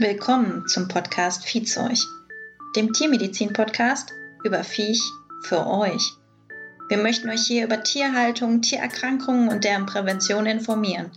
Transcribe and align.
Willkommen 0.00 0.68
zum 0.68 0.86
Podcast 0.86 1.44
Viehzeug, 1.44 1.98
dem 2.76 2.92
Tiermedizin-Podcast 2.92 4.12
über 4.44 4.62
Viech 4.62 5.02
für 5.42 5.66
euch. 5.66 6.12
Wir 6.88 6.98
möchten 6.98 7.28
euch 7.28 7.44
hier 7.44 7.64
über 7.64 7.82
Tierhaltung, 7.82 8.62
Tiererkrankungen 8.62 9.48
und 9.48 9.64
deren 9.64 9.86
Prävention 9.86 10.46
informieren. 10.46 11.10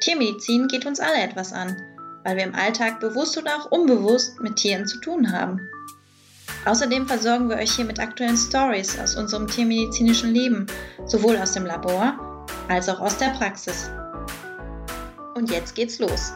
Tiermedizin 0.00 0.68
geht 0.68 0.84
uns 0.84 1.00
alle 1.00 1.22
etwas 1.22 1.54
an, 1.54 1.74
weil 2.22 2.36
wir 2.36 2.44
im 2.44 2.54
Alltag 2.54 3.00
bewusst 3.00 3.38
oder 3.38 3.56
auch 3.56 3.70
unbewusst 3.70 4.40
mit 4.40 4.56
Tieren 4.56 4.86
zu 4.86 5.00
tun 5.00 5.32
haben. 5.32 5.66
Außerdem 6.66 7.06
versorgen 7.06 7.48
wir 7.48 7.56
euch 7.56 7.72
hier 7.72 7.86
mit 7.86 7.98
aktuellen 7.98 8.36
Stories 8.36 8.98
aus 8.98 9.16
unserem 9.16 9.48
tiermedizinischen 9.48 10.34
Leben, 10.34 10.66
sowohl 11.06 11.38
aus 11.38 11.52
dem 11.52 11.64
Labor 11.64 12.44
als 12.68 12.90
auch 12.90 13.00
aus 13.00 13.16
der 13.16 13.30
Praxis. 13.30 13.90
Und 15.34 15.50
jetzt 15.50 15.74
geht's 15.74 15.98
los. 15.98 16.34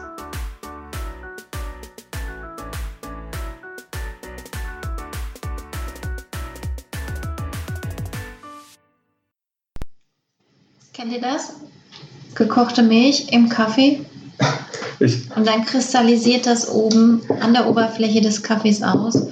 Kennt 11.11 11.23
ihr 11.25 11.29
das? 11.29 11.55
Gekochte 12.35 12.83
Milch 12.83 13.33
im 13.33 13.49
Kaffee. 13.49 13.99
Ich. 15.01 15.29
Und 15.35 15.45
dann 15.45 15.65
kristallisiert 15.65 16.45
das 16.45 16.69
oben 16.69 17.21
an 17.41 17.51
der 17.53 17.67
Oberfläche 17.67 18.21
des 18.21 18.43
Kaffees 18.43 18.81
aus, 18.81 19.27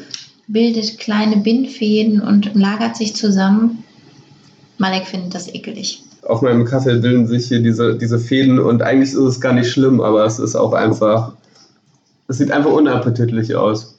bildet 0.48 0.98
kleine 0.98 1.38
Bindfäden 1.38 2.20
und 2.20 2.54
lagert 2.54 2.98
sich 2.98 3.16
zusammen. 3.16 3.86
Malek 4.78 5.08
findet 5.08 5.34
das 5.34 5.48
ekelig. 5.48 6.04
Auf 6.28 6.42
meinem 6.42 6.66
Kaffee 6.66 6.98
bilden 6.98 7.28
sich 7.28 7.48
hier 7.48 7.62
diese, 7.62 7.98
diese 7.98 8.20
Fäden 8.20 8.60
und 8.60 8.82
eigentlich 8.82 9.12
ist 9.12 9.20
es 9.20 9.40
gar 9.40 9.54
nicht 9.54 9.72
schlimm, 9.72 10.02
aber 10.02 10.26
es 10.26 10.38
ist 10.38 10.58
auch 10.58 10.74
einfach, 10.74 11.32
es 12.28 12.40
sieht 12.40 12.52
einfach 12.52 12.74
unappetitlich 12.74 13.56
aus. 13.56 13.98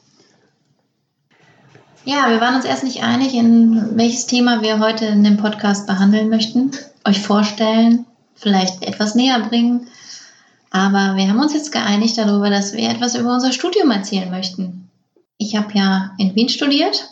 Ja, 2.05 2.29
wir 2.29 2.43
waren 2.43 2.57
uns 2.57 2.67
erst 2.67 2.85
nicht 2.85 3.03
einig, 3.03 3.35
in 3.35 3.97
welches 3.97 4.27
Thema 4.27 4.61
wir 4.61 4.81
heute 4.81 5.07
in 5.07 5.25
dem 5.25 5.39
Podcast 5.39 5.87
behandeln 5.87 6.29
möchten 6.29 6.73
euch 7.05 7.21
vorstellen, 7.21 8.07
vielleicht 8.35 8.83
etwas 8.83 9.15
näher 9.15 9.41
bringen. 9.49 9.87
Aber 10.71 11.17
wir 11.17 11.29
haben 11.29 11.41
uns 11.41 11.53
jetzt 11.53 11.73
geeinigt 11.73 12.17
darüber, 12.17 12.49
dass 12.49 12.73
wir 12.73 12.89
etwas 12.89 13.17
über 13.17 13.35
unser 13.35 13.53
Studium 13.53 13.91
erzählen 13.91 14.31
möchten. 14.31 14.89
Ich 15.37 15.57
habe 15.57 15.73
ja 15.75 16.13
in 16.19 16.35
Wien 16.35 16.49
studiert 16.49 17.09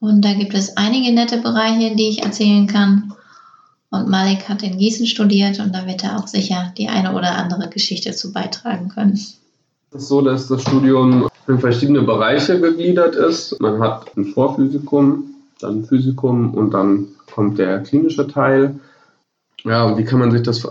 und 0.00 0.24
da 0.24 0.34
gibt 0.34 0.54
es 0.54 0.76
einige 0.76 1.12
nette 1.12 1.38
Bereiche, 1.38 1.94
die 1.94 2.08
ich 2.08 2.22
erzählen 2.24 2.66
kann. 2.66 3.12
Und 3.90 4.08
Malik 4.08 4.48
hat 4.48 4.62
in 4.62 4.78
Gießen 4.78 5.06
studiert 5.06 5.60
und 5.60 5.74
da 5.74 5.86
wird 5.86 6.02
er 6.02 6.18
auch 6.18 6.26
sicher 6.26 6.72
die 6.76 6.88
eine 6.88 7.14
oder 7.14 7.36
andere 7.36 7.68
Geschichte 7.68 8.12
zu 8.12 8.32
beitragen 8.32 8.88
können. 8.88 9.12
Es 9.12 10.02
ist 10.02 10.08
so, 10.08 10.20
dass 10.20 10.48
das 10.48 10.62
Studium 10.62 11.28
in 11.46 11.60
verschiedene 11.60 12.02
Bereiche 12.02 12.60
gegliedert 12.60 13.14
ist. 13.14 13.58
Man 13.60 13.80
hat 13.80 14.14
ein 14.16 14.26
Vorphysikum, 14.26 15.35
dann 15.60 15.84
Physikum 15.84 16.54
und 16.54 16.72
dann 16.72 17.08
kommt 17.32 17.58
der 17.58 17.80
klinische 17.80 18.26
Teil. 18.28 18.78
Ja, 19.64 19.84
und 19.84 19.98
wie 19.98 20.04
kann 20.04 20.20
man 20.20 20.30
sich 20.30 20.42
das 20.42 20.66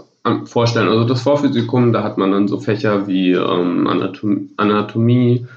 vorstellen? 0.46 0.88
Also 0.88 1.04
das 1.06 1.22
Vorphysikum, 1.22 1.94
da 1.94 2.04
hat 2.04 2.18
man 2.18 2.32
dann 2.32 2.48
so 2.48 2.60
Fächer 2.60 3.08
wie 3.08 3.32
ähm, 3.32 3.88
Anatom 3.88 4.50
Anatomie, 4.58 5.48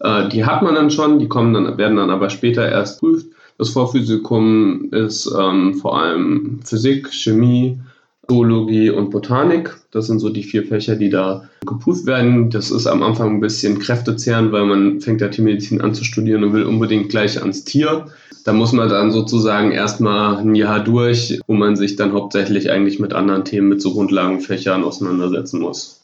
äh, 0.00 0.28
die 0.28 0.44
hat 0.44 0.62
man 0.62 0.74
dann 0.74 0.90
schon, 0.90 1.18
die 1.18 1.28
kommen 1.28 1.54
dann, 1.54 1.78
werden 1.78 1.96
dann 1.96 2.10
aber 2.10 2.30
später 2.30 2.68
erst 2.68 3.00
prüft. 3.00 3.28
Das 3.58 3.70
Vorphysikum 3.70 4.90
ist 4.92 5.32
ähm, 5.36 5.74
vor 5.74 6.00
allem 6.00 6.60
Physik, 6.64 7.12
Chemie, 7.12 7.80
Zoologie 8.28 8.90
und 8.90 9.10
Botanik. 9.10 9.74
Das 9.90 10.06
sind 10.06 10.20
so 10.20 10.28
die 10.28 10.44
vier 10.44 10.64
Fächer, 10.64 10.96
die 10.96 11.10
da 11.10 11.48
geprüft 11.66 12.06
werden. 12.06 12.50
Das 12.50 12.70
ist 12.70 12.86
am 12.86 13.02
Anfang 13.02 13.36
ein 13.36 13.40
bisschen 13.40 13.78
kräftezehrend, 13.78 14.52
weil 14.52 14.66
man 14.66 15.00
fängt 15.00 15.22
ja 15.22 15.28
Tiermedizin 15.28 15.80
an 15.80 15.94
zu 15.94 16.04
studieren 16.04 16.44
und 16.44 16.52
will 16.52 16.64
unbedingt 16.64 17.08
gleich 17.08 17.40
ans 17.40 17.64
Tier. 17.64 18.06
Da 18.48 18.54
muss 18.54 18.72
man 18.72 18.88
dann 18.88 19.12
sozusagen 19.12 19.72
erstmal 19.72 20.38
ein 20.38 20.54
Jahr 20.54 20.80
durch, 20.80 21.38
wo 21.46 21.52
man 21.52 21.76
sich 21.76 21.96
dann 21.96 22.14
hauptsächlich 22.14 22.70
eigentlich 22.70 22.98
mit 22.98 23.12
anderen 23.12 23.44
Themen, 23.44 23.68
mit 23.68 23.82
so 23.82 23.92
Grundlagenfächern 23.92 24.84
auseinandersetzen 24.84 25.60
muss. 25.60 26.00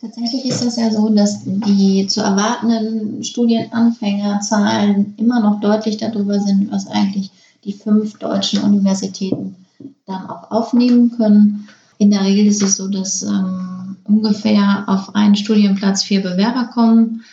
Tatsächlich 0.00 0.44
ist 0.44 0.64
es 0.64 0.76
ja 0.76 0.92
so, 0.92 1.08
dass 1.08 1.40
die 1.44 2.06
zu 2.06 2.20
erwartenden 2.20 3.24
Studienanfängerzahlen 3.24 5.14
immer 5.16 5.40
noch 5.40 5.58
deutlich 5.58 5.96
darüber 5.96 6.38
sind, 6.38 6.70
was 6.70 6.86
eigentlich 6.86 7.32
die 7.64 7.72
fünf 7.72 8.16
deutschen 8.20 8.62
Universitäten 8.62 9.56
dann 10.06 10.30
auch 10.30 10.52
aufnehmen 10.52 11.10
können. 11.16 11.66
In 11.98 12.12
der 12.12 12.22
Regel 12.22 12.46
ist 12.46 12.62
es 12.62 12.76
so, 12.76 12.86
dass 12.86 13.24
ähm, 13.24 13.96
ungefähr 14.04 14.84
auf 14.86 15.16
einen 15.16 15.34
Studienplatz 15.34 16.04
vier 16.04 16.22
Bewerber 16.22 16.70
kommen. 16.72 17.24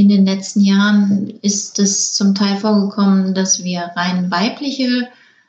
In 0.00 0.08
den 0.08 0.24
letzten 0.24 0.60
Jahren 0.60 1.28
ist 1.42 1.78
es 1.78 2.14
zum 2.14 2.34
Teil 2.34 2.56
vorgekommen, 2.56 3.34
dass 3.34 3.64
wir 3.64 3.90
rein 3.96 4.30
weibliche 4.30 5.08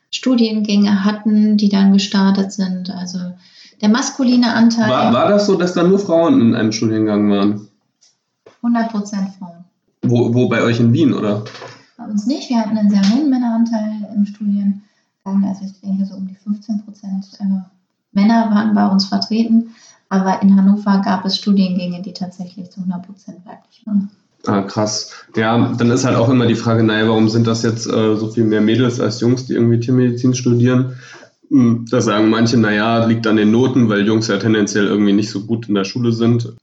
Studiengänge 0.09 1.06
hatten, 1.06 1.56
die 1.56 1.69
dann 1.69 1.94
gestartet 1.94 2.51
sind. 2.51 2.89
Also 2.89 3.19
der 3.79 3.88
maskuline 3.88 4.53
Anteil. 4.53 4.89
War, 4.89 5.13
war 5.13 5.29
das 5.29 5.45
so, 5.45 5.56
dass 5.56 5.73
da 5.73 5.84
nur 5.84 6.00
Frauen 6.00 6.41
in 6.41 6.53
einem 6.53 6.73
Studiengang 6.73 7.31
waren? 7.31 7.69
100 8.62 8.91
Prozent 8.91 9.29
Frauen. 9.39 9.63
Wo, 10.01 10.34
wo 10.34 10.50
bei 10.50 10.62
euch 10.63 10.81
in 10.81 10.91
Wien, 10.91 11.13
oder? 11.13 11.45
Bei 11.95 12.03
uns 12.03 12.28
nicht. 12.28 12.50
Wir 12.50 12.59
hatten 12.59 12.78
einen 12.78 12.89
sehr 12.89 13.09
hohen 13.09 13.29
Männeranteil 13.29 14.06
im 14.13 14.25
Studiengang. 14.25 14.81
Also 15.23 15.63
ich 15.63 15.79
denke 15.79 16.06
so 16.06 16.16
um 16.16 16.28
die 16.28 16.35
15 16.35 16.83
Prozent 16.83 17.25
äh, 17.39 17.45
Männer 18.12 18.51
waren 18.53 18.75
bei 18.75 18.85
uns 18.85 19.06
vertreten. 19.06 19.73
Aber 20.09 20.41
in 20.41 20.57
Hannover 20.57 21.01
gab 21.06 21.23
es 21.23 21.38
Studiengänge, 21.38 22.01
die 22.01 22.12
tatsächlich 22.12 22.69
zu 22.69 22.81
100 22.81 23.06
Prozent 23.06 23.45
weiblich 23.45 23.83
waren. 23.85 24.12
Ah, 24.46 24.63
krass. 24.63 25.12
Ja, 25.35 25.74
dann 25.78 25.91
ist 25.91 26.03
halt 26.03 26.18
auch 26.18 26.29
immer 26.29 26.47
die 26.47 26.56
Frage, 26.56 26.84
naja, 26.84 27.07
warum 27.07 27.29
sind 27.29 27.46
das 27.46 27.63
jetzt 27.63 27.88
äh, 27.88 28.16
so 28.16 28.31
viel 28.31 28.44
mehr 28.44 28.62
Mädels 28.62 29.00
als 29.00 29.22
Jungs, 29.22 29.46
die 29.46 29.53
irgendwie 29.53 29.79
Tiermedizin 29.79 30.34
studieren? 30.34 30.96
Hm, 31.50 31.85
da 31.90 32.02
sagen 32.02 32.29
manche, 32.29 32.57
naja, 32.57 33.06
liegt 33.06 33.28
an 33.28 33.35
den 33.35 33.51
Noten, 33.51 33.90
weil 33.90 34.06
Jungs 34.06 34.28
ja 34.28 34.38
tendenziell 34.38 34.88
irgendwie 34.88 35.13
nicht 35.13 35.30
so 35.30 35.41
gut 35.41 35.69
in 35.69 35.75
der 35.75 35.84
Schule 35.84 36.12
sind. 36.12 36.53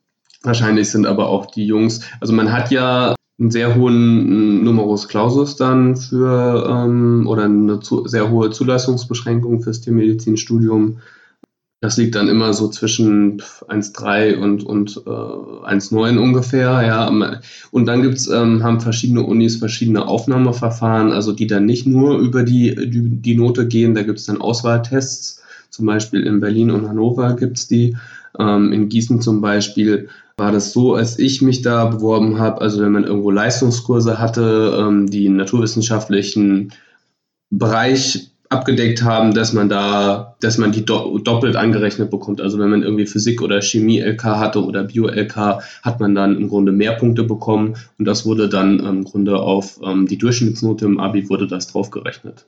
Wahrscheinlich 0.43 0.91
sind 0.91 1.07
aber 1.07 1.29
auch 1.29 1.47
die 1.47 1.67
Jungs, 1.67 2.01
also 2.21 2.33
man 2.33 2.53
hat 2.53 2.71
ja 2.71 3.15
einen 3.39 3.51
sehr 3.51 3.77
hohen 3.77 4.65
Numerus 4.65 5.07
Clausus 5.09 5.57
dann 5.57 5.97
für 5.97 6.67
ähm, 6.69 7.27
oder 7.29 7.45
eine 7.45 7.81
zu, 7.81 8.07
sehr 8.07 8.31
hohe 8.31 8.51
Zulassungsbeschränkung 8.51 9.63
fürs 9.63 9.81
Tiermedizinstudium 9.81 10.99
das 11.81 11.97
liegt 11.97 12.17
dann 12.17 12.29
immer 12.29 12.53
so 12.55 12.69
zwischen 12.69 13.41
1,3 13.41 14.37
und, 14.37 14.65
und 14.65 14.97
äh, 15.07 15.11
1,9 15.11 16.19
ungefähr. 16.19 16.83
Ja. 16.85 17.41
Und 17.71 17.87
dann 17.87 18.03
gibt's, 18.03 18.27
ähm, 18.29 18.65
haben 18.65 18.81
verschiedene 18.81 19.23
Unis 19.23 19.57
verschiedene 19.57 20.07
Aufnahmeverfahren, 20.07 21.13
also 21.13 21.33
die 21.33 21.47
dann 21.47 21.67
nicht 21.67 21.87
nur 21.87 22.19
über 22.19 22.43
die, 22.43 22.75
die, 22.75 23.21
die 23.21 23.37
Note 23.37 23.69
gehen, 23.69 23.95
da 23.95 24.03
gibt 24.03 24.19
es 24.19 24.27
dann 24.27 24.41
Auswahltests. 24.41 25.43
Zum 25.71 25.87
Beispiel 25.87 26.23
in 26.23 26.41
Berlin 26.41 26.71
und 26.71 26.89
Hannover 26.89 27.37
gibt 27.37 27.59
es 27.59 27.69
die. 27.69 27.97
Ähm, 28.39 28.73
in 28.73 28.89
Gießen 28.89 29.21
zum 29.21 29.41
Beispiel 29.41 30.09
war 30.37 30.51
das 30.51 30.73
so, 30.73 30.95
als 30.95 31.19
ich 31.19 31.43
mich 31.43 31.63
da 31.63 31.87
beworben 31.87 32.39
habe, 32.39 32.61
also 32.61 32.81
wenn 32.83 32.93
man 32.93 33.05
irgendwo 33.05 33.31
Leistungskurse 33.31 34.19
hatte, 34.19 34.77
ähm, 34.81 35.07
die 35.09 35.29
naturwissenschaftlichen 35.29 36.73
Bereich 37.51 38.31
abgedeckt 38.51 39.03
haben, 39.03 39.35
dass 39.35 39.53
man 39.53 39.69
da, 39.69 40.35
dass 40.41 40.59
man 40.59 40.73
die 40.73 40.85
do 40.85 41.19
doppelt 41.19 41.57
angerechnet 41.57 42.11
bekommt. 42.11 42.41
Also 42.41 42.59
wenn 42.59 42.71
man 42.71 42.83
irgendwie 42.83 43.07
Physik 43.07 43.43
oder 43.43 43.61
Chemie 43.61 44.01
LK 44.01 44.25
hatte 44.25 44.65
oder 44.65 44.85
Bio 44.85 45.07
LK, 45.09 45.61
hat 45.83 46.01
man 46.01 46.15
dann 46.15 46.37
im 46.37 46.49
Grunde 46.49 46.73
mehr 46.73 46.93
Punkte 46.93 47.25
bekommen 47.25 47.77
und 47.99 48.05
das 48.05 48.25
wurde 48.25 48.49
dann 48.49 48.81
im 48.81 49.05
Grunde 49.05 49.39
auf 49.39 49.81
ähm, 49.85 50.07
die 50.07 50.19
Durchschnittsnote 50.19 50.87
im 50.87 50.99
Abi 50.99 51.29
wurde 51.29 51.47
das 51.47 51.67
draufgerechnet. 51.67 52.47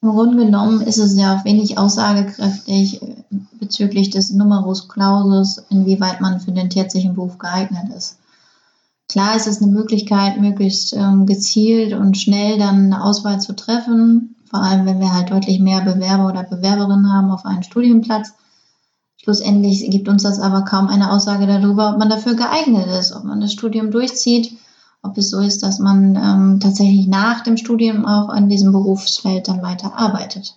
Im 0.00 0.10
Grunde 0.10 0.44
genommen 0.44 0.80
ist 0.80 0.98
es 0.98 1.18
ja 1.18 1.42
wenig 1.44 1.78
aussagekräftig 1.78 3.02
äh, 3.02 3.16
bezüglich 3.60 4.10
des 4.10 4.30
Numerus 4.30 4.88
Clausus, 4.88 5.62
inwieweit 5.68 6.20
man 6.20 6.40
für 6.40 6.52
den 6.52 6.70
tierärztlichen 6.70 7.14
Beruf 7.14 7.38
geeignet 7.38 7.94
ist. 7.96 8.18
Klar 9.10 9.36
ist 9.36 9.46
es 9.46 9.60
eine 9.60 9.70
Möglichkeit, 9.70 10.40
möglichst 10.40 10.94
ähm, 10.94 11.26
gezielt 11.26 11.92
und 11.92 12.16
schnell 12.16 12.58
dann 12.58 12.86
eine 12.86 13.04
Auswahl 13.04 13.40
zu 13.40 13.54
treffen 13.54 14.33
vor 14.54 14.62
allem 14.62 14.86
wenn 14.86 15.00
wir 15.00 15.12
halt 15.12 15.32
deutlich 15.32 15.58
mehr 15.58 15.80
Bewerber 15.80 16.28
oder 16.28 16.44
Bewerberinnen 16.44 17.12
haben 17.12 17.32
auf 17.32 17.44
einen 17.44 17.64
Studienplatz. 17.64 18.34
Schlussendlich 19.16 19.90
gibt 19.90 20.08
uns 20.08 20.22
das 20.22 20.38
aber 20.38 20.62
kaum 20.62 20.86
eine 20.86 21.10
Aussage 21.10 21.48
darüber, 21.48 21.90
ob 21.90 21.98
man 21.98 22.08
dafür 22.08 22.34
geeignet 22.36 22.86
ist, 22.86 23.16
ob 23.16 23.24
man 23.24 23.40
das 23.40 23.52
Studium 23.52 23.90
durchzieht, 23.90 24.56
ob 25.02 25.18
es 25.18 25.30
so 25.30 25.40
ist, 25.40 25.64
dass 25.64 25.80
man 25.80 26.14
ähm, 26.14 26.60
tatsächlich 26.60 27.08
nach 27.08 27.40
dem 27.40 27.56
Studium 27.56 28.06
auch 28.06 28.32
in 28.32 28.48
diesem 28.48 28.70
Berufsfeld 28.70 29.48
dann 29.48 29.60
weiter 29.60 29.98
arbeitet. 29.98 30.54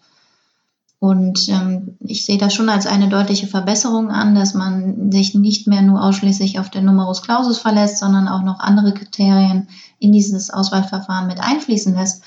Und 0.99 1.49
ähm, 1.49 1.97
ich 1.99 2.23
sehe 2.23 2.37
das 2.37 2.53
schon 2.53 2.69
als 2.69 2.85
eine 2.85 3.09
deutliche 3.09 3.47
Verbesserung 3.47 4.11
an, 4.11 4.35
dass 4.35 4.53
man 4.53 5.11
sich 5.11 5.33
nicht 5.33 5.65
mehr 5.65 5.81
nur 5.81 6.03
ausschließlich 6.03 6.59
auf 6.59 6.69
den 6.69 6.85
Numerus 6.85 7.23
Clausus 7.23 7.57
verlässt, 7.57 7.97
sondern 7.97 8.27
auch 8.27 8.43
noch 8.43 8.59
andere 8.59 8.93
Kriterien 8.93 9.67
in 9.97 10.11
dieses 10.11 10.51
Auswahlverfahren 10.51 11.25
mit 11.25 11.39
einfließen 11.39 11.95
lässt. 11.95 12.21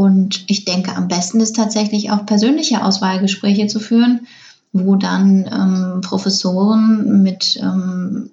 Und 0.00 0.44
ich 0.46 0.64
denke, 0.64 0.96
am 0.96 1.08
besten 1.08 1.40
ist 1.40 1.56
tatsächlich 1.56 2.10
auch 2.10 2.24
persönliche 2.24 2.82
Auswahlgespräche 2.82 3.66
zu 3.66 3.80
führen, 3.80 4.26
wo 4.72 4.96
dann 4.96 5.44
ähm, 5.44 6.00
Professoren 6.00 7.22
mit 7.22 7.60
ähm, 7.60 8.30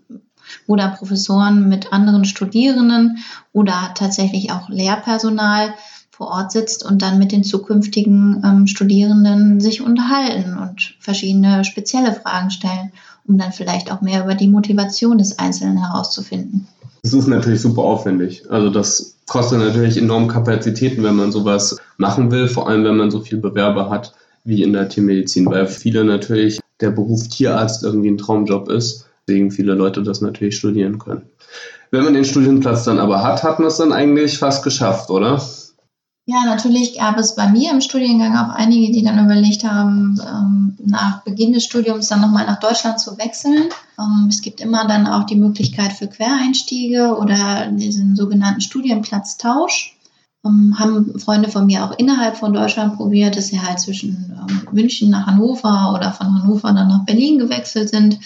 da 0.65 0.87
Professoren 0.87 1.67
mit 1.67 1.91
anderen 1.91 2.23
Studierenden 2.23 3.17
oder 3.51 3.91
tatsächlich 3.95 4.53
auch 4.53 4.69
Lehrpersonal 4.69 5.73
vor 6.09 6.27
Ort 6.29 6.53
sitzt 6.53 6.85
und 6.85 7.01
dann 7.01 7.19
mit 7.19 7.33
den 7.33 7.43
zukünftigen 7.43 8.41
ähm, 8.45 8.67
Studierenden 8.67 9.59
sich 9.59 9.81
unterhalten 9.81 10.57
und 10.57 10.95
verschiedene 11.01 11.65
spezielle 11.65 12.13
Fragen 12.13 12.49
stellen, 12.49 12.93
um 13.27 13.37
dann 13.37 13.51
vielleicht 13.51 13.91
auch 13.91 13.99
mehr 13.99 14.23
über 14.23 14.35
die 14.35 14.47
Motivation 14.47 15.17
des 15.17 15.37
Einzelnen 15.37 15.85
herauszufinden. 15.85 16.65
Das 17.03 17.13
ist 17.13 17.27
natürlich 17.27 17.61
super 17.61 17.83
aufwendig. 17.83 18.43
Also 18.49 18.69
das 18.69 19.17
kostet 19.27 19.59
natürlich 19.59 19.97
enorm 19.97 20.27
Kapazitäten, 20.27 21.03
wenn 21.03 21.15
man 21.15 21.31
sowas 21.31 21.77
machen 21.97 22.31
will, 22.31 22.47
vor 22.47 22.67
allem 22.67 22.83
wenn 22.83 22.97
man 22.97 23.11
so 23.11 23.19
viele 23.19 23.41
Bewerber 23.41 23.89
hat 23.89 24.13
wie 24.43 24.63
in 24.63 24.73
der 24.73 24.89
Tiermedizin, 24.89 25.45
weil 25.45 25.67
viele 25.67 26.05
natürlich 26.05 26.59
der 26.79 26.91
Beruf 26.91 27.27
Tierarzt 27.27 27.83
irgendwie 27.83 28.09
ein 28.09 28.17
Traumjob 28.17 28.69
ist, 28.69 29.05
deswegen 29.27 29.51
viele 29.51 29.73
Leute 29.73 30.03
das 30.03 30.21
natürlich 30.21 30.57
studieren 30.57 30.99
können. 30.99 31.23
Wenn 31.91 32.03
man 32.03 32.13
den 32.13 32.25
Studienplatz 32.25 32.83
dann 32.83 32.99
aber 32.99 33.23
hat, 33.23 33.43
hat 33.43 33.59
man 33.59 33.67
es 33.67 33.77
dann 33.77 33.91
eigentlich 33.91 34.37
fast 34.37 34.63
geschafft, 34.63 35.09
oder? 35.09 35.41
Ja, 36.29 36.43
natürlich 36.43 36.97
gab 36.97 37.17
es 37.17 37.35
bei 37.35 37.47
mir 37.47 37.71
im 37.71 37.79
Studiengang 37.79 38.35
auch 38.35 38.49
einige, 38.53 38.91
die 38.91 39.01
dann 39.01 39.23
überlegt 39.23 39.63
haben, 39.63 40.19
ähm, 40.21 40.77
nach 40.85 41.23
Beginn 41.23 41.53
des 41.53 41.63
Studiums 41.63 42.09
dann 42.09 42.19
nochmal 42.19 42.45
nach 42.45 42.59
Deutschland 42.59 42.99
zu 42.99 43.17
wechseln. 43.17 43.69
Ähm, 43.97 44.27
es 44.27 44.41
gibt 44.41 44.59
immer 44.59 44.85
dann 44.89 45.07
auch 45.07 45.23
die 45.23 45.37
Möglichkeit 45.37 45.93
für 45.93 46.07
Quereinstiege 46.07 47.15
oder 47.15 47.67
diesen 47.67 48.17
sogenannten 48.17 48.59
Studienplatztausch. 48.59 49.95
Ähm, 50.45 50.75
haben 50.77 51.17
Freunde 51.17 51.47
von 51.47 51.65
mir 51.65 51.85
auch 51.85 51.97
innerhalb 51.97 52.35
von 52.35 52.51
Deutschland 52.51 52.97
probiert, 52.97 53.37
dass 53.37 53.47
sie 53.47 53.61
halt 53.61 53.79
zwischen 53.79 54.37
München 54.73 55.09
nach 55.09 55.27
Hannover 55.27 55.93
oder 55.95 56.11
von 56.11 56.43
Hannover 56.43 56.73
dann 56.73 56.89
nach 56.89 57.05
Berlin 57.05 57.39
gewechselt 57.39 57.87
sind. 57.87 58.19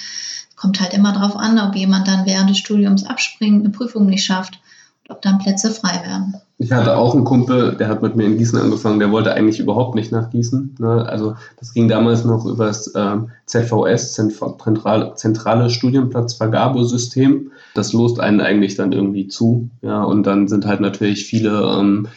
Kommt 0.56 0.81
halt 0.81 0.95
immer 0.95 1.13
darauf 1.13 1.36
an, 1.36 1.59
ob 1.59 1.75
jemand 1.75 2.07
dann 2.07 2.25
während 2.25 2.50
des 2.50 2.57
Studiums 2.57 3.06
abspringt, 3.06 3.63
eine 3.63 3.69
Prüfung 3.69 4.07
nicht 4.07 4.25
schafft 4.25 4.59
ob 5.12 5.22
dann 5.22 5.40
Plätze 5.40 5.72
frei 5.72 6.02
werden. 6.06 6.36
Ich 6.58 6.72
hatte 6.72 6.96
auch 6.96 7.16
einen 7.16 7.24
Kumpel, 7.24 7.75
der 7.75 7.88
hat 7.88 8.04
mit 8.04 8.16
mir 8.16 8.25
in 8.25 8.38
Gießen 8.38 8.60
angefangen, 8.60 9.00
der 9.00 9.12
wollte 9.12 9.34
eigentlich 9.34 9.60
überhaupt 9.60 9.96
nicht 9.96 10.12
nach 10.12 10.30
Gießen. 10.30 10.75
Ne? 10.80 11.06
Also 11.10 11.36
das 11.60 11.74
ging 11.74 11.88
damals 11.88 12.24
noch 12.24 12.46
über 12.46 12.68
das 12.68 12.94
ähm, 12.96 13.31
ZVS, 13.48 14.13
Zentral, 14.13 15.13
Zentrale 15.16 15.69
Studienplatzvergabesystem. 15.72 17.52
Das 17.74 17.94
lost 17.94 18.19
einen 18.19 18.42
eigentlich 18.42 18.75
dann 18.75 18.92
irgendwie 18.92 19.28
zu. 19.28 19.69
Ja? 19.81 20.04
Und 20.04 20.28
dann 20.28 20.48
sind 20.48 20.68
halt 20.68 20.81
natürlich 20.81 21.25
viele 21.25 21.78
ähm, 21.80 22.08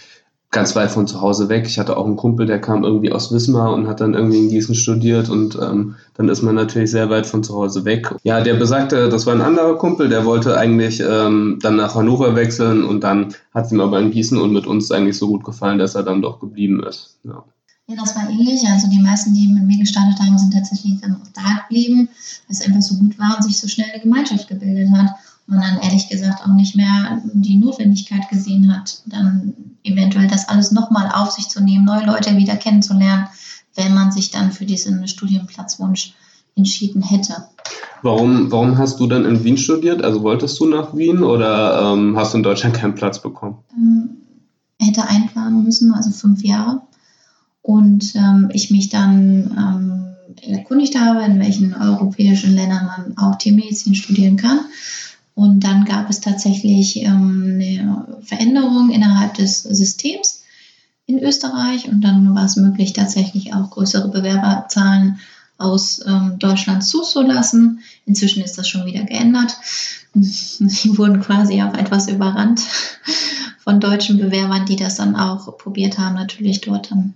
ganz 0.55 0.75
weit 0.77 0.91
von 0.91 1.07
zu 1.07 1.21
Hause 1.21 1.49
weg. 1.49 1.67
Ich 1.67 1.79
hatte 1.79 1.97
auch 1.97 2.07
einen 2.07 2.17
Kumpel, 2.17 2.47
der 2.47 2.61
kam 2.61 2.85
irgendwie 2.85 3.13
aus 3.13 3.33
Wismar 3.33 3.75
und 3.75 3.89
hat 3.89 4.01
dann 4.01 4.15
irgendwie 4.15 4.39
in 4.39 4.49
Gießen 4.49 4.75
studiert 4.75 5.29
und 5.29 5.59
ähm, 5.61 5.97
dann 6.15 6.29
ist 6.29 6.43
man 6.43 6.55
natürlich 6.55 6.93
sehr 6.93 7.11
weit 7.11 7.27
von 7.27 7.43
zu 7.43 7.55
Hause 7.55 7.85
weg. 7.85 8.15
Ja, 8.23 8.41
der 8.41 8.55
besagte, 8.55 9.09
das 9.09 9.27
war 9.27 9.35
ein 9.35 9.43
anderer 9.43 9.77
Kumpel, 9.77 10.09
der 10.09 10.25
wollte 10.25 10.57
eigentlich 10.57 11.03
ähm, 11.07 11.59
dann 11.61 11.77
nach 11.77 11.97
Hannover 11.97 12.37
wechseln 12.37 12.85
und 12.85 13.03
dann 13.03 13.35
hat 13.53 13.67
es 13.67 13.73
ihm 13.73 13.81
aber 13.81 13.99
in 13.99 14.13
Gießen 14.13 14.41
und 14.41 14.53
mit 14.53 14.67
uns 14.67 14.91
eigentlich 14.91 15.19
so 15.19 15.27
gut 15.27 15.45
gefallen, 15.45 15.79
dass 15.79 15.97
er 15.97 16.05
dann 16.05 16.23
doch 16.23 16.39
geblieben 16.39 16.83
ist. 16.85 17.19
Ja. 17.25 17.45
Ja, 17.87 17.97
das 17.97 18.17
war 18.17 18.31
ähnlich. 18.31 18.63
Also 18.67 18.89
die 18.89 19.03
meisten, 19.03 19.35
die 19.35 19.47
mit 19.47 19.65
mir 19.65 19.79
gestartet 19.79 20.19
haben, 20.19 20.39
sind 20.39 20.55
tatsächlich 20.55 21.01
dann 21.03 21.17
auch 21.17 21.29
da 21.35 21.63
geblieben, 21.63 22.09
weil 22.09 22.57
es 22.57 22.63
einfach 22.63 22.81
so 22.81 22.95
gut 22.95 23.19
war 23.19 23.37
und 23.37 23.43
sich 23.43 23.59
so 23.59 23.69
schnell 23.69 23.89
eine 23.93 24.03
Gemeinschaft 24.03 24.49
gebildet 24.49 24.89
hat 24.97 25.11
man 25.47 25.61
dann 25.61 25.81
ehrlich 25.81 26.09
gesagt 26.09 26.43
auch 26.43 26.55
nicht 26.55 26.75
mehr 26.75 27.23
die 27.33 27.57
Notwendigkeit 27.57 28.29
gesehen 28.31 28.75
hat, 28.75 29.03
dann 29.07 29.55
eventuell 29.83 30.27
das 30.27 30.49
alles 30.49 30.73
nochmal 30.73 31.11
auf 31.13 31.31
sich 31.31 31.49
zu 31.49 31.63
nehmen, 31.63 31.85
neue 31.85 32.07
Leute 32.07 32.37
wieder 32.37 32.57
kennenzulernen, 32.57 33.27
wenn 33.75 33.95
man 33.95 34.13
sich 34.13 34.31
dann 34.31 34.53
für 34.53 34.65
diesen 34.65 35.07
Studienplatzwunsch 35.07 36.15
entschieden 36.57 37.03
hätte. 37.03 37.49
Warum, 38.03 38.51
warum 38.51 38.79
hast 38.79 39.01
du 39.01 39.07
dann 39.07 39.25
in 39.25 39.45
Wien 39.45 39.59
studiert? 39.59 40.03
Also 40.03 40.23
wolltest 40.23 40.59
du 40.61 40.67
nach 40.67 40.97
Wien 40.97 41.23
oder 41.23 41.93
ähm, 41.93 42.17
hast 42.17 42.33
du 42.33 42.39
in 42.39 42.43
Deutschland 42.43 42.77
keinen 42.77 42.95
Platz 42.95 43.21
bekommen? 43.21 43.59
Ähm, 43.77 44.11
hätte 44.79 45.09
einplanen 45.09 45.65
müssen, 45.65 45.93
also 45.93 46.11
fünf 46.11 46.43
Jahre. 46.43 46.83
Und 47.63 48.15
ähm, 48.15 48.51
ich 48.53 48.71
mich 48.71 48.91
dann 48.91 49.51
ähm, 49.59 50.53
erkundigt 50.53 50.99
habe, 50.99 51.25
in 51.25 51.41
welchen 51.41 51.75
europäischen 51.75 52.55
Ländern 52.55 52.87
man 52.87 53.17
auch 53.17 53.37
Tiermedizin 53.37 53.95
studieren 53.95 54.37
kann 54.37 54.61
und 55.35 55.61
dann 55.61 55.85
gab 55.85 56.09
es 56.11 56.21
tatsächlich 56.21 57.03
ähm, 57.03 57.55
eine 57.55 58.19
Veränderung 58.23 58.91
innerhalb 58.91 59.35
des 59.35 59.63
Systems 59.63 60.43
in 61.07 61.19
Österreich 61.19 61.89
und 61.89 62.03
dann 62.03 62.35
war 62.35 62.45
es 62.45 62.57
möglich, 62.57 62.93
tatsächlich 62.93 63.53
auch 63.53 63.71
größere 63.71 64.09
Bewerberzahlen 64.09 65.19
aus 65.59 66.01
ähm, 66.07 66.39
Deutschland 66.39 66.85
zuzulassen. 66.85 67.81
Inzwischen 68.07 68.43
ist 68.43 68.59
das 68.59 68.69
schon 68.69 68.87
wieder 68.87 69.05
geändert. 69.05 69.57
Sie 70.15 70.97
wurden 70.97 71.21
quasi 71.21 71.63
auch 71.63 71.75
etwas 71.75 72.09
überrannt 72.09 72.61
von 73.59 73.81
deutschen 73.81 74.19
Bewerbern, 74.19 74.67
die 74.67 74.77
das 74.77 74.97
dann 74.97 75.17
auch 75.17 75.59
probiert 75.59 75.99
haben, 75.99 76.15
natürlich 76.15 76.61
dort 76.61 76.91
dann 76.91 77.15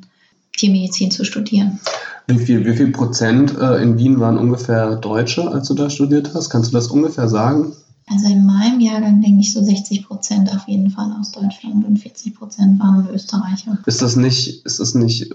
Tiermedizin 0.56 1.10
zu 1.10 1.24
studieren. 1.24 1.78
Wie 2.26 2.38
viel, 2.38 2.64
wie 2.66 2.76
viel 2.76 2.90
Prozent 2.90 3.56
äh, 3.56 3.80
in 3.82 3.96
Wien 3.96 4.18
waren 4.18 4.36
ungefähr 4.36 4.96
Deutsche, 4.96 5.48
als 5.48 5.68
du 5.68 5.74
da 5.74 5.88
studiert 5.88 6.32
hast? 6.34 6.50
Kannst 6.50 6.70
du 6.70 6.76
das 6.76 6.88
ungefähr 6.88 7.28
sagen? 7.28 7.74
Also 8.10 8.26
in 8.28 8.46
meinem 8.46 8.81
Jahrgang 8.81 9.20
denke 9.20 9.40
ich 9.40 9.52
so 9.52 9.62
60 9.62 10.06
Prozent 10.06 10.50
auf 10.55 10.66
jeden 10.66 10.90
Fall 10.90 11.12
aus 11.20 11.32
Deutschland 11.32 11.84
und 11.84 11.99
40 11.99 12.34
Prozent 12.34 12.81
waren 12.81 13.08
Österreicher. 13.12 13.78
Ist 13.87 14.02
das 14.02 14.16
nicht, 14.16 14.64
ist 14.64 14.81
das 14.81 14.94
nicht 14.94 15.34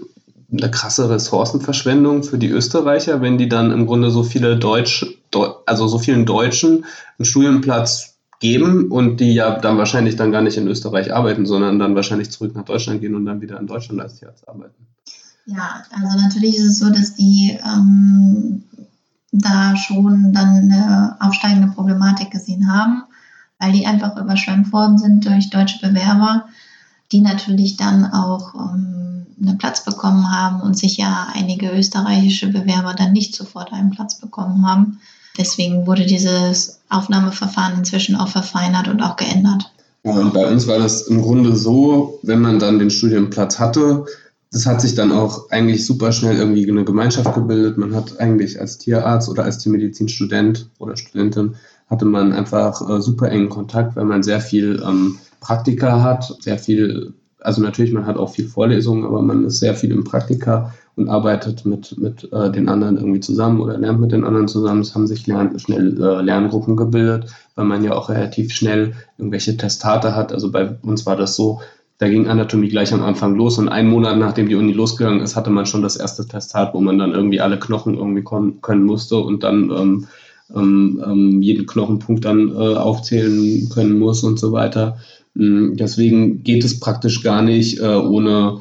eine 0.50 0.70
krasse 0.70 1.08
Ressourcenverschwendung 1.08 2.22
für 2.22 2.38
die 2.38 2.48
Österreicher, 2.48 3.20
wenn 3.20 3.38
die 3.38 3.48
dann 3.48 3.70
im 3.70 3.86
Grunde 3.86 4.10
so 4.10 4.22
viele 4.22 4.56
Deutsch, 4.56 5.06
also 5.66 5.88
so 5.88 5.98
vielen 5.98 6.26
Deutschen 6.26 6.84
einen 7.18 7.24
Studienplatz 7.24 8.14
geben 8.40 8.90
und 8.90 9.20
die 9.20 9.32
ja 9.32 9.58
dann 9.58 9.78
wahrscheinlich 9.78 10.16
dann 10.16 10.32
gar 10.32 10.42
nicht 10.42 10.56
in 10.56 10.68
Österreich 10.68 11.14
arbeiten, 11.14 11.46
sondern 11.46 11.78
dann 11.78 11.94
wahrscheinlich 11.94 12.30
zurück 12.30 12.54
nach 12.54 12.64
Deutschland 12.64 13.00
gehen 13.00 13.14
und 13.14 13.24
dann 13.24 13.40
wieder 13.40 13.58
in 13.58 13.66
Deutschland 13.66 14.00
als 14.00 14.16
Tierarzt 14.16 14.48
arbeiten. 14.48 14.86
Ja, 15.46 15.82
also 15.90 16.18
natürlich 16.18 16.56
ist 16.56 16.64
es 16.64 16.78
so, 16.78 16.90
dass 16.90 17.14
die 17.14 17.58
ähm, 17.64 18.62
da 19.40 19.76
schon 19.76 20.32
dann 20.32 20.70
eine 20.70 21.16
aufsteigende 21.20 21.68
Problematik 21.68 22.30
gesehen 22.30 22.72
haben, 22.72 23.04
weil 23.58 23.72
die 23.72 23.86
einfach 23.86 24.16
überschwemmt 24.16 24.72
worden 24.72 24.98
sind 24.98 25.24
durch 25.26 25.50
deutsche 25.50 25.80
Bewerber, 25.80 26.44
die 27.12 27.20
natürlich 27.20 27.76
dann 27.76 28.06
auch 28.06 28.54
ähm, 28.54 29.26
einen 29.40 29.58
Platz 29.58 29.84
bekommen 29.84 30.30
haben 30.30 30.60
und 30.60 30.78
sich 30.78 30.96
ja 30.96 31.28
einige 31.34 31.70
österreichische 31.70 32.48
Bewerber 32.48 32.94
dann 32.94 33.12
nicht 33.12 33.34
sofort 33.34 33.72
einen 33.72 33.90
Platz 33.90 34.20
bekommen 34.20 34.66
haben. 34.66 35.00
Deswegen 35.36 35.86
wurde 35.86 36.06
dieses 36.06 36.80
Aufnahmeverfahren 36.88 37.78
inzwischen 37.78 38.16
auch 38.16 38.28
verfeinert 38.28 38.86
und 38.88 39.02
auch 39.02 39.16
geändert. 39.16 39.70
Und 40.02 40.32
bei 40.32 40.46
uns 40.46 40.66
war 40.66 40.78
das 40.78 41.02
im 41.08 41.22
Grunde 41.22 41.56
so, 41.56 42.20
wenn 42.22 42.40
man 42.40 42.58
dann 42.58 42.78
den 42.78 42.90
Studienplatz 42.90 43.58
hatte, 43.58 44.04
das 44.54 44.66
hat 44.66 44.80
sich 44.80 44.94
dann 44.94 45.10
auch 45.10 45.50
eigentlich 45.50 45.84
super 45.84 46.12
schnell 46.12 46.36
irgendwie 46.36 46.70
eine 46.70 46.84
Gemeinschaft 46.84 47.34
gebildet. 47.34 47.76
Man 47.76 47.92
hat 47.92 48.20
eigentlich 48.20 48.60
als 48.60 48.78
Tierarzt 48.78 49.28
oder 49.28 49.42
als 49.42 49.58
Tiermedizinstudent 49.58 50.70
oder 50.78 50.96
Studentin 50.96 51.56
hatte 51.88 52.04
man 52.04 52.32
einfach 52.32 52.88
äh, 52.88 53.02
super 53.02 53.28
engen 53.30 53.48
Kontakt, 53.48 53.96
weil 53.96 54.04
man 54.04 54.22
sehr 54.22 54.40
viel 54.40 54.80
ähm, 54.86 55.18
Praktika 55.40 56.02
hat, 56.02 56.36
sehr 56.40 56.56
viel, 56.56 57.14
also 57.40 57.60
natürlich, 57.62 57.92
man 57.92 58.06
hat 58.06 58.16
auch 58.16 58.30
viel 58.30 58.46
Vorlesungen, 58.46 59.04
aber 59.04 59.22
man 59.22 59.44
ist 59.44 59.58
sehr 59.58 59.74
viel 59.74 59.90
im 59.90 60.04
Praktika 60.04 60.72
und 60.94 61.08
arbeitet 61.08 61.66
mit, 61.66 61.98
mit 61.98 62.32
äh, 62.32 62.52
den 62.52 62.68
anderen 62.68 62.96
irgendwie 62.96 63.20
zusammen 63.20 63.60
oder 63.60 63.76
lernt 63.76 64.00
mit 64.00 64.12
den 64.12 64.22
anderen 64.22 64.46
zusammen. 64.46 64.82
Es 64.82 64.94
haben 64.94 65.08
sich 65.08 65.26
lern, 65.26 65.58
schnell 65.58 66.00
äh, 66.00 66.22
Lerngruppen 66.22 66.76
gebildet, 66.76 67.26
weil 67.56 67.64
man 67.64 67.82
ja 67.82 67.92
auch 67.92 68.08
relativ 68.08 68.52
schnell 68.52 68.94
irgendwelche 69.18 69.56
Testate 69.56 70.14
hat. 70.14 70.32
Also 70.32 70.52
bei 70.52 70.76
uns 70.82 71.06
war 71.06 71.16
das 71.16 71.34
so, 71.34 71.60
da 72.04 72.10
ging 72.10 72.28
Anatomie 72.28 72.68
gleich 72.68 72.92
am 72.92 73.02
Anfang 73.02 73.34
los 73.34 73.56
und 73.56 73.70
einen 73.70 73.88
Monat 73.88 74.18
nachdem 74.18 74.46
die 74.46 74.56
Uni 74.56 74.72
losgegangen 74.72 75.22
ist, 75.22 75.36
hatte 75.36 75.48
man 75.48 75.64
schon 75.64 75.80
das 75.80 75.96
erste 75.96 76.28
Testat, 76.28 76.74
wo 76.74 76.80
man 76.82 76.98
dann 76.98 77.12
irgendwie 77.12 77.40
alle 77.40 77.58
Knochen 77.58 77.94
irgendwie 77.94 78.22
können 78.60 78.84
musste 78.84 79.16
und 79.16 79.42
dann 79.42 79.70
ähm, 79.70 80.06
ähm, 80.54 81.02
ähm, 81.02 81.40
jeden 81.40 81.64
Knochenpunkt 81.64 82.26
dann 82.26 82.50
äh, 82.50 82.76
aufzählen 82.76 83.70
können 83.72 83.98
muss 83.98 84.22
und 84.22 84.38
so 84.38 84.52
weiter. 84.52 84.98
Mm, 85.32 85.76
deswegen 85.76 86.42
geht 86.42 86.62
es 86.62 86.78
praktisch 86.78 87.22
gar 87.22 87.40
nicht, 87.40 87.80
äh, 87.80 87.94
ohne 87.94 88.60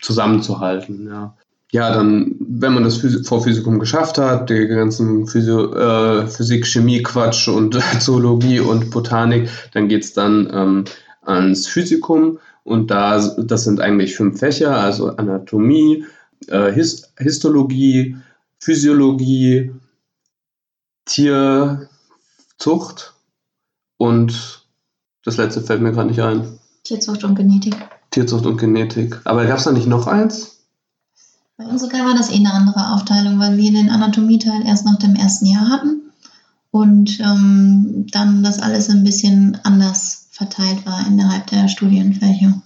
zusammenzuhalten. 0.00 1.08
Ja. 1.08 1.34
ja, 1.72 1.92
dann, 1.92 2.36
wenn 2.38 2.74
man 2.74 2.84
das 2.84 3.04
Vorphysikum 3.26 3.80
geschafft 3.80 4.18
hat, 4.18 4.50
die 4.50 4.68
ganzen 4.68 5.26
Physio, 5.26 5.74
äh, 5.74 6.28
Physik, 6.28 6.64
Chemie, 6.64 7.02
Quatsch 7.02 7.48
und 7.48 7.76
Zoologie 7.98 8.60
und 8.60 8.92
Botanik, 8.92 9.48
dann 9.72 9.88
geht 9.88 10.04
es 10.04 10.12
dann 10.12 10.48
ähm, 10.54 10.84
ans 11.22 11.66
Physikum 11.66 12.38
und 12.64 12.90
da, 12.90 13.18
das 13.36 13.64
sind 13.64 13.80
eigentlich 13.80 14.16
fünf 14.16 14.38
Fächer, 14.40 14.76
also 14.76 15.16
Anatomie, 15.16 16.04
äh, 16.48 16.72
Hist 16.72 17.12
Histologie, 17.18 18.16
Physiologie, 18.58 19.70
Tierzucht 21.04 21.88
und 23.98 24.64
das 25.24 25.36
letzte 25.36 25.60
fällt 25.62 25.82
mir 25.82 25.92
gerade 25.92 26.08
nicht 26.08 26.20
ein. 26.20 26.58
Tierzucht 26.82 27.24
und 27.24 27.34
Genetik. 27.34 27.76
Tierzucht 28.10 28.46
und 28.46 28.58
Genetik. 28.58 29.20
Aber 29.24 29.46
gab 29.46 29.58
es 29.58 29.64
da 29.64 29.72
nicht 29.72 29.86
noch 29.86 30.06
eins? 30.06 30.58
Bei 31.56 31.66
uns 31.66 31.82
sogar 31.82 32.04
war 32.04 32.14
das 32.14 32.30
eh 32.30 32.36
eine 32.36 32.52
andere 32.52 32.94
Aufteilung, 32.94 33.38
weil 33.38 33.56
wir 33.56 33.72
den 33.72 33.88
Anatomieteil 33.88 34.66
erst 34.66 34.84
nach 34.84 34.98
dem 34.98 35.14
ersten 35.14 35.46
Jahr 35.46 35.68
hatten 35.70 36.02
und 36.70 37.20
ähm, 37.20 38.06
dann 38.10 38.42
das 38.42 38.58
alles 38.58 38.90
ein 38.90 39.04
bisschen 39.04 39.58
anders 39.62 40.23
verteilt 40.34 40.84
war 40.84 41.06
innerhalb 41.06 41.46
der 41.46 41.68
Studienfächer 41.68 42.60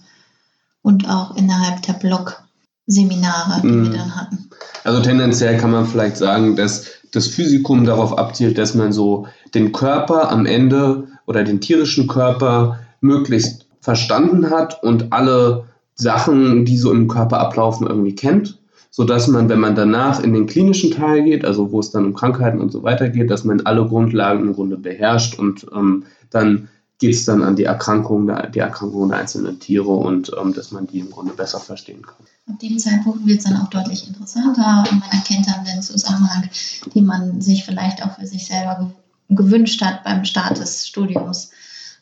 und 0.81 1.07
auch 1.07 1.35
innerhalb 1.35 1.83
der 1.83 1.93
Blockseminare, 1.93 3.61
die 3.61 3.67
mm. 3.67 3.83
wir 3.83 3.89
mhm. 3.89 3.93
dann 3.93 4.15
hatten. 4.15 4.49
Also 4.83 5.01
tendenziell 5.01 5.57
kann 5.57 5.71
man 5.71 5.85
vielleicht 5.85 6.17
sagen, 6.17 6.55
dass 6.55 6.87
das 7.11 7.27
Physikum 7.27 7.85
darauf 7.85 8.17
abzielt, 8.17 8.57
dass 8.57 8.73
man 8.73 8.91
so 8.91 9.27
den 9.53 9.71
Körper 9.71 10.31
am 10.31 10.47
Ende 10.47 11.07
oder 11.27 11.43
den 11.43 11.61
tierischen 11.61 12.07
Körper 12.07 12.79
möglichst 13.01 13.67
verstanden 13.81 14.49
hat 14.49 14.81
und 14.83 15.13
alle 15.13 15.65
Sachen, 15.93 16.65
die 16.65 16.77
so 16.77 16.91
im 16.91 17.07
Körper 17.07 17.39
ablaufen, 17.39 17.85
irgendwie 17.85 18.15
kennt, 18.15 18.59
sodass 18.89 19.27
man, 19.27 19.47
wenn 19.47 19.59
man 19.59 19.75
danach 19.75 20.23
in 20.23 20.33
den 20.33 20.47
klinischen 20.47 20.91
Teil 20.91 21.23
geht, 21.23 21.45
also 21.45 21.71
wo 21.71 21.79
es 21.79 21.91
dann 21.91 22.05
um 22.05 22.13
Krankheiten 22.15 22.61
und 22.61 22.71
so 22.71 22.81
weiter 22.81 23.09
geht, 23.09 23.29
dass 23.29 23.43
man 23.43 23.61
alle 23.61 23.85
Grundlagen 23.85 24.47
im 24.47 24.53
Grunde 24.53 24.77
beherrscht 24.77 25.37
und 25.37 25.67
ähm, 25.75 26.05
dann 26.31 26.69
geht 26.99 27.15
es 27.15 27.25
dann 27.25 27.43
an 27.43 27.55
die 27.55 27.63
Erkrankung, 27.63 28.29
die 28.53 28.59
Erkrankungen 28.59 29.09
der 29.09 29.19
einzelnen 29.19 29.59
Tiere 29.59 29.89
und 29.89 30.31
ähm, 30.39 30.53
dass 30.53 30.71
man 30.71 30.85
die 30.85 30.99
im 30.99 31.09
Grunde 31.09 31.33
besser 31.33 31.59
verstehen 31.59 32.01
kann. 32.01 32.25
Ab 32.47 32.59
dem 32.59 32.77
Zeitpunkt 32.77 33.25
wird 33.25 33.39
es 33.39 33.45
dann 33.45 33.57
auch 33.57 33.69
deutlich 33.69 34.07
interessanter 34.07 34.83
und 34.91 34.99
man 34.99 35.09
erkennt 35.11 35.47
dann 35.47 35.65
den 35.65 35.81
Zusammenhang, 35.81 36.49
den 36.93 37.05
man 37.05 37.41
sich 37.41 37.63
vielleicht 37.63 38.03
auch 38.03 38.15
für 38.19 38.27
sich 38.27 38.47
selber 38.47 38.91
gewünscht 39.29 39.81
hat 39.81 40.03
beim 40.03 40.25
Start 40.25 40.57
des 40.57 40.87
Studiums. 40.87 41.51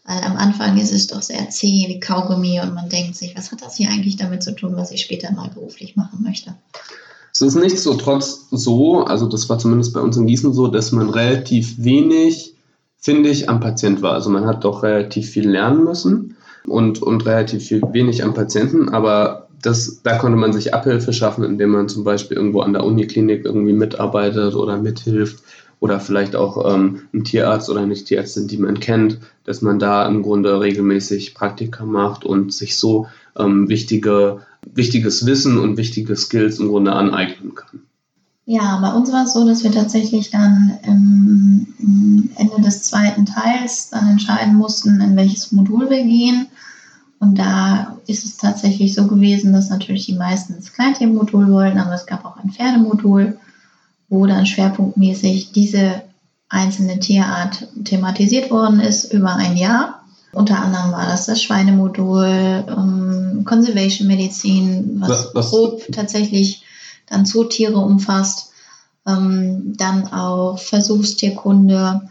Weil 0.06 0.24
am 0.24 0.38
Anfang 0.38 0.78
ist 0.78 0.94
es 0.94 1.08
doch 1.08 1.22
sehr 1.22 1.50
zäh 1.50 1.86
wie 1.90 2.00
Kaugummi 2.00 2.62
und 2.62 2.74
man 2.74 2.90
denkt 2.90 3.16
sich, 3.16 3.38
was 3.38 3.52
hat 3.52 3.62
das 3.62 3.76
hier 3.76 3.90
eigentlich 3.90 4.16
damit 4.16 4.42
zu 4.42 4.56
tun, 4.56 4.76
was 4.78 4.92
ich 4.92 5.02
später 5.02 5.32
mal 5.34 5.50
beruflich 5.50 5.96
machen 5.96 6.24
möchte? 6.24 6.56
Es 7.34 7.42
ist 7.42 7.56
nichtsdestotrotz 7.56 8.48
so, 8.50 9.04
also 9.04 9.28
das 9.28 9.48
war 9.48 9.60
zumindest 9.60 9.94
bei 9.94 10.00
uns 10.00 10.18
in 10.18 10.26
Gießen 10.26 10.54
so, 10.54 10.68
dass 10.68 10.92
man 10.92 11.10
relativ 11.10 11.76
wenig, 11.78 12.56
finde 12.98 13.30
ich, 13.30 13.50
am 13.50 13.60
Patient 13.60 14.02
war. 14.02 14.14
Also 14.14 14.30
man 14.30 14.46
hat 14.46 14.64
doch 14.64 14.84
relativ 14.84 15.30
viel 15.30 15.50
lernen 15.50 15.84
müssen 15.84 16.36
und, 16.68 17.02
und 17.02 17.26
relativ 17.26 17.64
viel, 17.64 17.82
wenig 17.92 18.24
am 18.24 18.34
Patienten, 18.34 18.90
aber 18.90 19.48
das, 19.62 20.02
da 20.04 20.18
konnte 20.18 20.38
man 20.38 20.54
sich 20.54 20.74
Abhilfe 20.74 21.14
schaffen, 21.14 21.44
indem 21.44 21.72
man 21.72 21.90
zum 21.90 22.04
Beispiel 22.04 22.38
irgendwo 22.38 22.62
an 22.62 22.74
der 22.74 22.84
Uniklinik 22.84 23.46
irgendwie 23.46 23.74
mitarbeitet 23.74 24.56
oder 24.56 24.78
mithilft 24.78 25.44
oder 25.80 26.00
vielleicht 26.00 26.36
auch 26.36 26.74
ähm, 26.74 27.02
ein 27.14 27.24
Tierarzt 27.24 27.70
oder 27.70 27.82
eine 27.82 27.94
Tierärztin, 27.94 28.48
die 28.48 28.58
man 28.58 28.80
kennt, 28.80 29.20
dass 29.46 29.62
man 29.62 29.80
da 29.80 30.08
im 30.08 30.24
Grunde 30.24 30.60
regelmäßig 30.60 31.34
Praktika 31.36 31.86
macht 31.86 32.26
und 32.26 32.54
sich 32.54 32.78
so 32.78 33.08
ähm, 33.38 33.70
wichtige, 33.70 34.42
wichtiges 34.74 35.26
Wissen 35.26 35.58
und 35.60 35.78
wichtige 35.78 36.16
Skills 36.16 36.60
im 36.60 36.68
Grunde 36.68 36.94
aneignen 36.94 37.56
kann. 37.56 37.82
Ja, 38.50 38.80
bei 38.82 38.94
uns 38.94 39.12
war 39.12 39.26
es 39.26 39.34
so, 39.34 39.46
dass 39.46 39.64
wir 39.64 39.72
tatsächlich 39.72 40.32
dann 40.32 40.80
im 40.84 42.32
Ende 42.36 42.62
des 42.62 42.84
zweiten 42.84 43.26
Teils 43.26 43.90
dann 43.90 44.08
entscheiden 44.08 44.56
mussten, 44.56 45.02
in 45.02 45.16
welches 45.16 45.52
Modul 45.52 45.90
wir 45.90 46.04
gehen. 46.04 46.48
Und 47.20 47.38
da 47.38 47.98
ist 48.08 48.26
es 48.26 48.38
tatsächlich 48.38 48.96
so 48.96 49.06
gewesen, 49.06 49.54
dass 49.54 49.70
natürlich 49.70 50.06
die 50.06 50.16
meisten 50.16 50.54
ins 50.54 50.72
Kleintiermodul 50.72 51.52
wollten, 51.52 51.78
aber 51.78 51.94
es 51.94 52.06
gab 52.06 52.26
auch 52.26 52.38
ein 52.38 52.52
Pferdemodul 52.52 53.38
wo 54.10 54.26
dann 54.26 54.46
schwerpunktmäßig 54.46 55.52
diese 55.52 56.02
einzelne 56.50 57.00
Tierart 57.00 57.68
thematisiert 57.84 58.50
worden 58.52 58.80
ist 58.80 59.14
über 59.14 59.36
ein 59.36 59.58
Jahr. 59.58 60.02
Unter 60.32 60.60
anderem 60.60 60.92
war 60.92 61.06
das 61.06 61.26
das 61.26 61.42
Schweinemodul, 61.42 62.66
ähm, 62.68 63.44
Conservation 63.46 64.08
Medizin, 64.08 65.02
was, 65.02 65.30
was, 65.34 65.50
grob 65.50 65.82
tatsächlich 65.92 66.64
dann 67.10 67.26
Zootiere 67.26 67.78
umfasst. 67.78 68.52
Ähm, 69.06 69.74
dann 69.78 70.08
auch 70.08 70.60
Versuchstierkunde, 70.60 72.02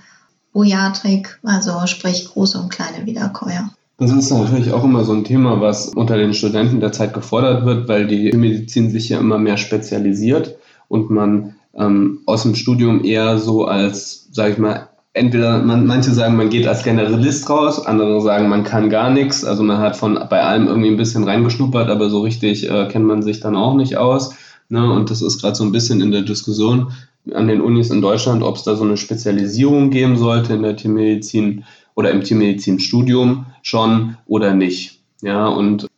Bojatrik, 0.52 1.38
also 1.42 1.86
sprich 1.86 2.26
große 2.28 2.58
und 2.58 2.70
kleine 2.70 3.04
Wiederkäuer. 3.04 3.70
Das 3.98 4.10
ist 4.10 4.30
natürlich 4.30 4.72
auch 4.72 4.84
immer 4.84 5.04
so 5.04 5.12
ein 5.12 5.24
Thema, 5.24 5.60
was 5.60 5.88
unter 5.88 6.16
den 6.16 6.34
Studenten 6.34 6.80
derzeit 6.80 7.14
gefordert 7.14 7.64
wird, 7.64 7.88
weil 7.88 8.06
die 8.06 8.32
Medizin 8.32 8.90
sich 8.90 9.08
ja 9.08 9.18
immer 9.18 9.38
mehr 9.38 9.56
spezialisiert 9.56 10.56
und 10.88 11.10
man 11.10 11.56
ähm, 11.74 12.20
aus 12.26 12.42
dem 12.42 12.54
Studium 12.54 13.04
eher 13.04 13.38
so 13.38 13.64
als, 13.64 14.28
sage 14.32 14.52
ich 14.52 14.58
mal, 14.58 14.88
entweder 15.16 15.62
man, 15.62 15.86
manche 15.86 16.10
sagen, 16.10 16.36
man 16.36 16.50
geht 16.50 16.66
als 16.66 16.84
Generalist 16.84 17.48
raus, 17.48 17.84
andere 17.84 18.20
sagen, 18.20 18.48
man 18.48 18.64
kann 18.64 18.90
gar 18.90 19.10
nichts. 19.10 19.44
Also 19.44 19.62
man 19.62 19.78
hat 19.78 19.96
von 19.96 20.18
bei 20.28 20.42
allem 20.42 20.66
irgendwie 20.66 20.90
ein 20.90 20.98
bisschen 20.98 21.24
reingeschnuppert, 21.24 21.88
aber 21.88 22.10
so 22.10 22.20
richtig 22.20 22.70
äh, 22.70 22.88
kennt 22.88 23.06
man 23.06 23.22
sich 23.22 23.40
dann 23.40 23.56
auch 23.56 23.74
nicht 23.74 23.96
aus. 23.96 24.34
Ne? 24.68 24.92
Und 24.92 25.11
das 25.11 25.23
ist 25.23 25.40
gerade 25.40 25.56
so 25.56 25.64
ein 25.64 25.73
bisschen 25.73 26.00
in 26.00 26.11
der 26.11 26.23
Diskussion 26.23 26.92
an 27.35 27.49
den 27.49 27.61
Unis 27.61 27.90
in 27.90 28.00
Deutschland, 28.00 28.42
ob 28.42 28.56
es 28.56 28.62
da 28.62 28.76
so 28.76 28.85
eine 28.85 28.96
Spezialisierung 28.96 29.90
geben 29.90 30.16
sollte 30.16 30.54
in 30.54 30.62
der 30.62 30.76
Tiermedizin 30.76 31.64
oder 31.94 32.11
im 32.11 32.23
Tiermedizinstudium 32.23 33.46
schon 33.62 34.16
oder 34.26 34.54
nicht. 34.54 35.00
Ja, 35.23 35.49
und 35.49 35.88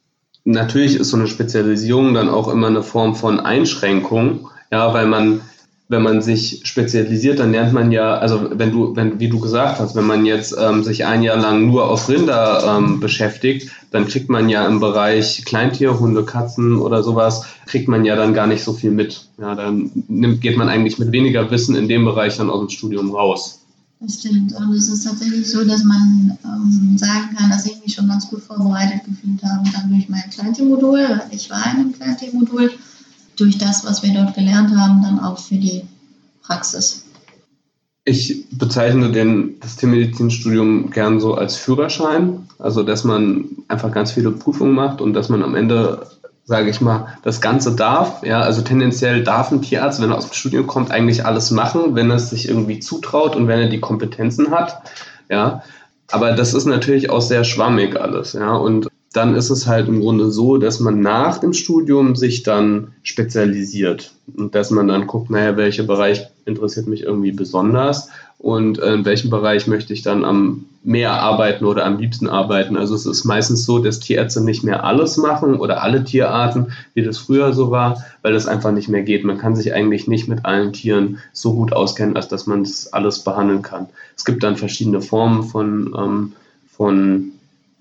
natürlich 0.45 0.97
ist 0.97 1.11
so 1.11 1.17
eine 1.17 1.27
Spezialisierung 1.27 2.15
dann 2.15 2.31
auch 2.31 2.49
immer 2.49 2.69
eine 2.69 2.83
Form 2.83 3.15
von 3.15 3.41
Einschränkung, 3.41 4.49
ja, 4.71 4.95
weil 4.95 5.07
man 5.07 5.43
wenn 5.89 6.03
man 6.03 6.21
sich 6.21 6.61
spezialisiert, 6.65 7.39
dann 7.39 7.53
lernt 7.53 7.73
man 7.73 7.91
ja, 7.91 8.19
also 8.19 8.51
wenn 8.53 8.73
du, 8.73 8.95
wenn, 8.95 9.19
wie 9.21 9.29
du 9.29 9.41
gesagt 9.41 9.81
hast, 9.81 9.97
wenn 9.97 10.05
man 10.05 10.27
jetzt 10.27 10.55
ähm, 10.59 10.85
sich 10.85 11.07
ein 11.07 11.23
Jahr 11.23 11.39
lang 11.39 11.67
nur 11.67 11.89
auf 11.89 12.11
Rinder 12.11 12.77
ähm, 12.77 13.01
beschäftigt, 13.01 13.71
dann 13.91 14.07
kriegt 14.07 14.29
man 14.29 14.51
ja 14.51 14.67
im 14.67 14.81
Bereich 14.81 15.47
Kleintier, 15.47 15.99
Hunde, 15.99 16.25
Katzen 16.25 16.77
oder 16.77 17.03
sowas, 17.03 17.47
kriegt 17.65 17.89
man 17.89 18.05
ja 18.05 18.17
dann 18.17 18.35
gar 18.35 18.47
nicht 18.47 18.63
so 18.63 18.75
viel 18.75 18.91
mit. 18.91 19.29
Ja, 19.39 19.55
dann 19.55 19.91
nimmt, 20.09 20.43
geht 20.43 20.59
man 20.59 20.69
eigentlich 20.69 20.99
mit 20.99 21.11
weniger 21.11 21.51
Wissen 21.51 21.75
in 21.75 21.89
dem 21.89 22.05
Bereich 22.05 22.37
dann 22.37 22.51
aus 22.51 22.61
dem 22.61 22.69
Studium 22.69 23.15
raus. 23.15 23.61
Das 24.01 24.21
stimmt. 24.21 24.55
Und 24.55 24.75
es 24.75 24.89
ist 24.89 25.05
tatsächlich 25.05 25.51
so, 25.51 25.65
dass 25.65 25.83
man 25.85 26.39
ähm, 26.45 26.99
sagen 26.99 27.35
kann, 27.37 27.51
dass 27.51 27.67
ich 27.67 27.83
mich 27.83 27.95
schon 27.95 28.09
ganz 28.09 28.29
gut 28.29 28.43
vorbereitet 28.43 29.01
gefühlt 29.07 29.43
habe, 29.43 29.69
dann 29.73 29.91
durch 29.91 30.09
mein 30.09 30.29
Kleintiermodul. 30.31 31.23
Ich 31.31 31.49
war 31.51 31.65
in 31.73 31.81
einem 31.81 31.93
Kleintiermodul 31.93 32.71
durch 33.39 33.59
das, 33.59 33.85
was 33.85 34.03
wir 34.03 34.13
dort 34.13 34.35
gelernt 34.35 34.77
haben, 34.77 35.03
dann 35.03 35.21
auch 35.21 35.39
für 35.39 35.57
die 35.57 35.83
Praxis. 36.43 37.05
Ich 38.05 38.47
bezeichne 38.51 39.13
den, 39.13 39.61
das 39.61 39.77
Tiermedizinstudium 39.77 40.91
gern 40.91 41.21
so 41.21 41.35
als 41.35 41.57
Führerschein, 41.57 42.49
also 42.59 42.83
dass 42.83 43.05
man 43.05 43.45
einfach 43.69 43.93
ganz 43.93 44.13
viele 44.13 44.31
Prüfungen 44.31 44.75
macht 44.75 45.01
und 45.01 45.13
dass 45.13 45.29
man 45.29 45.43
am 45.43 45.55
Ende, 45.55 46.07
sage 46.45 46.71
ich 46.71 46.81
mal, 46.81 47.19
das 47.23 47.43
Ganze 47.43 47.77
darf. 47.77 48.25
Ja, 48.25 48.41
also 48.41 48.63
tendenziell 48.63 49.25
darf 49.25 49.53
ein 49.53 49.61
Tierarzt, 49.61 50.01
wenn 50.01 50.11
er 50.11 50.17
aus 50.17 50.31
dem 50.31 50.33
Studium 50.33 50.67
kommt, 50.67 50.91
eigentlich 50.91 51.27
alles 51.27 51.51
machen, 51.51 51.95
wenn 51.95 52.09
er 52.09 52.17
es 52.17 52.31
sich 52.31 52.49
irgendwie 52.49 52.81
zutraut 52.81 53.37
und 53.37 53.47
wenn 53.47 53.61
er 53.61 53.69
die 53.69 53.81
Kompetenzen 53.81 54.51
hat. 54.51 54.81
Ja, 55.29 55.63
aber 56.11 56.33
das 56.33 56.55
ist 56.55 56.65
natürlich 56.65 57.11
auch 57.11 57.21
sehr 57.21 57.45
schwammig 57.45 58.01
alles. 58.01 58.33
Ja, 58.33 58.55
und 58.55 58.89
dann 59.13 59.35
ist 59.35 59.51
es 59.51 59.67
halt 59.67 59.89
im 59.89 60.01
Grunde 60.01 60.31
so, 60.31 60.59
dass 60.59 60.81
man 60.81 61.01
nach 61.01 61.39
dem 61.39 61.53
Studium 61.53 62.15
sich 62.15 62.43
dann 62.43 62.89
spezialisiert 63.03 64.13
und 64.37 64.55
dass 64.55 64.71
man 64.71 64.89
dann 64.89 65.07
guckt, 65.07 65.31
naja, 65.31 65.57
welcher 65.57 65.85
Bereich 65.85 66.27
interessiert 66.45 66.87
mich 66.87 67.03
irgendwie 67.03 67.33
besonders 67.33 68.11
und 68.39 68.79
in 68.79 69.05
welchem 69.05 69.31
Bereich 69.31 69.67
möchte 69.67 69.93
ich 69.93 70.03
dann 70.03 70.25
am 70.25 70.67
mehr 70.85 71.13
arbeiten 71.13 71.65
oder 71.65 71.85
am 71.85 71.99
liebsten 71.99 72.29
arbeiten. 72.29 72.77
Also 72.77 72.95
es 72.95 73.05
ist 73.05 73.25
meistens 73.25 73.65
so, 73.65 73.79
dass 73.79 73.99
Tierärzte 73.99 74.43
nicht 74.43 74.63
mehr 74.63 74.85
alles 74.85 75.17
machen 75.17 75.57
oder 75.57 75.83
alle 75.83 76.05
Tierarten, 76.05 76.73
wie 76.95 77.03
das 77.03 77.19
früher 77.19 77.53
so 77.53 77.71
war, 77.71 78.03
weil 78.23 78.33
das 78.33 78.47
einfach 78.47 78.71
nicht 78.71 78.89
mehr 78.89 79.03
geht. 79.03 79.25
Man 79.25 79.39
kann 79.39 79.57
sich 79.57 79.75
eigentlich 79.75 80.07
nicht 80.07 80.29
mit 80.29 80.45
allen 80.45 80.73
Tieren 80.73 81.19
so 81.33 81.55
gut 81.55 81.73
auskennen, 81.73 82.17
als 82.17 82.29
dass 82.29 82.47
man 82.47 82.63
das 82.63 82.93
alles 82.93 83.19
behandeln 83.19 83.63
kann. 83.63 83.89
Es 84.17 84.25
gibt 84.25 84.43
dann 84.43 84.57
verschiedene 84.57 85.03
Formen 85.03 85.43
von, 85.43 85.95
ähm, 85.99 86.33
von 86.71 87.33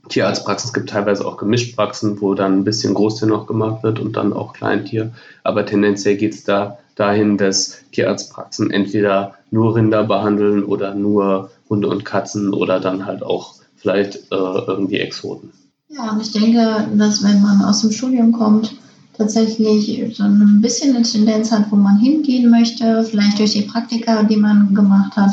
Tierarztpraxen. 0.09 0.69
Es 0.69 0.73
gibt 0.73 0.89
teilweise 0.89 1.25
auch 1.25 1.37
Gemischtpraxen, 1.37 2.21
wo 2.21 2.33
dann 2.33 2.59
ein 2.59 2.63
bisschen 2.63 2.93
Großtier 2.93 3.27
noch 3.27 3.47
gemacht 3.47 3.83
wird 3.83 3.99
und 3.99 4.15
dann 4.15 4.33
auch 4.33 4.53
Kleintier. 4.53 5.11
Aber 5.43 5.65
tendenziell 5.65 6.17
geht 6.17 6.33
es 6.33 6.43
da 6.43 6.79
dahin, 6.95 7.37
dass 7.37 7.77
Tierarztpraxen 7.91 8.71
entweder 8.71 9.35
nur 9.51 9.75
Rinder 9.75 10.03
behandeln 10.03 10.63
oder 10.63 10.93
nur 10.93 11.51
Hunde 11.69 11.87
und 11.87 12.05
Katzen 12.05 12.53
oder 12.53 12.79
dann 12.79 13.05
halt 13.05 13.23
auch 13.23 13.55
vielleicht 13.75 14.15
äh, 14.31 14.35
irgendwie 14.67 14.99
Exoten. 14.99 15.51
Ja, 15.89 16.11
und 16.11 16.21
ich 16.21 16.31
denke, 16.31 16.87
dass 16.95 17.23
wenn 17.23 17.41
man 17.41 17.63
aus 17.63 17.81
dem 17.81 17.91
Studium 17.91 18.31
kommt, 18.31 18.75
tatsächlich 19.17 20.15
so 20.15 20.23
ein 20.23 20.61
bisschen 20.61 20.95
eine 20.95 21.03
Tendenz 21.03 21.51
hat, 21.51 21.71
wo 21.71 21.75
man 21.75 21.97
hingehen 21.97 22.49
möchte, 22.49 23.03
vielleicht 23.03 23.39
durch 23.39 23.53
die 23.53 23.63
Praktika, 23.63 24.23
die 24.23 24.37
man 24.37 24.73
gemacht 24.73 25.15
hat, 25.15 25.31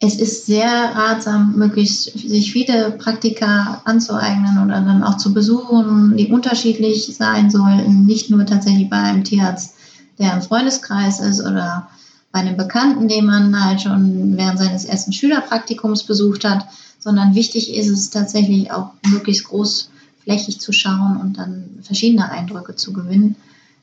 es 0.00 0.14
ist 0.16 0.46
sehr 0.46 0.68
ratsam, 0.94 1.56
möglichst 1.56 2.16
sich 2.16 2.52
viele 2.52 2.92
Praktika 2.92 3.82
anzueignen 3.84 4.64
oder 4.64 4.80
dann 4.80 5.02
auch 5.02 5.16
zu 5.16 5.34
besuchen, 5.34 6.16
die 6.16 6.30
unterschiedlich 6.30 7.16
sein 7.16 7.50
sollten. 7.50 8.06
Nicht 8.06 8.30
nur 8.30 8.46
tatsächlich 8.46 8.88
bei 8.88 8.98
einem 8.98 9.24
Tierarzt, 9.24 9.74
der 10.18 10.34
im 10.34 10.42
Freundeskreis 10.42 11.18
ist 11.18 11.40
oder 11.40 11.88
bei 12.30 12.40
einem 12.40 12.56
Bekannten, 12.56 13.08
den 13.08 13.26
man 13.26 13.64
halt 13.64 13.80
schon 13.80 14.36
während 14.36 14.58
seines 14.58 14.84
ersten 14.84 15.12
Schülerpraktikums 15.12 16.04
besucht 16.04 16.44
hat, 16.44 16.66
sondern 17.00 17.34
wichtig 17.34 17.74
ist 17.74 17.88
es 17.88 18.10
tatsächlich 18.10 18.70
auch 18.70 18.90
möglichst 19.06 19.46
großflächig 19.46 20.60
zu 20.60 20.72
schauen 20.72 21.16
und 21.16 21.38
dann 21.38 21.64
verschiedene 21.82 22.30
Eindrücke 22.30 22.76
zu 22.76 22.92
gewinnen, 22.92 23.34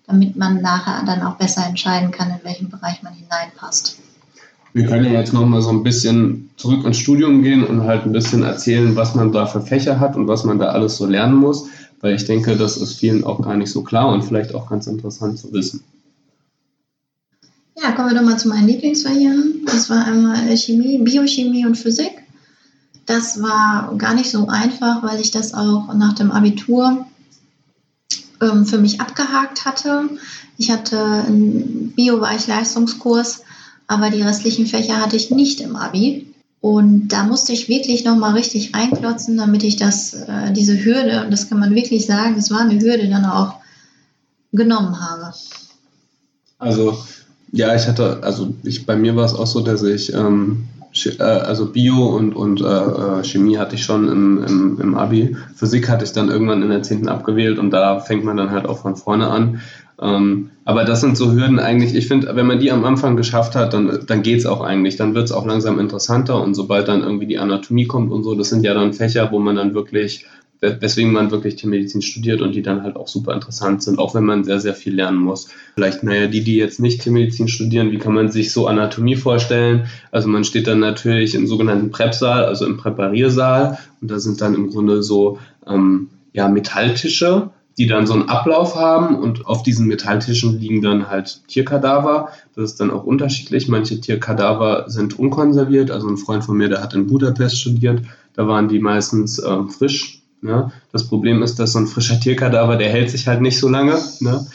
damit 0.07 0.37
man 0.37 0.61
nachher 0.61 1.03
dann 1.05 1.23
auch 1.23 1.35
besser 1.35 1.65
entscheiden 1.65 2.11
kann, 2.11 2.29
in 2.29 2.43
welchem 2.43 2.69
Bereich 2.69 3.03
man 3.03 3.13
hineinpasst. 3.13 3.97
Wir 4.75 4.87
können 4.87 5.05
ja 5.05 5.13
jetzt 5.21 5.31
nochmal 5.31 5.61
so 5.61 5.69
ein 5.69 5.83
bisschen 5.83 6.49
zurück 6.57 6.85
ins 6.85 6.97
Studium 6.97 7.41
gehen 7.41 7.65
und 7.65 7.83
halt 7.83 8.03
ein 8.03 8.11
bisschen 8.11 8.43
erzählen, 8.43 8.93
was 8.97 9.15
man 9.15 9.31
da 9.31 9.45
für 9.45 9.61
Fächer 9.61 10.01
hat 10.01 10.17
und 10.17 10.27
was 10.27 10.43
man 10.43 10.59
da 10.59 10.65
alles 10.65 10.97
so 10.97 11.05
lernen 11.05 11.35
muss, 11.35 11.69
weil 12.01 12.13
ich 12.13 12.25
denke, 12.25 12.57
das 12.57 12.75
ist 12.75 12.99
vielen 12.99 13.23
auch 13.23 13.41
gar 13.41 13.55
nicht 13.55 13.71
so 13.71 13.83
klar 13.83 14.09
und 14.09 14.23
vielleicht 14.23 14.53
auch 14.53 14.69
ganz 14.69 14.85
interessant 14.87 15.39
zu 15.39 15.53
wissen. 15.53 15.81
Ja, 17.81 17.93
kommen 17.93 18.09
wir 18.09 18.19
doch 18.19 18.25
mal 18.25 18.37
zu 18.37 18.49
meinen 18.49 18.67
Lieblingsfächern. 18.67 19.61
Das 19.65 19.89
war 19.89 20.03
einmal 20.03 20.57
Chemie, 20.57 20.97
Biochemie 20.97 21.65
und 21.65 21.77
Physik. 21.77 22.11
Das 23.05 23.41
war 23.41 23.95
gar 23.97 24.13
nicht 24.13 24.29
so 24.29 24.47
einfach, 24.49 25.03
weil 25.03 25.21
ich 25.21 25.31
das 25.31 25.53
auch 25.53 25.93
nach 25.93 26.15
dem 26.15 26.31
Abitur 26.31 27.05
ähm, 28.41 28.65
für 28.65 28.79
mich 28.79 28.99
abgehakt 28.99 29.63
hatte. 29.63 30.09
Ich 30.57 30.69
hatte 30.69 31.01
einen 31.01 31.93
Bio-Weich-Leistungskurs, 31.95 33.43
aber 33.87 34.09
die 34.09 34.21
restlichen 34.21 34.65
Fächer 34.65 35.01
hatte 35.01 35.15
ich 35.15 35.31
nicht 35.31 35.61
im 35.61 35.75
Abi. 35.75 36.27
Und 36.61 37.09
da 37.09 37.23
musste 37.23 37.53
ich 37.53 37.69
wirklich 37.69 38.05
nochmal 38.05 38.33
richtig 38.33 38.73
reinklotzen, 38.73 39.37
damit 39.37 39.63
ich 39.63 39.75
das, 39.75 40.13
äh, 40.13 40.51
diese 40.51 40.83
Hürde, 40.83 41.23
und 41.23 41.31
das 41.31 41.47
kann 41.47 41.59
man 41.59 41.75
wirklich 41.75 42.07
sagen, 42.07 42.35
es 42.37 42.49
war 42.49 42.61
eine 42.61 42.79
Hürde, 42.79 43.07
dann 43.07 43.25
auch 43.25 43.55
genommen 44.51 44.99
habe. 44.99 45.33
Also 46.57 46.97
ja, 47.51 47.75
ich 47.75 47.87
hatte, 47.87 48.19
also 48.23 48.53
ich, 48.63 48.85
bei 48.85 48.95
mir 48.95 49.15
war 49.15 49.25
es 49.25 49.33
auch 49.33 49.47
so, 49.47 49.61
dass 49.61 49.83
ich, 49.83 50.13
ähm, 50.13 50.67
äh, 51.05 51.23
also 51.23 51.71
Bio 51.71 52.07
und, 52.07 52.35
und 52.35 52.61
äh, 52.61 52.65
äh, 52.65 53.23
Chemie 53.23 53.57
hatte 53.57 53.75
ich 53.75 53.83
schon 53.83 54.07
im, 54.07 54.43
im, 54.43 54.81
im 54.81 54.95
Abi. 54.95 55.37
Physik 55.55 55.87
hatte 55.87 56.03
ich 56.03 56.13
dann 56.13 56.29
irgendwann 56.29 56.63
in 56.63 56.69
der 56.69 56.83
10. 56.83 57.07
abgewählt 57.07 57.59
und 57.59 57.71
da 57.71 57.99
fängt 57.99 58.23
man 58.23 58.37
dann 58.37 58.51
halt 58.51 58.65
auch 58.65 58.79
von 58.79 58.95
vorne 58.95 59.27
an. 59.29 59.61
Ähm, 60.01 60.51
aber 60.65 60.83
das 60.83 61.01
sind 61.01 61.15
so 61.15 61.31
Hürden 61.31 61.59
eigentlich, 61.59 61.95
ich 61.95 62.07
finde, 62.07 62.35
wenn 62.35 62.47
man 62.47 62.59
die 62.59 62.71
am 62.71 62.83
Anfang 62.83 63.15
geschafft 63.15 63.55
hat, 63.55 63.73
dann, 63.73 63.99
dann 64.07 64.23
geht 64.23 64.39
es 64.39 64.45
auch 64.45 64.61
eigentlich. 64.61 64.97
Dann 64.97 65.15
wird 65.15 65.25
es 65.25 65.31
auch 65.31 65.45
langsam 65.45 65.79
interessanter 65.79 66.41
und 66.43 66.53
sobald 66.53 66.87
dann 66.87 67.01
irgendwie 67.01 67.27
die 67.27 67.37
Anatomie 67.37 67.85
kommt 67.85 68.11
und 68.11 68.23
so, 68.23 68.35
das 68.35 68.49
sind 68.49 68.63
ja 68.63 68.73
dann 68.73 68.93
Fächer, 68.93 69.31
wo 69.31 69.39
man 69.39 69.55
dann 69.55 69.73
wirklich 69.73 70.25
weswegen 70.61 71.11
man 71.11 71.31
wirklich 71.31 71.55
Tiermedizin 71.55 72.01
studiert 72.01 72.41
und 72.41 72.55
die 72.55 72.61
dann 72.61 72.83
halt 72.83 72.95
auch 72.95 73.07
super 73.07 73.33
interessant 73.33 73.83
sind, 73.83 73.99
auch 73.99 74.15
wenn 74.15 74.23
man 74.23 74.43
sehr, 74.43 74.59
sehr 74.59 74.73
viel 74.73 74.95
lernen 74.95 75.17
muss. 75.17 75.49
Vielleicht, 75.75 76.03
naja, 76.03 76.27
die, 76.27 76.43
die 76.43 76.55
jetzt 76.55 76.79
nicht 76.79 77.01
Tiermedizin 77.01 77.47
studieren, 77.47 77.91
wie 77.91 77.97
kann 77.97 78.13
man 78.13 78.31
sich 78.31 78.51
so 78.51 78.67
Anatomie 78.67 79.15
vorstellen? 79.15 79.87
Also 80.11 80.27
man 80.27 80.43
steht 80.43 80.67
dann 80.67 80.79
natürlich 80.79 81.35
im 81.35 81.47
sogenannten 81.47 81.91
Prep-Saal, 81.91 82.45
also 82.45 82.65
im 82.65 82.77
Präpariersaal 82.77 83.77
und 84.01 84.11
da 84.11 84.19
sind 84.19 84.41
dann 84.41 84.55
im 84.55 84.69
Grunde 84.69 85.03
so 85.03 85.39
ähm, 85.67 86.09
ja, 86.33 86.47
Metalltische, 86.47 87.49
die 87.77 87.87
dann 87.87 88.07
so 88.07 88.13
einen 88.13 88.29
Ablauf 88.29 88.75
haben 88.75 89.17
und 89.17 89.45
auf 89.45 89.63
diesen 89.63 89.87
Metalltischen 89.87 90.59
liegen 90.59 90.81
dann 90.81 91.09
halt 91.09 91.41
Tierkadaver. 91.47 92.29
Das 92.55 92.71
ist 92.71 92.79
dann 92.79 92.91
auch 92.91 93.03
unterschiedlich. 93.03 93.67
Manche 93.67 93.99
Tierkadaver 93.99 94.85
sind 94.87 95.19
unkonserviert. 95.19 95.91
Also 95.91 96.07
ein 96.07 96.17
Freund 96.17 96.43
von 96.43 96.57
mir, 96.57 96.69
der 96.69 96.81
hat 96.81 96.93
in 96.93 97.07
Budapest 97.07 97.59
studiert. 97.59 98.01
Da 98.33 98.47
waren 98.47 98.69
die 98.69 98.79
meistens 98.79 99.39
äh, 99.39 99.63
frisch 99.63 100.21
Ne? 100.45 100.71
Das 100.91 101.07
Problem 101.07 101.41
ist, 101.41 101.57
dass 101.59 101.73
so 101.73 101.79
ein 101.79 101.87
frischer 101.87 102.19
Tierkadaver, 102.19 102.77
der 102.77 102.89
hält 102.89 103.09
sich 103.09 103.27
halt 103.27 103.41
nicht 103.41 103.59
so 103.59 103.67
lange. 103.67 103.97
Ne? 104.19 104.45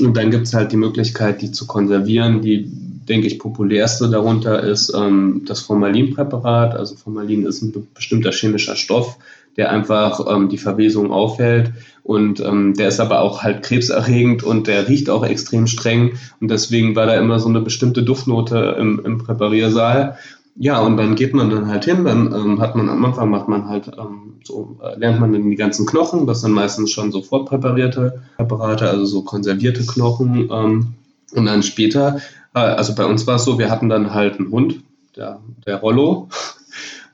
Und 0.00 0.16
dann 0.16 0.30
gibt 0.30 0.46
es 0.46 0.54
halt 0.54 0.72
die 0.72 0.76
Möglichkeit, 0.76 1.42
die 1.42 1.50
zu 1.50 1.66
konservieren. 1.66 2.42
Die, 2.42 2.70
denke 3.08 3.26
ich, 3.26 3.38
populärste 3.38 4.10
darunter 4.10 4.62
ist 4.62 4.92
ähm, 4.94 5.42
das 5.46 5.60
Formalinpräparat. 5.60 6.74
Also 6.74 6.96
Formalin 6.96 7.46
ist 7.46 7.62
ein 7.62 7.72
bestimmter 7.94 8.30
chemischer 8.30 8.76
Stoff, 8.76 9.16
der 9.58 9.70
einfach 9.70 10.24
ähm, 10.34 10.48
die 10.48 10.56
Verwesung 10.56 11.10
aufhält. 11.12 11.72
Und 12.04 12.40
ähm, 12.40 12.72
der 12.74 12.88
ist 12.88 13.00
aber 13.00 13.20
auch 13.20 13.42
halt 13.42 13.62
krebserregend 13.62 14.42
und 14.42 14.66
der 14.66 14.88
riecht 14.88 15.10
auch 15.10 15.26
extrem 15.26 15.66
streng. 15.66 16.12
Und 16.40 16.50
deswegen 16.50 16.96
war 16.96 17.04
da 17.04 17.16
immer 17.16 17.38
so 17.38 17.48
eine 17.48 17.60
bestimmte 17.60 18.02
Duftnote 18.02 18.76
im, 18.78 19.04
im 19.04 19.18
Präpariersaal. 19.18 20.16
Ja, 20.56 20.80
und 20.80 20.96
dann 20.96 21.16
geht 21.16 21.34
man 21.34 21.50
dann 21.50 21.68
halt 21.68 21.84
hin, 21.84 22.04
dann 22.04 22.32
ähm, 22.32 22.60
hat 22.60 22.74
man 22.74 22.88
am 22.88 23.04
Anfang 23.04 23.30
macht 23.30 23.48
man 23.48 23.68
halt 23.68 23.92
ähm, 23.96 24.40
so, 24.42 24.78
äh, 24.82 24.98
lernt 24.98 25.20
man 25.20 25.32
dann 25.32 25.48
die 25.48 25.56
ganzen 25.56 25.86
Knochen, 25.86 26.26
das 26.26 26.40
sind 26.40 26.50
meistens 26.50 26.90
schon 26.90 27.12
so 27.12 27.22
vorpräparierte 27.22 28.22
Präparate, 28.36 28.88
also 28.88 29.04
so 29.04 29.22
konservierte 29.22 29.86
Knochen. 29.86 30.48
Ähm, 30.50 30.94
und 31.34 31.46
dann 31.46 31.62
später, 31.62 32.20
äh, 32.54 32.60
also 32.60 32.94
bei 32.94 33.04
uns 33.04 33.26
war 33.26 33.36
es 33.36 33.44
so, 33.44 33.58
wir 33.58 33.70
hatten 33.70 33.88
dann 33.88 34.14
halt 34.14 34.40
einen 34.40 34.50
Hund, 34.50 34.80
der, 35.14 35.40
der 35.66 35.76
Rollo, 35.76 36.28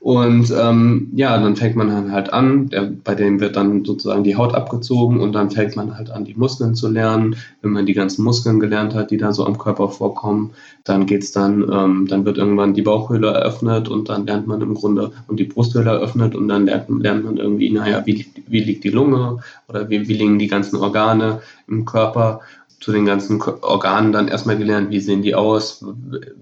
und 0.05 0.53
ähm, 0.55 1.09
ja, 1.15 1.39
dann 1.39 1.57
fängt 1.57 1.77
man 1.77 2.13
halt 2.13 2.31
an, 2.31 2.69
der, 2.69 2.93
bei 3.03 3.15
dem 3.15 3.41
wird 3.41 3.57
dann 3.57 3.87
sozusagen 3.87 4.23
die 4.23 4.37
Haut 4.37 4.55
abgezogen 4.55 5.19
und 5.19 5.33
dann 5.33 5.51
fängt 5.51 5.77
man 5.77 5.97
halt 5.97 6.11
an, 6.11 6.27
die 6.27 6.35
Muskeln 6.35 6.75
zu 6.75 6.91
lernen. 6.91 7.37
Wenn 7.63 7.71
man 7.71 7.87
die 7.87 7.95
ganzen 7.95 8.23
Muskeln 8.23 8.61
gelernt 8.61 8.93
hat, 8.93 9.11
die 9.11 9.17
da 9.17 9.33
so 9.33 9.47
am 9.47 9.57
Körper 9.57 9.89
vorkommen, 9.89 10.51
dann 10.85 11.07
geht's 11.07 11.33
dann, 11.33 11.63
ähm, 11.73 12.07
dann 12.07 12.27
wird 12.27 12.37
irgendwann 12.37 12.75
die 12.75 12.83
Bauchhöhle 12.83 13.29
eröffnet 13.29 13.89
und 13.89 14.11
dann 14.11 14.27
lernt 14.27 14.47
man 14.47 14.61
im 14.61 14.75
Grunde 14.75 15.11
und 15.27 15.41
die 15.41 15.45
Brusthöhle 15.45 15.93
eröffnet 15.93 16.35
und 16.35 16.49
dann 16.49 16.67
lernt, 16.67 16.91
lernt 16.91 17.25
man 17.25 17.39
irgendwie, 17.39 17.71
naja, 17.71 18.03
wie, 18.05 18.27
wie 18.47 18.61
liegt 18.61 18.85
die 18.85 18.91
Lunge 18.91 19.39
oder 19.71 19.89
wie, 19.89 20.07
wie 20.07 20.13
liegen 20.13 20.39
die 20.39 20.49
ganzen 20.49 20.77
Organe 20.77 21.41
im 21.67 21.87
Körper 21.87 22.41
zu 22.85 22.93
den 22.93 23.07
ganzen 23.07 23.41
Organen 23.41 24.13
dann 24.13 24.29
erstmal 24.29 24.59
gelernt, 24.59 24.91
wie 24.91 25.01
sehen 25.01 25.23
die 25.23 25.35
aus, 25.35 25.83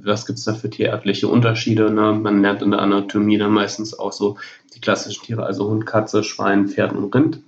was 0.03 0.27
gibt 0.27 0.41
es 0.41 0.45
da 0.45 0.55
für 0.55 0.69
tierärztliche 0.69 1.29
Unterschiede. 1.29 1.93
Ne? 1.93 2.19
Man 2.21 2.43
lernt 2.43 2.63
in 2.63 2.73
der 2.73 2.81
Anatomie 2.81 3.39
dann 3.39 3.53
meistens 3.53 3.97
auch 3.97 4.11
so 4.11 4.39
die 4.75 4.81
klassischen 4.81 5.23
Tiere, 5.23 5.47
also 5.47 5.71
Hund, 5.71 5.87
Katze, 5.87 6.25
Schwein, 6.25 6.67
Pferd 6.67 6.95
und 6.95 7.15
Rind. 7.15 7.39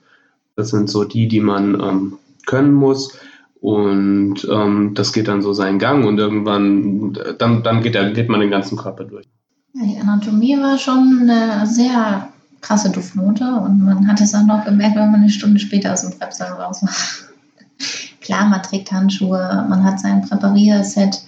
Das 0.55 0.69
sind 0.71 0.89
so 0.89 1.03
die, 1.03 1.27
die 1.27 1.41
man 1.41 1.75
ähm, 1.75 2.19
können 2.47 2.73
muss. 2.73 3.19
Und 3.61 4.47
ähm, 4.49 4.93
das 4.95 5.13
geht 5.13 5.27
dann 5.27 5.43
so 5.43 5.53
seinen 5.53 5.81
Gang 5.81 6.07
und 6.07 6.19
irgendwann, 6.19 7.19
dann, 7.39 7.65
dann 7.65 7.83
geht, 7.83 7.97
der, 7.97 8.13
geht 8.13 8.29
man 8.29 8.39
den 8.39 8.51
ganzen 8.53 8.79
Körper 8.79 9.03
durch. 9.03 9.27
Die 9.73 9.99
Anatomie 10.01 10.57
war 10.57 10.79
schon 10.79 11.29
eine 11.29 11.67
sehr 11.67 12.29
krasse 12.61 12.91
Duftnote 12.91 13.45
und 13.45 13.83
man 13.83 14.07
hat 14.07 14.21
es 14.21 14.37
auch 14.37 14.47
noch 14.47 14.65
gemerkt, 14.65 14.95
wenn 14.95 15.11
man 15.11 15.23
eine 15.23 15.31
Stunde 15.31 15.59
später 15.59 15.93
aus 15.93 16.03
dem 16.03 16.17
Präpsaal 16.17 16.53
raus 16.53 16.81
war. 16.85 16.91
Klar, 18.25 18.47
man 18.47 18.63
trägt 18.63 18.91
Handschuhe, 18.91 19.67
man 19.69 19.85
hat 19.85 20.01
sein 20.01 20.23
Präparierset, 20.27 21.23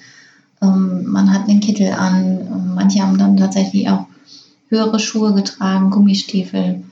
ähm, 0.63 1.05
man 1.07 1.31
hat 1.31 1.47
einen 1.47 1.61
Kittel 1.61 1.93
an. 1.93 2.41
Ähm, 2.41 2.75
manche 2.75 3.03
haben 3.03 3.19
dann 3.19 3.37
tatsächlich 3.37 3.87
auch 3.91 4.07
höhere 4.69 4.99
Schuhe 4.99 5.35
getragen, 5.35 5.91
Gummistiefel. 5.91 6.85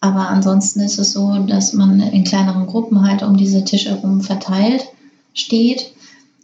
Aber 0.00 0.28
ansonsten 0.28 0.80
ist 0.80 0.98
es 0.98 1.12
so, 1.12 1.38
dass 1.46 1.72
man 1.72 1.98
in 1.98 2.24
kleineren 2.24 2.66
Gruppen 2.66 3.08
halt 3.08 3.22
um 3.22 3.38
diese 3.38 3.64
Tische 3.64 3.88
herum 3.88 4.20
verteilt 4.20 4.84
steht. 5.32 5.92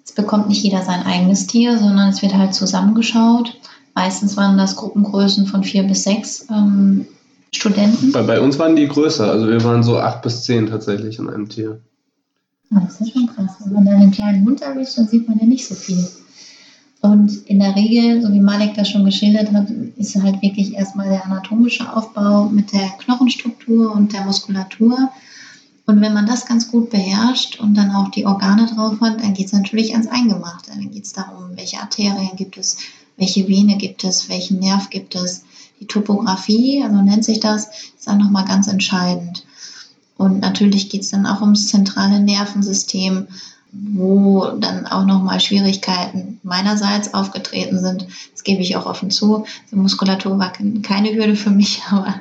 Es 0.02 0.12
bekommt 0.12 0.48
nicht 0.48 0.62
jeder 0.64 0.80
sein 0.80 1.04
eigenes 1.04 1.46
Tier, 1.46 1.78
sondern 1.78 2.08
es 2.08 2.22
wird 2.22 2.34
halt 2.34 2.54
zusammengeschaut. 2.54 3.54
Meistens 3.94 4.38
waren 4.38 4.56
das 4.56 4.76
Gruppengrößen 4.76 5.46
von 5.46 5.62
vier 5.62 5.82
bis 5.82 6.04
sechs 6.04 6.46
ähm, 6.50 7.04
Studenten. 7.52 8.12
Bei, 8.12 8.22
bei 8.22 8.40
uns 8.40 8.58
waren 8.58 8.76
die 8.76 8.88
größer, 8.88 9.30
also 9.30 9.46
wir 9.46 9.62
waren 9.62 9.82
so 9.82 9.98
acht 9.98 10.22
bis 10.22 10.42
zehn 10.42 10.68
tatsächlich 10.68 11.18
in 11.18 11.28
einem 11.28 11.50
Tier. 11.50 11.80
Das 12.82 13.00
ist 13.00 13.12
schon 13.12 13.26
krass. 13.26 13.52
Wenn 13.60 13.72
man 13.72 13.84
dann 13.84 13.94
einen 13.94 14.10
kleinen 14.10 14.44
Hund 14.44 14.62
erwischt, 14.62 14.98
dann 14.98 15.08
sieht 15.08 15.28
man 15.28 15.38
ja 15.38 15.46
nicht 15.46 15.66
so 15.66 15.74
viel. 15.74 16.08
Und 17.00 17.46
in 17.46 17.60
der 17.60 17.76
Regel, 17.76 18.22
so 18.22 18.32
wie 18.32 18.40
Malek 18.40 18.74
das 18.74 18.88
schon 18.88 19.04
geschildert 19.04 19.52
hat, 19.52 19.68
ist 19.96 20.20
halt 20.22 20.40
wirklich 20.40 20.74
erstmal 20.74 21.08
der 21.08 21.24
anatomische 21.26 21.94
Aufbau 21.94 22.46
mit 22.46 22.72
der 22.72 22.88
Knochenstruktur 22.98 23.92
und 23.92 24.14
der 24.14 24.24
Muskulatur. 24.24 25.10
Und 25.86 26.00
wenn 26.00 26.14
man 26.14 26.26
das 26.26 26.46
ganz 26.46 26.70
gut 26.70 26.88
beherrscht 26.88 27.60
und 27.60 27.74
dann 27.74 27.90
auch 27.90 28.08
die 28.08 28.24
Organe 28.24 28.66
drauf 28.66 29.02
hat, 29.02 29.22
dann 29.22 29.34
geht 29.34 29.46
es 29.46 29.52
natürlich 29.52 29.92
ans 29.92 30.06
Eingemachte. 30.06 30.70
Dann 30.70 30.90
geht 30.90 31.04
es 31.04 31.12
darum, 31.12 31.50
welche 31.56 31.78
Arterien 31.78 32.36
gibt 32.36 32.56
es, 32.56 32.78
welche 33.18 33.46
Vene 33.48 33.76
gibt 33.76 34.02
es, 34.02 34.30
welchen 34.30 34.60
Nerv 34.60 34.88
gibt 34.88 35.14
es. 35.14 35.44
Die 35.80 35.86
Topographie, 35.86 36.82
also 36.82 37.02
nennt 37.02 37.26
sich 37.26 37.40
das, 37.40 37.66
ist 37.66 38.06
dann 38.06 38.18
nochmal 38.18 38.46
ganz 38.46 38.66
entscheidend. 38.66 39.43
Und 40.16 40.40
natürlich 40.40 40.88
geht 40.88 41.02
es 41.02 41.10
dann 41.10 41.26
auch 41.26 41.40
ums 41.40 41.68
zentrale 41.68 42.20
Nervensystem, 42.20 43.26
wo 43.72 44.46
dann 44.60 44.86
auch 44.86 45.04
nochmal 45.04 45.40
Schwierigkeiten 45.40 46.38
meinerseits 46.42 47.12
aufgetreten 47.12 47.80
sind. 47.80 48.06
Das 48.32 48.44
gebe 48.44 48.62
ich 48.62 48.76
auch 48.76 48.86
offen 48.86 49.10
zu. 49.10 49.46
Die 49.70 49.76
Muskulatur 49.76 50.38
war 50.38 50.52
keine 50.82 51.14
Hürde 51.14 51.34
für 51.34 51.50
mich, 51.50 51.82
aber 51.90 52.14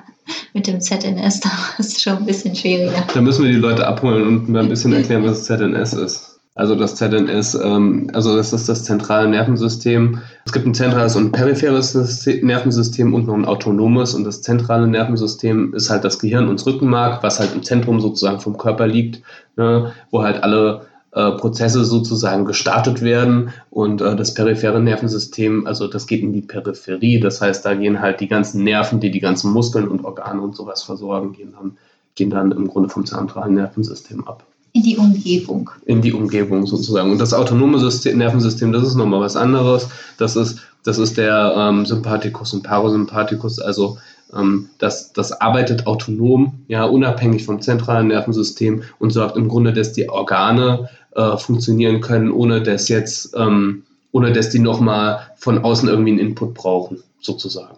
mit 0.54 0.68
dem 0.68 0.82
ZNS, 0.82 1.42
da 1.42 1.50
war 1.50 1.80
es 1.80 2.02
schon 2.02 2.18
ein 2.18 2.26
bisschen 2.26 2.56
schwieriger. 2.56 3.06
Da 3.14 3.22
müssen 3.22 3.44
wir 3.44 3.52
die 3.52 3.58
Leute 3.58 3.86
abholen 3.88 4.26
und 4.26 4.50
mal 4.50 4.64
ein 4.64 4.70
bisschen 4.70 4.94
erklären, 4.94 5.24
was 5.24 5.46
ZNS 5.46 5.94
ist. 5.94 6.33
Also 6.56 6.76
das 6.76 6.96
ZNS, 6.96 7.56
ähm, 7.56 8.12
also 8.14 8.36
das 8.36 8.54
ist 8.54 8.70
das 8.70 8.84
zentrale 8.84 9.28
Nervensystem. 9.28 10.20
Es 10.46 10.54
gibt 10.54 10.68
ein 10.68 10.76
zentrales 10.76 11.16
und 11.16 11.32
peripheres 11.32 11.96
Nervensystem 12.28 13.14
und 13.14 13.26
noch 13.26 13.34
ein 13.34 13.46
autonomes. 13.46 14.14
Und 14.14 14.24
das 14.24 14.44
zentrale 14.44 14.88
Nervensystem 14.88 15.74
ist 15.74 15.90
halt 15.90 16.04
das 16.04 16.20
Gehirn 16.20 16.48
und 16.48 16.60
das 16.60 16.68
Rückenmark, 16.68 17.24
was 17.24 17.40
halt 17.40 17.56
im 17.56 17.64
Zentrum 17.64 18.00
sozusagen 18.00 18.40
vom 18.40 18.58
Körper 18.58 18.86
liegt, 18.86 19.24
ne, 19.56 19.94
wo 20.12 20.22
halt 20.22 20.44
alle 20.44 20.86
äh, 21.14 21.32
Prozesse 21.32 21.86
sozusagen 21.86 22.46
gestartet 22.46 23.02
werden. 23.02 23.50
Und 23.72 24.02
äh, 24.02 24.16
das 24.16 24.36
periphere 24.36 24.80
Nervensystem, 24.80 25.66
also 25.66 25.88
das 25.88 26.06
geht 26.06 26.22
in 26.22 26.34
die 26.34 26.42
Peripherie. 26.42 27.20
Das 27.20 27.42
heißt, 27.42 27.66
da 27.66 27.74
gehen 27.74 28.00
halt 28.00 28.20
die 28.20 28.28
ganzen 28.28 28.64
Nerven, 28.64 29.00
die 29.00 29.10
die 29.10 29.22
ganzen 29.22 29.52
Muskeln 29.52 29.88
und 29.88 30.06
Organe 30.06 30.42
und 30.42 30.56
sowas 30.56 30.84
versorgen, 30.84 31.34
gehen 31.34 31.56
dann, 31.60 31.78
gehen 32.14 32.30
dann 32.30 32.52
im 32.52 32.68
Grunde 32.68 32.90
vom 32.90 33.08
zentralen 33.08 33.56
Nervensystem 33.56 34.28
ab. 34.28 34.46
In 34.74 34.82
die 34.82 34.98
Umgebung. 34.98 35.70
In 35.86 36.02
die 36.02 36.14
Umgebung 36.14 36.66
sozusagen. 36.66 37.12
Und 37.12 37.20
das 37.20 37.34
autonome 37.34 37.80
System, 37.80 38.18
Nervensystem, 38.18 38.72
das 38.72 38.84
ist 38.84 38.96
nochmal 38.96 39.22
was 39.22 39.36
anderes. 39.36 39.88
Das 40.18 40.36
ist, 40.36 40.60
das 40.84 40.98
ist 40.98 41.18
der 41.18 41.54
ähm, 41.56 41.86
Sympathikus 41.86 42.54
und 42.54 42.64
Parasympathikus, 42.64 43.60
also 43.60 43.98
ähm, 44.36 44.70
das, 44.80 45.14
das 45.14 45.32
arbeitet 45.32 45.86
autonom, 45.86 46.64
ja, 46.68 46.86
unabhängig 46.86 47.46
vom 47.46 47.62
zentralen 47.62 48.08
Nervensystem 48.08 48.84
und 48.98 49.12
sorgt 49.12 49.38
im 49.38 49.48
Grunde, 49.48 49.74
dass 49.74 49.94
die 49.94 50.10
Organe 50.10 50.90
äh, 51.16 51.38
funktionieren 51.38 52.02
können, 52.02 52.32
ohne 52.32 52.64
dass 52.64 52.90
jetzt, 52.90 53.36
ähm, 53.38 53.84
ohne 54.12 54.34
dass 54.34 54.50
die 54.50 54.60
nochmal 54.60 55.20
von 55.36 55.60
außen 55.60 55.88
irgendwie 55.88 56.12
einen 56.12 56.20
Input 56.20 56.56
brauchen, 56.56 57.04
sozusagen. 57.22 57.78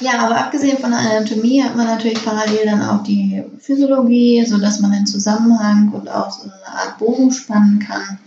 Ja, 0.00 0.24
aber 0.24 0.36
abgesehen 0.36 0.78
von 0.78 0.90
der 0.90 1.00
Anatomie 1.00 1.62
hat 1.62 1.76
man 1.76 1.86
natürlich 1.86 2.24
parallel 2.24 2.66
dann 2.66 2.82
auch 2.82 3.02
die 3.02 3.42
Physiologie, 3.58 4.44
sodass 4.46 4.80
man 4.80 4.92
den 4.92 5.06
Zusammenhang 5.06 5.90
und 5.92 6.08
auch 6.08 6.30
so 6.30 6.44
eine 6.44 6.66
Art 6.66 6.98
Bogen 6.98 7.32
spannen 7.32 7.80
kann 7.80 8.18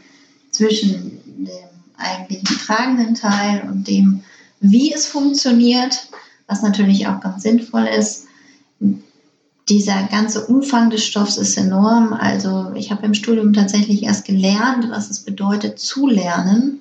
zwischen 0.51 1.21
dem 1.25 1.47
eigentlichen 1.97 2.57
tragenden 2.57 3.15
Teil 3.15 3.63
und 3.69 3.87
dem, 3.87 4.23
wie 4.59 4.93
es 4.93 5.05
funktioniert, 5.05 6.09
was 6.47 6.61
natürlich 6.61 7.07
auch 7.07 7.21
ganz 7.21 7.43
sinnvoll 7.43 7.87
ist. 7.87 8.25
Dieser 9.69 10.03
ganze 10.11 10.45
Umfang 10.47 10.89
des 10.89 11.05
Stoffs 11.05 11.37
ist 11.37 11.55
enorm. 11.55 12.11
Also 12.11 12.73
ich 12.75 12.91
habe 12.91 13.05
im 13.05 13.13
Studium 13.13 13.53
tatsächlich 13.53 14.03
erst 14.03 14.25
gelernt, 14.25 14.89
was 14.89 15.09
es 15.09 15.19
bedeutet 15.19 15.79
zu 15.79 16.07
lernen 16.07 16.80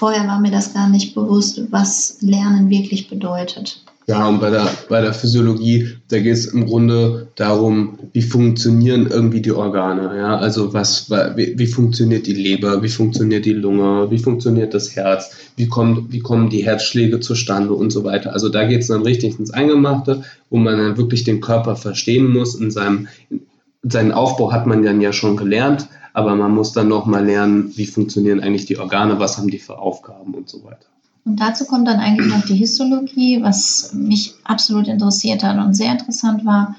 vorher 0.00 0.26
war 0.26 0.40
mir 0.40 0.50
das 0.50 0.72
gar 0.72 0.88
nicht 0.88 1.14
bewusst, 1.14 1.60
was 1.70 2.16
Lernen 2.22 2.70
wirklich 2.70 3.10
bedeutet. 3.10 3.82
Ja, 4.06 4.26
und 4.26 4.40
bei 4.40 4.48
der, 4.48 4.66
bei 4.88 5.02
der 5.02 5.12
Physiologie, 5.12 5.90
da 6.08 6.18
geht 6.18 6.32
es 6.32 6.46
im 6.46 6.64
Grunde 6.64 7.28
darum, 7.36 7.98
wie 8.14 8.22
funktionieren 8.22 9.08
irgendwie 9.08 9.42
die 9.42 9.52
Organe. 9.52 10.16
Ja? 10.16 10.38
Also 10.38 10.72
was, 10.72 11.10
wie, 11.10 11.58
wie 11.58 11.66
funktioniert 11.66 12.26
die 12.26 12.32
Leber, 12.32 12.82
wie 12.82 12.88
funktioniert 12.88 13.44
die 13.44 13.52
Lunge, 13.52 14.10
wie 14.10 14.18
funktioniert 14.18 14.72
das 14.72 14.96
Herz, 14.96 15.32
wie, 15.56 15.68
kommt, 15.68 16.10
wie 16.10 16.20
kommen 16.20 16.48
die 16.48 16.64
Herzschläge 16.64 17.20
zustande 17.20 17.74
und 17.74 17.90
so 17.90 18.02
weiter. 18.02 18.32
Also 18.32 18.48
da 18.48 18.64
geht 18.64 18.80
es 18.80 18.88
dann 18.88 19.02
richtig 19.02 19.38
ins 19.38 19.52
Eingemachte, 19.52 20.22
wo 20.48 20.56
man 20.56 20.78
dann 20.78 20.96
wirklich 20.96 21.24
den 21.24 21.42
Körper 21.42 21.76
verstehen 21.76 22.32
muss. 22.32 22.54
In 22.54 22.70
seinem, 22.70 23.06
in 23.28 23.90
seinen 23.90 24.12
Aufbau 24.12 24.50
hat 24.50 24.66
man 24.66 24.82
dann 24.82 25.02
ja 25.02 25.12
schon 25.12 25.36
gelernt, 25.36 25.88
aber 26.12 26.34
man 26.34 26.54
muss 26.54 26.72
dann 26.72 26.88
nochmal 26.88 27.24
lernen, 27.24 27.72
wie 27.76 27.86
funktionieren 27.86 28.40
eigentlich 28.40 28.66
die 28.66 28.78
Organe, 28.78 29.18
was 29.18 29.38
haben 29.38 29.48
die 29.48 29.58
für 29.58 29.78
Aufgaben 29.78 30.34
und 30.34 30.48
so 30.48 30.64
weiter. 30.64 30.86
Und 31.24 31.40
dazu 31.40 31.66
kommt 31.66 31.86
dann 31.86 32.00
eigentlich 32.00 32.32
noch 32.32 32.44
die 32.44 32.56
Histologie, 32.56 33.42
was 33.42 33.92
mich 33.92 34.34
absolut 34.44 34.88
interessiert 34.88 35.42
hat 35.42 35.58
und 35.58 35.74
sehr 35.74 35.92
interessant 35.92 36.44
war, 36.44 36.76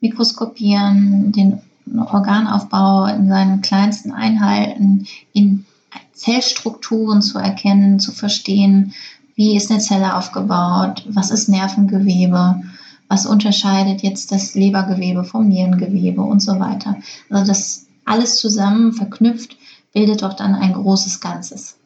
Mikroskopieren, 0.00 1.32
den 1.32 1.60
Organaufbau 1.96 3.06
in 3.06 3.28
seinen 3.28 3.60
kleinsten 3.60 4.12
Einheiten, 4.12 5.06
in 5.32 5.64
Zellstrukturen 6.12 7.22
zu 7.22 7.38
erkennen, 7.38 7.98
zu 7.98 8.12
verstehen, 8.12 8.92
wie 9.34 9.56
ist 9.56 9.70
eine 9.70 9.80
Zelle 9.80 10.16
aufgebaut, 10.16 11.04
was 11.08 11.30
ist 11.30 11.48
Nervengewebe, 11.48 12.62
was 13.08 13.26
unterscheidet 13.26 14.02
jetzt 14.02 14.32
das 14.32 14.54
Lebergewebe 14.54 15.24
vom 15.24 15.48
Nierengewebe 15.48 16.22
und 16.22 16.40
so 16.40 16.58
weiter. 16.58 16.96
Also 17.30 17.46
das 17.46 17.86
alles 18.04 18.36
zusammen 18.36 18.92
verknüpft, 18.92 19.56
bildet 19.92 20.22
doch 20.22 20.34
dann 20.34 20.54
ein 20.54 20.72
großes 20.72 21.20
Ganzes. 21.20 21.76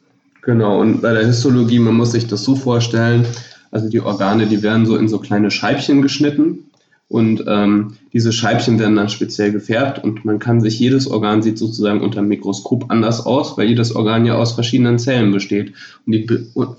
Genau, 0.42 0.80
und 0.80 1.02
bei 1.02 1.12
der 1.12 1.26
Histologie, 1.26 1.78
man 1.78 1.94
muss 1.94 2.12
sich 2.12 2.26
das 2.26 2.42
so 2.42 2.56
vorstellen, 2.56 3.26
also 3.70 3.88
die 3.88 4.00
Organe, 4.00 4.46
die 4.46 4.62
werden 4.62 4.86
so 4.86 4.96
in 4.96 5.08
so 5.08 5.18
kleine 5.18 5.50
Scheibchen 5.50 6.00
geschnitten 6.00 6.70
und 7.08 7.44
ähm, 7.46 7.94
diese 8.12 8.32
Scheibchen 8.32 8.78
werden 8.78 8.96
dann 8.96 9.08
speziell 9.08 9.50
gefärbt 9.50 10.04
und 10.04 10.26
man 10.26 10.38
kann 10.38 10.60
sich, 10.60 10.78
jedes 10.78 11.10
Organ 11.10 11.42
sieht 11.42 11.58
sozusagen 11.58 12.02
unter 12.02 12.20
dem 12.20 12.28
Mikroskop 12.28 12.90
anders 12.90 13.24
aus, 13.24 13.56
weil 13.56 13.68
jedes 13.68 13.96
Organ 13.96 14.26
ja 14.26 14.34
aus 14.34 14.52
verschiedenen 14.52 14.98
Zellen 14.98 15.32
besteht. 15.32 15.72
Und 16.04 16.12
die 16.12 16.28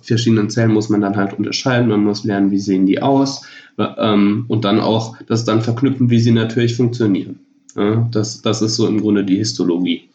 verschiedenen 0.02 0.52
Zellen 0.52 0.72
muss 0.72 0.90
man 0.90 1.02
dann 1.02 1.18
halt 1.18 1.34
unterscheiden, 1.34 1.90
man 1.90 2.04
muss 2.04 2.24
lernen, 2.24 2.52
wie 2.52 2.60
sehen 2.60 2.86
die 2.86 3.02
aus 3.02 3.44
ähm, 3.80 4.46
und 4.48 4.66
dann 4.66 4.80
auch 4.80 5.18
das 5.28 5.46
dann 5.46 5.62
verknüpfen, 5.62 6.12
wie 6.12 6.20
sie 6.20 6.32
natürlich 6.32 6.76
funktionieren. 6.76 7.40
Ja, 7.76 8.08
das, 8.12 8.42
das 8.42 8.62
ist 8.62 8.76
so 8.76 8.88
im 8.88 9.02
Grunde 9.02 9.24
die 9.24 9.38
Histologie. 9.38 10.10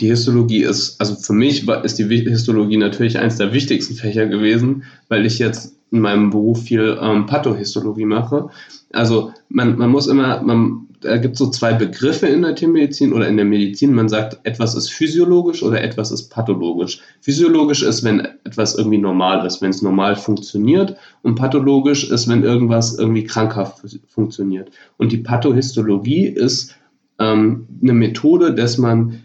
Die 0.00 0.08
Histologie 0.08 0.62
ist, 0.62 1.00
also 1.00 1.16
für 1.16 1.32
mich 1.32 1.66
ist 1.68 1.98
die 1.98 2.04
Histologie 2.04 2.76
natürlich 2.76 3.18
eines 3.18 3.36
der 3.36 3.52
wichtigsten 3.52 3.94
Fächer 3.94 4.26
gewesen, 4.26 4.84
weil 5.08 5.26
ich 5.26 5.38
jetzt 5.38 5.74
in 5.90 6.00
meinem 6.00 6.30
Beruf 6.30 6.62
viel 6.62 6.98
ähm, 7.00 7.26
Pathohistologie 7.26 8.04
mache. 8.04 8.48
Also 8.92 9.32
man, 9.48 9.76
man 9.78 9.90
muss 9.90 10.06
immer, 10.06 10.42
man, 10.42 10.86
da 11.00 11.16
gibt 11.16 11.34
es 11.34 11.38
so 11.38 11.50
zwei 11.50 11.72
Begriffe 11.72 12.26
in 12.26 12.42
der 12.42 12.54
Tiermedizin 12.54 13.12
oder 13.12 13.26
in 13.26 13.36
der 13.36 13.46
Medizin. 13.46 13.94
Man 13.94 14.08
sagt, 14.08 14.38
etwas 14.44 14.74
ist 14.74 14.90
physiologisch 14.90 15.62
oder 15.62 15.82
etwas 15.82 16.10
ist 16.10 16.28
pathologisch. 16.28 17.00
Physiologisch 17.20 17.82
ist, 17.82 18.04
wenn 18.04 18.20
etwas 18.44 18.74
irgendwie 18.76 18.98
normal 18.98 19.46
ist, 19.46 19.62
wenn 19.62 19.70
es 19.70 19.82
normal 19.82 20.16
funktioniert. 20.16 20.96
Und 21.22 21.36
pathologisch 21.36 22.10
ist, 22.10 22.28
wenn 22.28 22.42
irgendwas 22.42 22.98
irgendwie 22.98 23.24
krankhaft 23.24 23.98
funktioniert. 24.08 24.70
Und 24.96 25.12
die 25.12 25.18
Pathohistologie 25.18 26.26
ist 26.26 26.74
ähm, 27.18 27.66
eine 27.82 27.92
Methode, 27.92 28.54
dass 28.54 28.78
man 28.78 29.20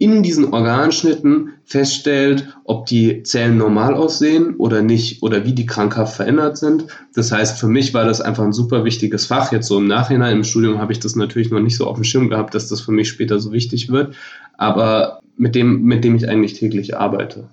in 0.00 0.22
diesen 0.22 0.54
Organschnitten 0.54 1.50
feststellt, 1.62 2.56
ob 2.64 2.86
die 2.86 3.22
Zellen 3.22 3.58
normal 3.58 3.94
aussehen 3.94 4.56
oder 4.56 4.80
nicht 4.80 5.22
oder 5.22 5.44
wie 5.44 5.52
die 5.52 5.66
krankhaft 5.66 6.16
verändert 6.16 6.56
sind. 6.56 6.86
Das 7.14 7.30
heißt, 7.30 7.60
für 7.60 7.68
mich 7.68 7.92
war 7.92 8.06
das 8.06 8.22
einfach 8.22 8.44
ein 8.44 8.54
super 8.54 8.84
wichtiges 8.86 9.26
Fach. 9.26 9.52
Jetzt 9.52 9.66
so 9.66 9.76
im 9.76 9.86
Nachhinein, 9.86 10.38
im 10.38 10.44
Studium 10.44 10.78
habe 10.78 10.92
ich 10.92 11.00
das 11.00 11.16
natürlich 11.16 11.50
noch 11.50 11.60
nicht 11.60 11.76
so 11.76 11.86
auf 11.86 11.96
dem 11.96 12.04
Schirm 12.04 12.30
gehabt, 12.30 12.54
dass 12.54 12.66
das 12.66 12.80
für 12.80 12.92
mich 12.92 13.10
später 13.10 13.38
so 13.40 13.52
wichtig 13.52 13.90
wird, 13.90 14.14
aber 14.56 15.20
mit 15.36 15.54
dem, 15.54 15.82
mit 15.82 16.02
dem 16.02 16.16
ich 16.16 16.26
eigentlich 16.26 16.54
täglich 16.54 16.96
arbeite. 16.96 17.50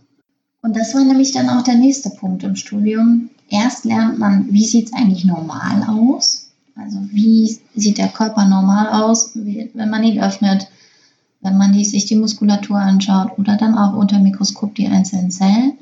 Und 0.61 0.75
das 0.77 0.95
war 0.95 1.03
nämlich 1.03 1.33
dann 1.33 1.49
auch 1.49 1.63
der 1.63 1.75
nächste 1.75 2.11
Punkt 2.11 2.43
im 2.43 2.55
Studium. 2.55 3.29
Erst 3.49 3.83
lernt 3.83 4.19
man, 4.19 4.47
wie 4.51 4.65
sieht 4.65 4.87
es 4.87 4.93
eigentlich 4.93 5.25
normal 5.25 5.85
aus? 5.85 6.46
Also 6.77 6.99
wie 7.11 7.59
sieht 7.75 7.97
der 7.97 8.09
Körper 8.09 8.45
normal 8.45 8.89
aus, 8.89 9.31
wenn 9.35 9.89
man 9.89 10.03
ihn 10.03 10.21
öffnet, 10.21 10.67
wenn 11.41 11.57
man 11.57 11.73
sich 11.73 12.05
die 12.05 12.15
Muskulatur 12.15 12.77
anschaut 12.77 13.37
oder 13.37 13.57
dann 13.57 13.77
auch 13.77 13.93
unter 13.93 14.19
Mikroskop 14.19 14.75
die 14.75 14.87
einzelnen 14.87 15.31
Zellen. 15.31 15.73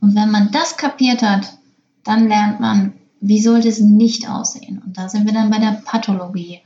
Und 0.00 0.14
wenn 0.14 0.30
man 0.30 0.50
das 0.50 0.76
kapiert 0.76 1.22
hat, 1.22 1.58
dann 2.04 2.28
lernt 2.28 2.60
man, 2.60 2.92
wie 3.20 3.40
sollte 3.40 3.68
es 3.68 3.80
nicht 3.80 4.28
aussehen. 4.28 4.82
Und 4.84 4.96
da 4.96 5.08
sind 5.08 5.26
wir 5.26 5.34
dann 5.34 5.50
bei 5.50 5.58
der 5.58 5.82
Pathologie 5.84 6.60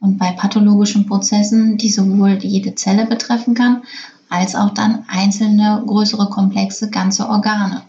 und 0.00 0.18
bei 0.18 0.32
pathologischen 0.32 1.06
Prozessen, 1.06 1.76
die 1.76 1.90
sowohl 1.90 2.38
jede 2.42 2.74
Zelle 2.74 3.06
betreffen 3.06 3.54
kann, 3.54 3.82
als 4.28 4.54
auch 4.54 4.70
dann 4.70 5.04
einzelne 5.08 5.82
größere 5.86 6.30
komplexe 6.30 6.90
ganze 6.90 7.28
Organe. 7.28 7.82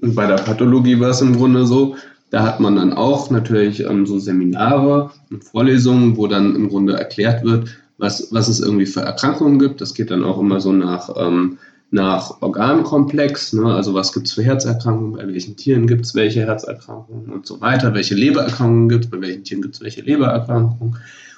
Und 0.00 0.14
bei 0.14 0.26
der 0.26 0.36
Pathologie 0.36 1.00
war 1.00 1.10
es 1.10 1.22
im 1.22 1.36
Grunde 1.36 1.66
so, 1.66 1.96
da 2.30 2.42
hat 2.42 2.60
man 2.60 2.76
dann 2.76 2.92
auch 2.92 3.30
natürlich 3.30 3.80
ähm, 3.80 4.06
so 4.06 4.18
Seminare 4.18 5.10
und 5.30 5.44
Vorlesungen, 5.44 6.16
wo 6.16 6.26
dann 6.26 6.54
im 6.54 6.68
Grunde 6.68 6.94
erklärt 6.94 7.44
wird, 7.44 7.68
was, 7.98 8.28
was 8.32 8.48
es 8.48 8.60
irgendwie 8.60 8.86
für 8.86 9.00
Erkrankungen 9.00 9.58
gibt. 9.58 9.80
Das 9.80 9.94
geht 9.94 10.10
dann 10.10 10.24
auch 10.24 10.38
immer 10.38 10.60
so 10.60 10.72
nach, 10.72 11.10
ähm, 11.16 11.58
nach 11.90 12.42
Organkomplex, 12.42 13.52
ne? 13.52 13.72
also 13.72 13.94
was 13.94 14.12
gibt 14.12 14.26
es 14.26 14.32
für 14.32 14.42
Herzerkrankungen, 14.42 15.12
bei 15.12 15.26
welchen 15.28 15.56
Tieren 15.56 15.86
gibt 15.86 16.04
es 16.04 16.14
welche 16.14 16.40
Herzerkrankungen 16.40 17.30
und 17.30 17.46
so 17.46 17.60
weiter, 17.60 17.94
welche 17.94 18.16
Lebererkrankungen 18.16 18.88
gibt 18.88 19.04
es, 19.04 19.10
bei 19.10 19.20
welchen 19.20 19.44
Tieren 19.44 19.62
gibt 19.62 19.76
es 19.76 19.80
welche 19.80 20.02
Lebererkrankungen. 20.02 20.96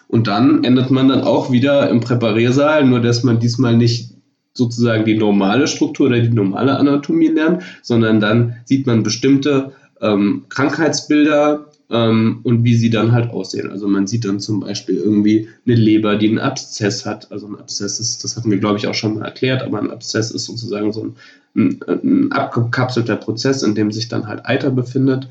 Und 0.08 0.26
dann 0.26 0.64
endet 0.64 0.90
man 0.90 1.08
dann 1.08 1.20
auch 1.20 1.52
wieder 1.52 1.90
im 1.90 2.00
Präpariersaal, 2.00 2.86
nur 2.86 3.00
dass 3.00 3.24
man 3.24 3.40
diesmal 3.40 3.76
nicht 3.76 4.14
sozusagen 4.54 5.04
die 5.04 5.18
normale 5.18 5.68
Struktur 5.68 6.06
oder 6.06 6.18
die 6.18 6.30
normale 6.30 6.76
Anatomie 6.78 7.28
lernt, 7.28 7.62
sondern 7.82 8.18
dann 8.18 8.56
sieht 8.64 8.86
man 8.86 9.02
bestimmte 9.02 9.72
ähm, 10.00 10.44
Krankheitsbilder 10.48 11.66
ähm, 11.90 12.40
und 12.42 12.64
wie 12.64 12.76
sie 12.76 12.90
dann 12.90 13.12
halt 13.12 13.30
aussehen. 13.30 13.70
Also 13.70 13.88
man 13.88 14.06
sieht 14.06 14.24
dann 14.24 14.40
zum 14.40 14.60
Beispiel 14.60 14.96
irgendwie 14.96 15.48
eine 15.66 15.76
Leber, 15.76 16.16
die 16.16 16.28
einen 16.28 16.38
Abszess 16.38 17.06
hat. 17.06 17.30
Also 17.32 17.46
ein 17.46 17.58
Abszess 17.58 18.00
ist, 18.00 18.24
das 18.24 18.36
hatten 18.36 18.50
wir 18.50 18.58
glaube 18.58 18.78
ich 18.78 18.86
auch 18.86 18.94
schon 18.94 19.18
mal 19.18 19.24
erklärt, 19.24 19.62
aber 19.62 19.78
ein 19.80 19.90
Abszess 19.90 20.30
ist 20.30 20.44
sozusagen 20.44 20.92
so 20.92 21.04
ein, 21.04 21.16
ein, 21.56 21.80
ein 21.88 22.32
abgekapselter 22.32 23.16
Prozess, 23.16 23.62
in 23.62 23.74
dem 23.74 23.90
sich 23.90 24.08
dann 24.08 24.26
halt 24.26 24.46
Eiter 24.46 24.70
befindet. 24.70 25.28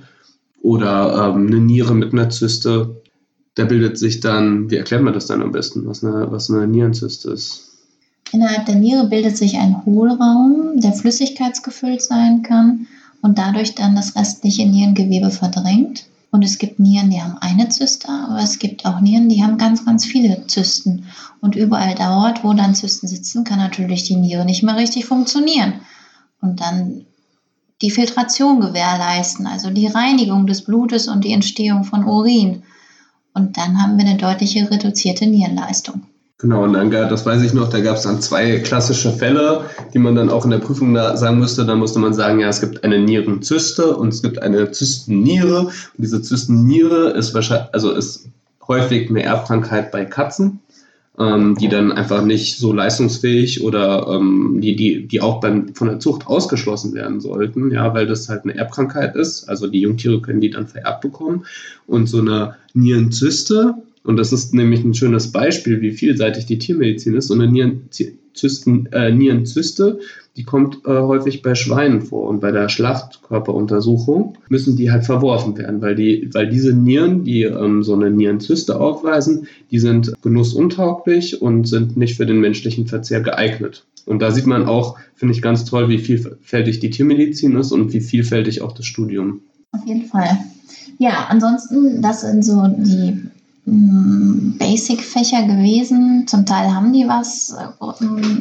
Oder 0.64 1.34
ähm, 1.36 1.48
eine 1.48 1.60
Niere 1.60 1.94
mit 1.94 2.14
einer 2.14 2.30
Zyste. 2.30 3.02
Da 3.56 3.66
bildet 3.66 3.98
sich 3.98 4.20
dann, 4.20 4.70
wie 4.70 4.76
erklärt 4.76 5.04
man 5.04 5.14
das 5.14 5.28
dann 5.28 5.42
am 5.42 5.52
besten, 5.52 5.86
was 5.88 6.04
eine, 6.04 6.32
was 6.32 6.50
eine 6.50 6.68
Nierenzyste 6.68 7.32
ist? 7.32 7.64
Innerhalb 8.34 8.66
der 8.66 8.76
Niere 8.76 9.08
bildet 9.08 9.38
sich 9.38 9.56
ein 9.58 9.86
Hohlraum, 9.86 10.82
der 10.82 10.94
flüssigkeitsgefüllt 10.94 12.02
sein 12.02 12.42
kann 12.42 12.88
und 13.22 13.38
dadurch 13.38 13.76
dann 13.76 13.96
das 13.96 14.16
restliche 14.16 14.66
Nierengewebe 14.66 15.32
verdrängt. 15.32 16.06
Und 16.30 16.44
es 16.44 16.58
gibt 16.58 16.80
Nieren, 16.80 17.10
die 17.10 17.22
haben 17.22 17.38
eine 17.40 17.70
Zyste, 17.70 18.10
aber 18.10 18.42
es 18.42 18.60
gibt 18.60 18.86
auch 18.86 19.00
Nieren, 19.00 19.30
die 19.30 19.44
haben 19.44 19.58
ganz, 19.58 19.86
ganz 19.86 20.06
viele 20.06 20.46
Zysten. 20.48 21.06
Und 21.40 21.56
überall 21.56 21.96
dort, 21.96 22.44
wo 22.44 22.54
dann 22.54 22.76
Zysten 22.76 23.08
sitzen, 23.08 23.44
kann 23.44 23.60
natürlich 23.60 24.04
die 24.04 24.18
Niere 24.18 24.46
nicht 24.46 24.62
mehr 24.62 24.76
richtig 24.76 25.06
funktionieren. 25.06 25.74
Und 26.42 26.60
dann 26.60 27.06
die 27.82 27.92
Filtration 27.92 28.60
gewährleisten, 28.60 29.48
also 29.48 29.70
die 29.70 29.88
Reinigung 29.88 30.48
des 30.48 30.64
Blutes 30.64 31.08
und 31.08 31.24
die 31.24 31.32
Entstehung 31.32 31.84
von 31.84 32.04
Urin. 32.04 32.64
Und 33.34 33.58
dann 33.58 33.82
haben 33.82 33.98
wir 33.98 34.06
eine 34.06 34.18
deutliche 34.18 34.70
reduzierte 34.70 35.28
Nierenleistung. 35.28 36.07
Genau, 36.40 36.66
und 36.66 36.74
dann 36.74 36.92
gab, 36.92 37.10
das 37.10 37.26
weiß 37.26 37.42
ich 37.42 37.54
noch, 37.54 37.68
da 37.68 37.80
gab 37.80 37.96
es 37.96 38.04
dann 38.04 38.22
zwei 38.22 38.60
klassische 38.60 39.12
Fälle, 39.12 39.66
die 39.96 39.98
man 39.98 40.14
dann 40.14 40.30
auch 40.30 40.46
in 40.46 40.52
der 40.52 40.60
Prüfung 40.60 40.96
sagen 40.96 41.40
musste. 41.40 41.66
Da 41.66 41.74
musste 41.74 41.98
man 41.98 42.14
sagen, 42.14 42.40
ja, 42.40 42.48
es 42.48 42.62
gibt 42.62 42.84
eine 42.84 43.00
Nierenzyste 43.00 43.96
und 43.96 44.10
es 44.10 44.22
gibt 44.22 44.40
eine 44.44 44.70
Zystenniere. 44.70 45.62
Und 45.62 45.74
diese 45.98 46.22
Zystenniere 46.22 47.10
ist 47.10 47.34
wahrscheinlich, 47.34 47.74
also 47.74 47.92
ist 47.92 48.30
häufig 48.68 49.10
eine 49.10 49.24
Erbkrankheit 49.24 49.92
bei 49.92 50.06
Katzen, 50.06 50.60
ähm, 51.18 51.56
die 51.56 51.70
dann 51.70 51.92
einfach 51.92 52.24
nicht 52.24 52.60
so 52.60 52.72
leistungsfähig 52.72 53.64
oder 53.64 54.06
ähm, 54.08 54.60
die, 54.62 54.76
die, 54.76 55.08
die 55.08 55.22
auch 55.22 55.40
beim, 55.40 55.74
von 55.74 55.88
der 55.88 56.00
Zucht 56.00 56.28
ausgeschlossen 56.28 56.94
werden 56.94 57.20
sollten, 57.20 57.72
ja, 57.72 57.96
weil 57.96 58.06
das 58.06 58.30
halt 58.30 58.44
eine 58.44 58.56
Erbkrankheit 58.56 59.16
ist. 59.16 59.50
Also 59.50 59.66
die 59.66 59.82
Jungtiere 59.82 60.22
können 60.22 60.42
die 60.42 60.52
dann 60.52 60.68
vererbt 60.68 61.02
bekommen. 61.02 61.46
Und 61.88 62.06
so 62.06 62.20
eine 62.20 62.58
Nierenzyste 62.76 63.74
und 64.08 64.16
das 64.16 64.32
ist 64.32 64.54
nämlich 64.54 64.86
ein 64.86 64.94
schönes 64.94 65.34
Beispiel, 65.34 65.82
wie 65.82 65.92
vielseitig 65.92 66.46
die 66.46 66.58
Tiermedizin 66.58 67.14
ist. 67.14 67.30
Und 67.30 67.42
eine 67.42 67.52
Nierenzysten, 67.52 68.86
äh, 68.94 69.12
Nierenzyste, 69.12 70.00
die 70.38 70.46
kommt 70.46 70.86
äh, 70.86 70.92
häufig 70.92 71.42
bei 71.42 71.56
Schweinen 71.56 72.02
vor. 72.02 72.30
Und 72.30 72.40
bei 72.40 72.54
der 72.54 72.70
Schlachtkörperuntersuchung 72.70 74.38
müssen 74.48 74.78
die 74.78 74.92
halt 74.92 75.04
verworfen 75.04 75.58
werden, 75.58 75.82
weil, 75.82 75.96
die, 75.96 76.30
weil 76.32 76.48
diese 76.48 76.74
Nieren, 76.74 77.26
die 77.26 77.44
ähm, 77.44 77.84
so 77.84 77.96
eine 77.96 78.10
Nierenzyste 78.10 78.80
aufweisen, 78.80 79.48
die 79.72 79.80
sind 79.80 80.14
genussuntauglich 80.22 81.42
und 81.42 81.68
sind 81.68 81.98
nicht 81.98 82.16
für 82.16 82.26
den 82.26 82.40
menschlichen 82.40 82.88
Verzehr 82.88 83.20
geeignet. 83.20 83.84
Und 84.06 84.22
da 84.22 84.32
sieht 84.32 84.48
man 84.48 84.68
auch, 84.68 84.98
finde 85.16 85.34
ich 85.34 85.42
ganz 85.42 85.66
toll, 85.66 85.90
wie 85.90 85.98
vielfältig 85.98 86.80
die 86.80 86.92
Tiermedizin 86.92 87.58
ist 87.58 87.74
und 87.74 87.92
wie 87.92 88.00
vielfältig 88.00 88.62
auch 88.62 88.72
das 88.72 88.86
Studium. 88.86 89.42
Auf 89.74 89.86
jeden 89.86 90.06
Fall. 90.06 90.30
Ja, 90.98 91.28
ansonsten, 91.28 92.02
das 92.02 92.22
sind 92.22 92.46
so 92.46 92.64
die 92.70 93.28
Basic-Fächer 93.70 95.44
gewesen. 95.44 96.26
Zum 96.26 96.46
Teil 96.46 96.74
haben 96.74 96.94
die 96.94 97.06
was. 97.06 97.54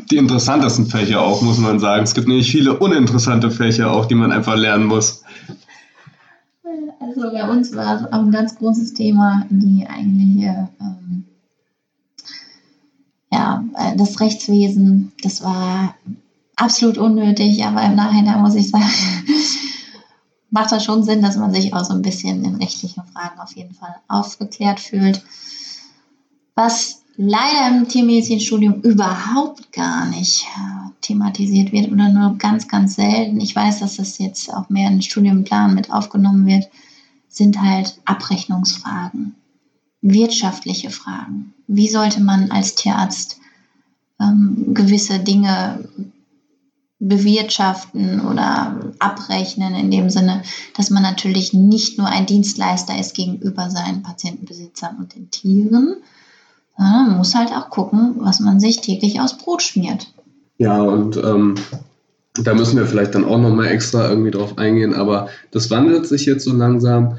Die 0.09 0.17
interessantesten 0.19 0.87
Fächer 0.87 1.21
auch, 1.21 1.43
muss 1.43 1.59
man 1.59 1.81
sagen. 1.81 2.05
Es 2.05 2.15
gibt 2.15 2.29
nämlich 2.29 2.49
viele 2.49 2.79
uninteressante 2.79 3.51
Fächer 3.51 3.91
auch, 3.91 4.07
die 4.07 4.15
man 4.15 4.31
einfach 4.31 4.55
lernen 4.55 4.87
muss. 4.87 5.25
Also 7.01 7.23
bei 7.33 7.49
uns 7.49 7.75
war 7.75 7.97
es 7.97 8.13
auch 8.13 8.21
ein 8.21 8.31
ganz 8.31 8.57
großes 8.57 8.95
Thema, 8.95 9.47
die 9.51 9.85
eigentliche, 9.89 10.69
ähm, 10.81 11.25
ja, 13.33 13.65
äh, 13.75 13.97
das 13.97 14.21
Rechtswesen. 14.21 15.11
Das 15.23 15.43
war 15.43 15.97
absolut 16.55 16.99
unnötig, 16.99 17.65
aber 17.65 17.83
im 17.83 17.97
Nachhinein 17.97 18.43
muss 18.43 18.55
ich 18.55 18.71
sagen, 18.71 18.85
macht 20.57 20.73
das 20.73 20.85
schon 20.87 21.03
Sinn, 21.03 21.21
dass 21.21 21.37
man 21.37 21.53
sich 21.53 21.75
auch 21.75 21.85
so 21.85 21.93
ein 21.93 22.01
bisschen 22.01 22.43
in 22.43 22.55
rechtlichen 22.55 23.03
Fragen 23.13 23.39
auf 23.41 23.55
jeden 23.55 23.75
Fall 23.75 23.95
aufgeklärt 24.09 24.81
fühlt. 24.81 25.23
Was 26.55 27.03
leider 27.19 27.77
im 27.77 27.89
Tiermedizinstudium 27.89 28.81
überhaupt 28.81 29.71
gar 29.71 30.07
nicht 30.07 30.47
äh, 30.57 30.91
thematisiert 31.03 31.73
wird 31.73 31.93
oder 31.93 32.09
nur 32.09 32.39
ganz, 32.39 32.69
ganz 32.69 32.95
selten. 32.95 33.39
Ich 33.39 33.55
weiß, 33.55 33.81
dass 33.81 33.97
das 33.97 34.17
jetzt 34.17 34.51
auch 34.51 34.71
mehr 34.71 34.89
in 34.89 34.95
den 34.95 35.03
Studienplan 35.03 35.75
mit 35.75 35.93
aufgenommen 35.93 36.47
wird, 36.47 36.71
sind 37.29 37.61
halt 37.61 38.01
Abrechnungsfragen, 38.07 39.35
wirtschaftliche 40.01 40.89
Fragen. 40.89 41.53
Wie 41.67 41.89
sollte 41.91 42.23
man 42.23 42.51
als 42.51 42.75
Tierarzt 42.75 43.41
ähm, 44.19 44.73
gewisse 44.73 45.19
Dinge 45.19 45.87
bewirtschaften 46.99 48.23
oder 48.23 48.81
abrechnen 48.99 49.75
in 49.75 49.91
dem 49.91 50.09
Sinne, 50.09 50.43
dass 50.77 50.91
man 50.91 51.03
natürlich 51.03 51.53
nicht 51.53 51.99
nur 51.99 52.09
ein 52.09 52.27
Dienstleister 52.27 52.99
ist 52.99 53.15
gegenüber 53.15 53.71
seinen 53.71 54.03
Patientenbesitzern 54.03 54.97
und 54.97 55.15
den 55.15 55.31
Tieren, 55.31 55.97
sondern 56.77 57.09
man 57.09 57.17
muss 57.19 57.35
halt 57.35 57.51
auch 57.51 57.71
gucken, 57.71 58.15
was 58.19 58.41
man 58.41 58.61
sich 58.61 58.81
täglich 58.81 59.21
aus 59.21 59.37
Brot 59.37 59.63
schmiert. 59.63 60.13
Ja, 60.59 60.81
und 60.81 61.17
ähm, 61.19 61.57
da 62.43 62.55
müssen 62.55 62.79
wir 62.79 62.87
vielleicht 62.87 63.15
dann 63.15 63.25
auch 63.25 63.39
nochmal 63.39 63.69
extra 63.69 64.09
irgendwie 64.09 64.31
drauf 64.31 64.57
eingehen, 64.59 64.95
aber 64.95 65.29
das 65.51 65.71
wandelt 65.71 66.07
sich 66.07 66.27
jetzt 66.27 66.45
so 66.45 66.53
langsam. 66.53 67.19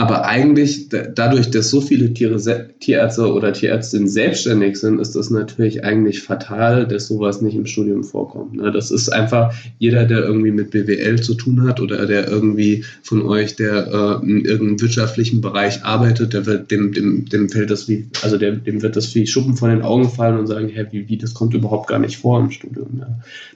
Aber 0.00 0.24
eigentlich, 0.24 0.88
dadurch, 0.88 1.50
dass 1.50 1.68
so 1.68 1.82
viele 1.82 2.14
Tiere, 2.14 2.38
Tierärzte 2.80 3.30
oder 3.30 3.52
Tierärztinnen 3.52 4.08
selbstständig 4.08 4.80
sind, 4.80 4.98
ist 4.98 5.14
das 5.14 5.28
natürlich 5.28 5.84
eigentlich 5.84 6.22
fatal, 6.22 6.88
dass 6.88 7.08
sowas 7.08 7.42
nicht 7.42 7.54
im 7.54 7.66
Studium 7.66 8.02
vorkommt. 8.02 8.54
Ne? 8.54 8.72
Das 8.72 8.90
ist 8.90 9.10
einfach 9.10 9.52
jeder, 9.78 10.06
der 10.06 10.20
irgendwie 10.20 10.52
mit 10.52 10.70
BWL 10.70 11.20
zu 11.20 11.34
tun 11.34 11.68
hat 11.68 11.80
oder 11.80 12.06
der 12.06 12.28
irgendwie 12.28 12.86
von 13.02 13.20
euch, 13.20 13.56
der 13.56 14.22
äh, 14.22 14.26
in 14.26 14.46
irgendeinem 14.46 14.80
wirtschaftlichen 14.80 15.42
Bereich 15.42 15.84
arbeitet, 15.84 16.32
der 16.32 16.46
wird, 16.46 16.70
dem, 16.70 16.94
dem, 16.94 17.26
dem 17.26 17.50
fällt 17.50 17.68
das 17.68 17.86
wie, 17.86 18.08
also 18.22 18.38
der, 18.38 18.52
dem 18.52 18.80
wird 18.80 18.96
das 18.96 19.14
wie 19.14 19.26
Schuppen 19.26 19.58
von 19.58 19.68
den 19.68 19.82
Augen 19.82 20.08
fallen 20.08 20.38
und 20.38 20.46
sagen, 20.46 20.70
hä, 20.70 20.86
wie, 20.92 21.10
wie, 21.10 21.18
das 21.18 21.34
kommt 21.34 21.52
überhaupt 21.52 21.88
gar 21.88 21.98
nicht 21.98 22.16
vor 22.16 22.40
im 22.40 22.50
Studium. 22.50 23.02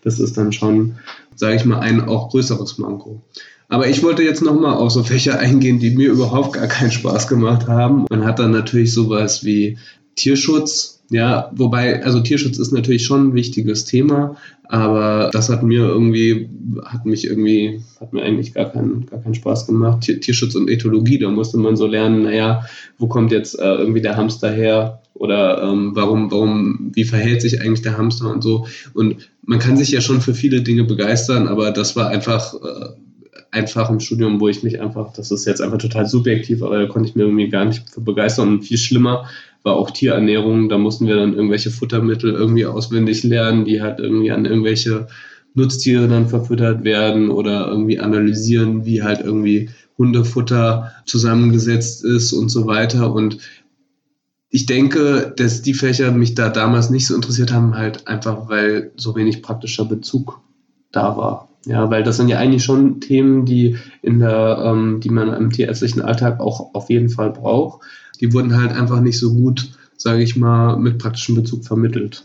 Das 0.02 0.20
ist 0.20 0.36
dann 0.36 0.52
schon, 0.52 0.96
sage 1.36 1.56
ich 1.56 1.64
mal, 1.64 1.80
ein 1.80 2.02
auch 2.02 2.28
größeres 2.28 2.76
Manko. 2.76 3.22
Aber 3.68 3.88
ich 3.88 4.02
wollte 4.02 4.22
jetzt 4.22 4.42
nochmal 4.42 4.74
auf 4.74 4.90
so 4.90 5.02
Fächer 5.02 5.38
eingehen, 5.38 5.78
die 5.78 5.90
mir 5.90 6.10
überhaupt 6.10 6.52
gar 6.52 6.66
keinen 6.66 6.90
Spaß 6.90 7.28
gemacht 7.28 7.66
haben. 7.66 8.04
Man 8.10 8.24
hat 8.24 8.38
dann 8.38 8.50
natürlich 8.50 8.92
sowas 8.92 9.44
wie 9.44 9.78
Tierschutz. 10.16 11.02
Ja, 11.10 11.50
wobei, 11.54 12.02
also 12.02 12.20
Tierschutz 12.20 12.58
ist 12.58 12.72
natürlich 12.72 13.04
schon 13.04 13.28
ein 13.28 13.34
wichtiges 13.34 13.84
Thema, 13.84 14.36
aber 14.66 15.28
das 15.32 15.50
hat 15.50 15.62
mir 15.62 15.86
irgendwie, 15.86 16.48
hat 16.84 17.04
mich 17.04 17.26
irgendwie, 17.26 17.82
hat 18.00 18.14
mir 18.14 18.22
eigentlich 18.22 18.54
gar 18.54 18.70
keinen, 18.70 19.04
gar 19.06 19.20
keinen 19.20 19.34
Spaß 19.34 19.66
gemacht. 19.66 20.00
Tierschutz 20.00 20.54
und 20.54 20.70
Ethologie, 20.70 21.18
da 21.18 21.30
musste 21.30 21.58
man 21.58 21.76
so 21.76 21.86
lernen, 21.86 22.22
naja, 22.22 22.64
wo 22.98 23.06
kommt 23.06 23.32
jetzt 23.32 23.58
äh, 23.58 23.74
irgendwie 23.74 24.00
der 24.00 24.16
Hamster 24.16 24.50
her? 24.50 25.02
Oder 25.12 25.62
ähm, 25.62 25.92
warum, 25.94 26.30
warum, 26.32 26.90
wie 26.94 27.04
verhält 27.04 27.42
sich 27.42 27.60
eigentlich 27.60 27.82
der 27.82 27.98
Hamster 27.98 28.32
und 28.32 28.42
so? 28.42 28.66
Und 28.94 29.30
man 29.42 29.58
kann 29.58 29.76
sich 29.76 29.90
ja 29.90 30.00
schon 30.00 30.20
für 30.20 30.34
viele 30.34 30.62
Dinge 30.62 30.84
begeistern, 30.84 31.46
aber 31.46 31.70
das 31.70 31.94
war 31.94 32.08
einfach 32.08 32.54
äh, 32.54 32.88
einfach 33.54 33.88
im 33.88 34.00
Studium, 34.00 34.40
wo 34.40 34.48
ich 34.48 34.62
mich 34.62 34.80
einfach, 34.80 35.12
das 35.12 35.30
ist 35.30 35.46
jetzt 35.46 35.62
einfach 35.62 35.78
total 35.78 36.06
subjektiv, 36.06 36.62
aber 36.62 36.78
da 36.78 36.86
konnte 36.86 37.08
ich 37.08 37.14
mir 37.14 37.22
irgendwie 37.22 37.48
gar 37.48 37.64
nicht 37.64 37.88
für 37.88 38.00
begeistern. 38.00 38.48
Und 38.48 38.62
viel 38.62 38.76
schlimmer 38.76 39.28
war 39.62 39.76
auch 39.76 39.90
Tierernährung. 39.92 40.68
Da 40.68 40.76
mussten 40.76 41.06
wir 41.06 41.16
dann 41.16 41.34
irgendwelche 41.34 41.70
Futtermittel 41.70 42.32
irgendwie 42.32 42.66
auswendig 42.66 43.22
lernen, 43.22 43.64
die 43.64 43.80
halt 43.80 44.00
irgendwie 44.00 44.32
an 44.32 44.44
irgendwelche 44.44 45.06
Nutztiere 45.54 46.08
dann 46.08 46.28
verfüttert 46.28 46.82
werden 46.82 47.30
oder 47.30 47.68
irgendwie 47.68 48.00
analysieren, 48.00 48.84
wie 48.84 49.02
halt 49.02 49.20
irgendwie 49.20 49.70
Hundefutter 49.96 50.92
zusammengesetzt 51.06 52.04
ist 52.04 52.32
und 52.32 52.48
so 52.48 52.66
weiter. 52.66 53.14
Und 53.14 53.38
ich 54.50 54.66
denke, 54.66 55.32
dass 55.36 55.62
die 55.62 55.74
Fächer 55.74 56.10
mich 56.10 56.34
da 56.34 56.48
damals 56.48 56.90
nicht 56.90 57.06
so 57.06 57.14
interessiert 57.14 57.52
haben, 57.52 57.76
halt 57.76 58.08
einfach, 58.08 58.48
weil 58.48 58.90
so 58.96 59.14
wenig 59.14 59.42
praktischer 59.42 59.84
Bezug 59.84 60.40
da 60.90 61.16
war. 61.16 61.48
Ja, 61.66 61.90
weil 61.90 62.02
das 62.02 62.16
sind 62.16 62.28
ja 62.28 62.38
eigentlich 62.38 62.64
schon 62.64 63.00
Themen, 63.00 63.44
die 63.44 63.76
in 64.02 64.18
der, 64.18 64.62
ähm, 64.64 65.00
die 65.00 65.10
man 65.10 65.32
im 65.32 65.50
tierärztlichen 65.50 66.02
Alltag 66.02 66.40
auch 66.40 66.74
auf 66.74 66.90
jeden 66.90 67.08
Fall 67.08 67.30
braucht. 67.30 67.82
Die 68.20 68.32
wurden 68.32 68.60
halt 68.60 68.72
einfach 68.72 69.00
nicht 69.00 69.18
so 69.18 69.32
gut, 69.32 69.70
sage 69.96 70.22
ich 70.22 70.36
mal, 70.36 70.76
mit 70.76 70.98
praktischem 70.98 71.34
Bezug 71.34 71.64
vermittelt. 71.64 72.24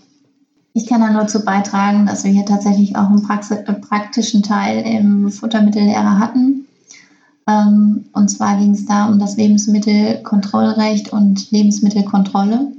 Ich 0.73 0.87
kann 0.87 1.01
da 1.01 1.11
nur 1.11 1.27
zu 1.27 1.39
beitragen, 1.43 2.05
dass 2.05 2.23
wir 2.23 2.31
hier 2.31 2.45
tatsächlich 2.45 2.95
auch 2.95 3.09
einen 3.09 3.25
äh, 3.25 3.73
praktischen 3.73 4.43
Teil 4.43 4.85
im 4.85 5.31
Futtermittellehrer 5.31 6.19
hatten. 6.19 6.65
Ähm, 7.47 8.05
und 8.13 8.29
zwar 8.29 8.57
ging 8.57 8.71
es 8.71 8.85
da 8.85 9.07
um 9.07 9.19
das 9.19 9.37
Lebensmittelkontrollrecht 9.37 11.11
und 11.11 11.49
Lebensmittelkontrolle. 11.51 12.71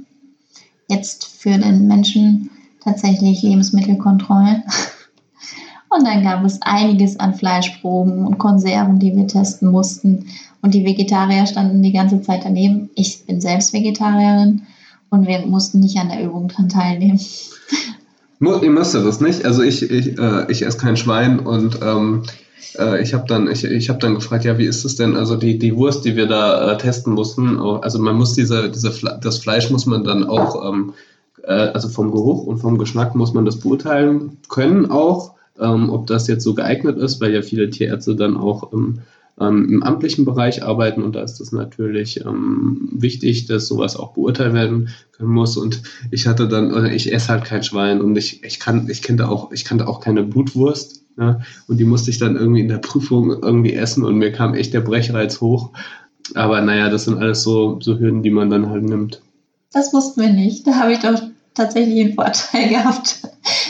Jetzt 0.87 1.25
für 1.25 1.57
den 1.57 1.87
Menschen 1.87 2.49
tatsächlich 2.83 3.41
Lebensmittelkontrolle. 3.41 4.63
Und 5.93 6.05
dann 6.05 6.23
gab 6.23 6.45
es 6.45 6.61
einiges 6.61 7.19
an 7.19 7.33
Fleischproben 7.33 8.25
und 8.25 8.37
Konserven, 8.37 8.99
die 8.99 9.13
wir 9.15 9.27
testen 9.27 9.69
mussten. 9.69 10.25
Und 10.61 10.73
die 10.73 10.85
Vegetarier 10.85 11.45
standen 11.45 11.83
die 11.83 11.91
ganze 11.91 12.21
Zeit 12.21 12.41
daneben. 12.45 12.89
Ich 12.95 13.25
bin 13.25 13.41
selbst 13.41 13.73
Vegetarierin 13.73 14.61
und 15.09 15.27
wir 15.27 15.45
mussten 15.45 15.81
nicht 15.81 15.97
an 15.97 16.07
der 16.07 16.23
Übung 16.23 16.47
dran 16.47 16.69
teilnehmen. 16.69 17.19
Ihr 18.39 18.69
müsstet 18.69 19.05
das 19.05 19.19
nicht. 19.19 19.45
Also 19.45 19.63
ich, 19.63 19.83
ich, 19.83 20.17
äh, 20.17 20.49
ich 20.49 20.65
esse 20.65 20.77
kein 20.77 20.95
Schwein 20.95 21.39
und 21.39 21.79
ähm, 21.83 22.23
äh, 22.79 23.01
ich 23.01 23.13
habe 23.13 23.25
dann, 23.27 23.49
ich, 23.51 23.65
ich 23.65 23.89
hab 23.89 23.99
dann 23.99 24.15
gefragt, 24.15 24.45
ja, 24.45 24.57
wie 24.57 24.65
ist 24.65 24.85
es 24.85 24.95
denn? 24.95 25.17
Also 25.17 25.35
die, 25.35 25.59
die 25.59 25.75
Wurst, 25.75 26.05
die 26.05 26.15
wir 26.15 26.27
da 26.27 26.71
äh, 26.71 26.77
testen 26.77 27.13
mussten, 27.13 27.59
oh, 27.59 27.75
also 27.75 27.99
man 27.99 28.15
muss 28.15 28.33
diese, 28.33 28.71
diese 28.71 28.93
das 29.21 29.39
Fleisch 29.39 29.69
muss 29.69 29.85
man 29.85 30.05
dann 30.05 30.23
auch, 30.23 30.71
ähm, 30.71 30.93
äh, 31.43 31.51
also 31.51 31.89
vom 31.89 32.11
Geruch 32.11 32.47
und 32.47 32.59
vom 32.59 32.77
Geschmack 32.77 33.13
muss 33.13 33.33
man 33.33 33.45
das 33.45 33.59
beurteilen 33.59 34.37
können 34.47 34.89
auch 34.89 35.35
ähm, 35.59 35.89
ob 35.89 36.07
das 36.07 36.27
jetzt 36.27 36.43
so 36.43 36.53
geeignet 36.53 36.97
ist, 36.97 37.21
weil 37.21 37.33
ja 37.33 37.41
viele 37.41 37.69
Tierärzte 37.69 38.15
dann 38.15 38.37
auch 38.37 38.71
im, 38.73 38.99
ähm, 39.39 39.69
im 39.69 39.83
amtlichen 39.83 40.25
Bereich 40.25 40.63
arbeiten 40.63 41.03
und 41.03 41.15
da 41.15 41.21
ist 41.21 41.39
es 41.39 41.51
natürlich 41.51 42.25
ähm, 42.25 42.89
wichtig, 42.91 43.45
dass 43.45 43.67
sowas 43.67 43.95
auch 43.95 44.13
beurteilt 44.13 44.53
werden 44.53 44.89
können 45.11 45.31
muss. 45.31 45.57
Und 45.57 45.81
ich 46.11 46.27
hatte 46.27 46.47
dann, 46.47 46.85
ich 46.87 47.13
esse 47.13 47.29
halt 47.29 47.45
kein 47.45 47.63
Schwein 47.63 48.01
und 48.01 48.15
ich, 48.17 48.43
ich 48.43 48.59
kann, 48.59 48.89
ich 48.89 49.01
kannte 49.01 49.29
auch, 49.29 49.51
ich 49.51 49.65
kannte 49.65 49.87
auch 49.87 49.99
keine 49.99 50.23
Blutwurst. 50.23 50.99
Ja, 51.17 51.41
und 51.67 51.77
die 51.77 51.83
musste 51.83 52.09
ich 52.09 52.19
dann 52.19 52.37
irgendwie 52.37 52.61
in 52.61 52.69
der 52.69 52.77
Prüfung 52.77 53.31
irgendwie 53.43 53.73
essen 53.73 54.05
und 54.05 54.17
mir 54.17 54.31
kam 54.31 54.53
echt 54.53 54.73
der 54.73 54.79
Brechreiz 54.79 55.41
hoch. 55.41 55.71
Aber 56.35 56.61
naja, 56.61 56.89
das 56.89 57.03
sind 57.05 57.17
alles 57.17 57.43
so, 57.43 57.79
so 57.81 57.99
Hürden, 57.99 58.23
die 58.23 58.29
man 58.29 58.49
dann 58.49 58.69
halt 58.69 58.83
nimmt. 58.83 59.21
Das 59.73 59.93
wussten 59.93 60.21
wir 60.21 60.31
nicht. 60.31 60.65
Da 60.67 60.75
habe 60.75 60.93
ich 60.93 60.99
doch 60.99 61.21
tatsächlich 61.53 62.05
einen 62.05 62.15
Vorteil 62.15 62.69
gehabt. 62.69 63.21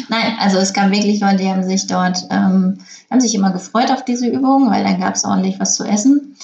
Nein, 0.09 0.33
also 0.39 0.57
es 0.57 0.73
gab 0.73 0.91
wirklich 0.91 1.19
Leute, 1.19 1.37
die 1.37 1.49
haben 1.49 1.63
sich 1.63 1.87
dort, 1.87 2.25
ähm, 2.29 2.79
haben 3.09 3.21
sich 3.21 3.35
immer 3.35 3.51
gefreut 3.51 3.91
auf 3.91 4.05
diese 4.05 4.27
Übung, 4.27 4.69
weil 4.69 4.83
dann 4.83 4.99
gab 4.99 5.15
es 5.15 5.25
ordentlich 5.25 5.59
was 5.59 5.75
zu 5.75 5.83
essen. 5.83 6.35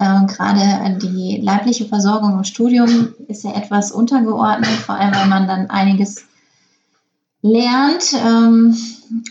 Ähm, 0.00 0.26
Gerade 0.26 0.98
die 1.00 1.40
leibliche 1.42 1.86
Versorgung 1.86 2.36
im 2.36 2.44
Studium 2.44 3.08
ist 3.28 3.44
ja 3.44 3.52
etwas 3.54 3.92
untergeordnet, 3.92 4.70
vor 4.70 4.96
allem 4.96 5.14
weil 5.14 5.28
man 5.28 5.46
dann 5.46 5.70
einiges 5.70 6.24
lernt 7.42 8.14
ähm, 8.14 8.76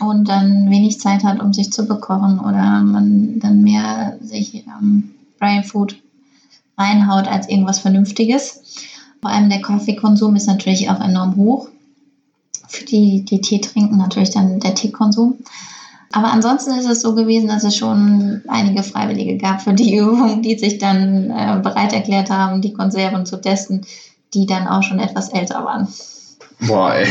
und 0.00 0.28
dann 0.28 0.70
wenig 0.70 1.00
Zeit 1.00 1.24
hat, 1.24 1.40
um 1.40 1.52
sich 1.52 1.72
zu 1.72 1.86
bekochen 1.86 2.38
oder 2.38 2.82
man 2.82 3.40
dann 3.40 3.62
mehr 3.62 4.18
sich 4.22 4.66
ähm, 4.66 5.14
Brain 5.38 5.64
Food 5.64 5.96
reinhaut 6.78 7.26
als 7.26 7.48
irgendwas 7.48 7.80
Vernünftiges. 7.80 8.60
Vor 9.22 9.30
allem 9.30 9.48
der 9.48 9.62
Kaffeekonsum 9.62 10.34
ist 10.34 10.48
natürlich 10.48 10.90
auch 10.90 11.00
enorm 11.00 11.36
hoch. 11.36 11.68
Für 12.66 12.84
die, 12.84 13.24
die 13.24 13.40
Tee 13.40 13.60
trinken, 13.60 13.96
natürlich 13.96 14.30
dann 14.30 14.58
der 14.58 14.74
Teekonsum. 14.74 15.38
Aber 16.10 16.32
ansonsten 16.32 16.72
ist 16.72 16.88
es 16.88 17.02
so 17.02 17.14
gewesen, 17.14 17.48
dass 17.48 17.62
es 17.62 17.76
schon 17.76 18.42
einige 18.48 18.82
Freiwillige 18.82 19.38
gab 19.38 19.62
für 19.62 19.74
die 19.74 19.96
Übung, 19.96 20.42
die 20.42 20.58
sich 20.58 20.78
dann 20.78 21.30
äh, 21.30 21.60
bereit 21.62 21.92
erklärt 21.92 22.30
haben, 22.30 22.60
die 22.60 22.72
Konserven 22.72 23.24
zu 23.24 23.40
testen, 23.40 23.86
die 24.34 24.46
dann 24.46 24.66
auch 24.66 24.82
schon 24.82 24.98
etwas 24.98 25.28
älter 25.28 25.64
waren. 25.64 25.86
Boah, 26.66 26.94
ey. 26.94 27.06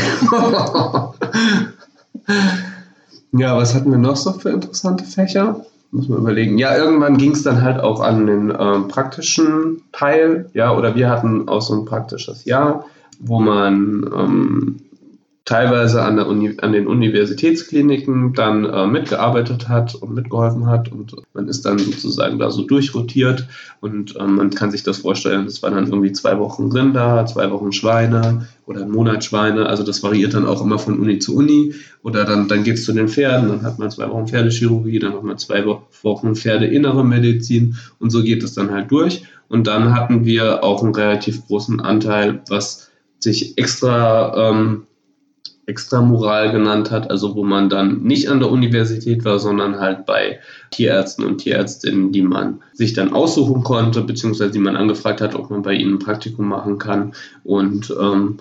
ja, 3.40 3.56
was 3.56 3.74
hatten 3.74 3.90
wir 3.90 3.98
noch 3.98 4.16
so 4.16 4.32
für 4.32 4.50
interessante 4.50 5.04
Fächer? 5.04 5.64
Muss 5.92 6.08
man 6.08 6.20
überlegen. 6.20 6.56
Ja, 6.56 6.74
irgendwann 6.74 7.18
ging 7.18 7.32
es 7.32 7.42
dann 7.42 7.60
halt 7.60 7.78
auch 7.78 8.00
an 8.00 8.26
den 8.26 8.52
ähm, 8.58 8.88
praktischen 8.88 9.82
Teil. 9.92 10.48
Ja, 10.54 10.74
oder 10.74 10.94
wir 10.94 11.10
hatten 11.10 11.48
auch 11.48 11.60
so 11.60 11.74
ein 11.74 11.84
praktisches 11.84 12.46
Jahr, 12.46 12.86
wo 13.20 13.38
man 13.38 14.10
ähm, 14.16 14.76
teilweise 15.44 16.02
an, 16.02 16.18
Uni, 16.20 16.56
an 16.60 16.72
den 16.72 16.86
Universitätskliniken 16.86 18.32
dann 18.32 18.64
äh, 18.64 18.86
mitgearbeitet 18.86 19.68
hat 19.68 19.94
und 19.94 20.14
mitgeholfen 20.14 20.66
hat 20.66 20.90
und 20.92 21.16
man 21.34 21.48
ist 21.48 21.62
dann 21.66 21.78
sozusagen 21.78 22.38
da 22.38 22.50
so 22.50 22.62
durchrotiert 22.62 23.48
und 23.80 24.14
ähm, 24.20 24.36
man 24.36 24.50
kann 24.50 24.70
sich 24.70 24.84
das 24.84 24.98
vorstellen, 24.98 25.44
das 25.44 25.62
war 25.62 25.70
dann 25.70 25.86
irgendwie 25.86 26.12
zwei 26.12 26.38
Wochen 26.38 26.70
Rinder, 26.70 27.26
zwei 27.26 27.50
Wochen 27.50 27.72
Schweine 27.72 28.46
oder 28.66 28.82
einen 28.82 28.92
Monat 28.92 29.24
Schweine, 29.24 29.66
also 29.66 29.82
das 29.82 30.02
variiert 30.02 30.34
dann 30.34 30.46
auch 30.46 30.62
immer 30.62 30.78
von 30.78 31.00
Uni 31.00 31.18
zu 31.18 31.34
Uni. 31.36 31.74
Oder 32.02 32.24
dann, 32.24 32.48
dann 32.48 32.64
geht 32.64 32.76
es 32.76 32.84
zu 32.84 32.92
den 32.92 33.08
Pferden, 33.08 33.48
dann 33.48 33.62
hat 33.62 33.78
man 33.78 33.90
zwei 33.90 34.08
Wochen 34.08 34.28
Pferdechirurgie, 34.28 34.98
dann 34.98 35.12
nochmal 35.12 35.38
zwei 35.38 35.64
Wochen 35.64 36.34
Pferdeinnere 36.34 37.04
Medizin 37.04 37.76
und 37.98 38.10
so 38.10 38.22
geht 38.22 38.42
es 38.42 38.54
dann 38.54 38.70
halt 38.70 38.90
durch. 38.90 39.24
Und 39.48 39.66
dann 39.66 39.94
hatten 39.94 40.24
wir 40.24 40.64
auch 40.64 40.82
einen 40.82 40.94
relativ 40.94 41.46
großen 41.46 41.80
Anteil, 41.80 42.40
was 42.48 42.90
sich 43.18 43.58
extra 43.58 44.50
ähm, 44.50 44.86
Extramoral 45.66 46.50
genannt 46.50 46.90
hat, 46.90 47.10
also 47.10 47.36
wo 47.36 47.44
man 47.44 47.68
dann 47.68 48.02
nicht 48.02 48.28
an 48.28 48.40
der 48.40 48.50
Universität 48.50 49.24
war, 49.24 49.38
sondern 49.38 49.78
halt 49.78 50.06
bei 50.06 50.40
Tierärzten 50.70 51.24
und 51.24 51.38
Tierärztinnen, 51.38 52.10
die 52.10 52.22
man 52.22 52.62
sich 52.72 52.94
dann 52.94 53.12
aussuchen 53.12 53.62
konnte, 53.62 54.02
beziehungsweise 54.02 54.50
die 54.50 54.58
man 54.58 54.76
angefragt 54.76 55.20
hat, 55.20 55.34
ob 55.36 55.50
man 55.50 55.62
bei 55.62 55.74
ihnen 55.74 55.94
ein 55.94 55.98
Praktikum 56.00 56.48
machen 56.48 56.78
kann. 56.78 57.12
Und 57.44 57.94
ähm, 58.00 58.38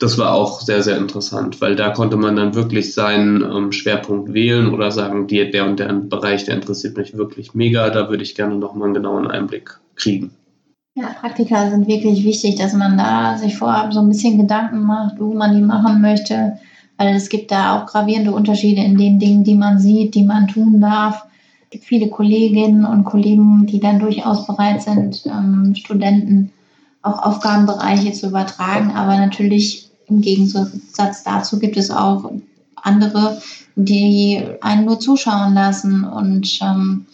das 0.00 0.16
war 0.16 0.32
auch 0.32 0.60
sehr, 0.60 0.82
sehr 0.82 0.96
interessant, 0.96 1.60
weil 1.60 1.76
da 1.76 1.90
konnte 1.90 2.16
man 2.16 2.34
dann 2.34 2.54
wirklich 2.54 2.94
seinen 2.94 3.42
ähm, 3.42 3.70
Schwerpunkt 3.70 4.32
wählen 4.32 4.72
oder 4.72 4.90
sagen, 4.90 5.26
die, 5.26 5.50
der 5.50 5.66
und 5.66 5.78
der 5.78 5.92
Bereich, 5.92 6.44
der 6.44 6.54
interessiert 6.54 6.96
mich 6.96 7.16
wirklich 7.16 7.54
mega, 7.54 7.90
da 7.90 8.08
würde 8.08 8.22
ich 8.22 8.34
gerne 8.34 8.56
nochmal 8.56 8.86
einen 8.86 8.94
genauen 8.94 9.26
Einblick 9.26 9.78
kriegen. 9.96 10.32
Ja, 11.00 11.14
Praktika 11.18 11.70
sind 11.70 11.86
wirklich 11.86 12.24
wichtig, 12.24 12.56
dass 12.56 12.74
man 12.74 12.98
da 12.98 13.38
sich 13.38 13.56
vorab 13.56 13.92
so 13.92 14.00
ein 14.00 14.08
bisschen 14.08 14.36
Gedanken 14.36 14.82
macht, 14.82 15.18
wo 15.18 15.32
man 15.32 15.56
die 15.56 15.62
machen 15.62 16.02
möchte, 16.02 16.58
weil 16.98 17.14
es 17.14 17.30
gibt 17.30 17.50
da 17.50 17.78
auch 17.78 17.86
gravierende 17.86 18.32
Unterschiede 18.32 18.82
in 18.82 18.98
den 18.98 19.18
Dingen, 19.18 19.42
die 19.42 19.54
man 19.54 19.78
sieht, 19.78 20.14
die 20.14 20.24
man 20.24 20.46
tun 20.48 20.80
darf. 20.80 21.24
Es 21.64 21.70
gibt 21.70 21.84
viele 21.84 22.10
Kolleginnen 22.10 22.84
und 22.84 23.04
Kollegen, 23.04 23.64
die 23.66 23.80
dann 23.80 23.98
durchaus 23.98 24.46
bereit 24.46 24.82
sind, 24.82 25.24
ähm, 25.24 25.74
Studenten 25.74 26.52
auch 27.00 27.22
Aufgabenbereiche 27.22 28.12
zu 28.12 28.26
übertragen, 28.26 28.90
aber 28.90 29.16
natürlich 29.16 29.88
im 30.06 30.20
Gegensatz 30.20 31.22
dazu 31.22 31.58
gibt 31.58 31.78
es 31.78 31.90
auch 31.90 32.30
andere, 32.74 33.40
die 33.76 34.42
einen 34.60 34.84
nur 34.84 35.00
zuschauen 35.00 35.54
lassen. 35.54 36.04
Und 36.04 36.58
ähm, 36.60 37.06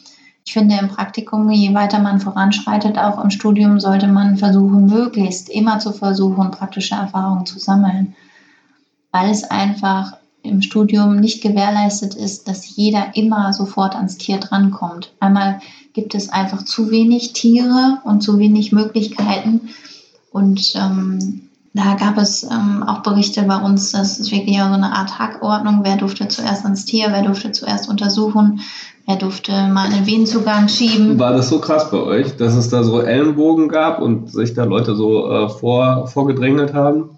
ich 0.47 0.53
finde 0.53 0.77
im 0.77 0.89
Praktikum, 0.89 1.51
je 1.51 1.75
weiter 1.75 1.99
man 1.99 2.21
voranschreitet, 2.21 2.99
auch 2.99 3.23
im 3.23 3.31
Studium, 3.31 3.81
sollte 3.81 4.07
man 4.07 4.37
versuchen, 4.39 4.87
möglichst 4.87 5.49
immer 5.49 5.81
zu 5.81 5.93
versuchen, 5.93 6.53
praktische 6.53 6.95
Erfahrungen 6.95 7.47
zu 7.47 7.59
sammeln, 7.59 8.15
weil 9.11 9.29
es 9.31 9.43
einfach 9.43 10.17
im 10.43 10.63
Studium 10.63 11.17
nicht 11.17 11.43
gewährleistet 11.43 12.15
ist, 12.15 12.47
dass 12.47 12.77
jeder 12.77 13.17
immer 13.17 13.53
sofort 13.53 13.97
ans 13.97 14.19
Tier 14.19 14.39
drankommt. 14.39 15.13
Einmal 15.19 15.61
gibt 15.95 16.15
es 16.15 16.29
einfach 16.29 16.65
zu 16.65 16.93
wenig 16.93 17.33
Tiere 17.33 17.99
und 18.05 18.23
zu 18.23 18.39
wenig 18.39 18.71
Möglichkeiten. 18.71 19.71
Und 20.31 20.75
ähm, 20.77 21.49
da 21.75 21.95
gab 21.95 22.19
es 22.19 22.45
ähm, 22.45 22.85
auch 22.85 23.03
Berichte 23.03 23.43
bei 23.43 23.57
uns, 23.57 23.91
das 23.91 24.21
ist 24.21 24.31
wirklich 24.31 24.57
so 24.57 24.63
eine 24.63 24.93
Art 24.93 25.19
Hackordnung, 25.19 25.81
wer 25.83 25.97
durfte 25.97 26.29
zuerst 26.29 26.65
ans 26.65 26.85
Tier, 26.85 27.09
wer 27.11 27.23
durfte 27.23 27.51
zuerst 27.51 27.89
untersuchen, 27.89 28.61
er 29.07 29.17
durfte 29.17 29.53
mal 29.53 29.93
einen 29.93 30.07
Venenzugang 30.07 30.69
schieben. 30.69 31.19
War 31.19 31.33
das 31.33 31.49
so 31.49 31.61
krass 31.61 31.91
bei 31.91 31.99
euch, 31.99 32.37
dass 32.37 32.55
es 32.55 32.69
da 32.69 32.83
so 32.83 33.01
Ellenbogen 33.01 33.69
gab 33.69 34.01
und 34.01 34.33
sich 34.33 34.53
da 34.53 34.65
Leute 34.65 34.97
so 34.97 35.31
äh, 35.31 35.49
vor, 35.49 36.09
vorgedrängelt 36.09 36.75
haben? 36.75 37.11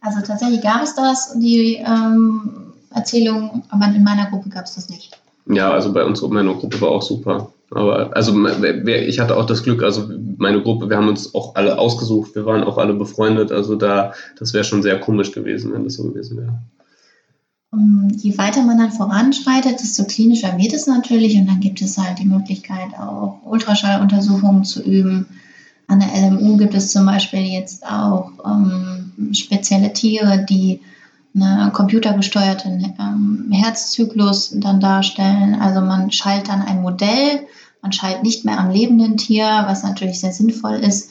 Also 0.00 0.20
tatsächlich 0.24 0.62
gab 0.62 0.82
es 0.82 0.94
das, 0.94 1.36
die 1.38 1.74
ähm, 1.84 2.72
Erzählung, 2.94 3.64
aber 3.70 3.86
in 3.86 4.04
meiner 4.04 4.30
Gruppe 4.30 4.48
gab 4.48 4.64
es 4.64 4.76
das 4.76 4.88
nicht. 4.88 5.18
Ja, 5.46 5.72
also 5.72 5.92
bei 5.92 6.04
uns, 6.04 6.22
meine 6.22 6.54
Gruppe 6.54 6.80
war 6.80 6.90
auch 6.90 7.02
super. 7.02 7.50
Aber 7.72 8.16
also 8.16 8.34
ich 8.46 9.20
hatte 9.20 9.36
auch 9.36 9.46
das 9.46 9.62
Glück, 9.62 9.82
also 9.82 10.08
meine 10.38 10.60
Gruppe, 10.62 10.88
wir 10.90 10.96
haben 10.96 11.08
uns 11.08 11.34
auch 11.34 11.54
alle 11.54 11.78
ausgesucht, 11.78 12.34
wir 12.34 12.44
waren 12.44 12.64
auch 12.64 12.78
alle 12.78 12.94
befreundet, 12.94 13.52
also 13.52 13.76
da, 13.76 14.12
das 14.38 14.52
wäre 14.54 14.64
schon 14.64 14.82
sehr 14.82 14.98
komisch 14.98 15.30
gewesen, 15.30 15.72
wenn 15.72 15.84
das 15.84 15.94
so 15.94 16.04
gewesen 16.04 16.38
wäre. 16.38 16.58
Ähm, 17.72 18.08
je 18.16 18.36
weiter 18.36 18.62
man 18.62 18.78
dann 18.78 18.92
voranschreitet, 18.92 19.80
desto 19.80 20.04
klinischer 20.04 20.58
wird 20.58 20.72
es 20.72 20.86
natürlich 20.86 21.36
und 21.36 21.46
dann 21.46 21.60
gibt 21.60 21.82
es 21.82 21.98
halt 21.98 22.18
die 22.18 22.26
Möglichkeit, 22.26 22.98
auch 22.98 23.38
Ultraschalluntersuchungen 23.44 24.64
zu 24.64 24.82
üben. 24.82 25.26
An 25.86 26.00
der 26.00 26.30
LMU 26.30 26.56
gibt 26.56 26.74
es 26.74 26.92
zum 26.92 27.06
Beispiel 27.06 27.40
jetzt 27.40 27.84
auch 27.86 28.32
ähm, 28.44 29.32
spezielle 29.32 29.92
Tiere, 29.92 30.44
die 30.48 30.80
einen 31.34 31.72
computergesteuerten 31.72 32.94
ähm, 32.98 33.52
Herzzyklus 33.52 34.52
dann 34.56 34.80
darstellen. 34.80 35.54
Also 35.54 35.80
man 35.80 36.10
schaltet 36.10 36.48
dann 36.48 36.62
ein 36.62 36.82
Modell, 36.82 37.46
man 37.82 37.92
schaltet 37.92 38.24
nicht 38.24 38.44
mehr 38.44 38.58
am 38.58 38.70
lebenden 38.70 39.16
Tier, 39.16 39.64
was 39.66 39.82
natürlich 39.82 40.20
sehr 40.20 40.32
sinnvoll 40.32 40.74
ist. 40.74 41.10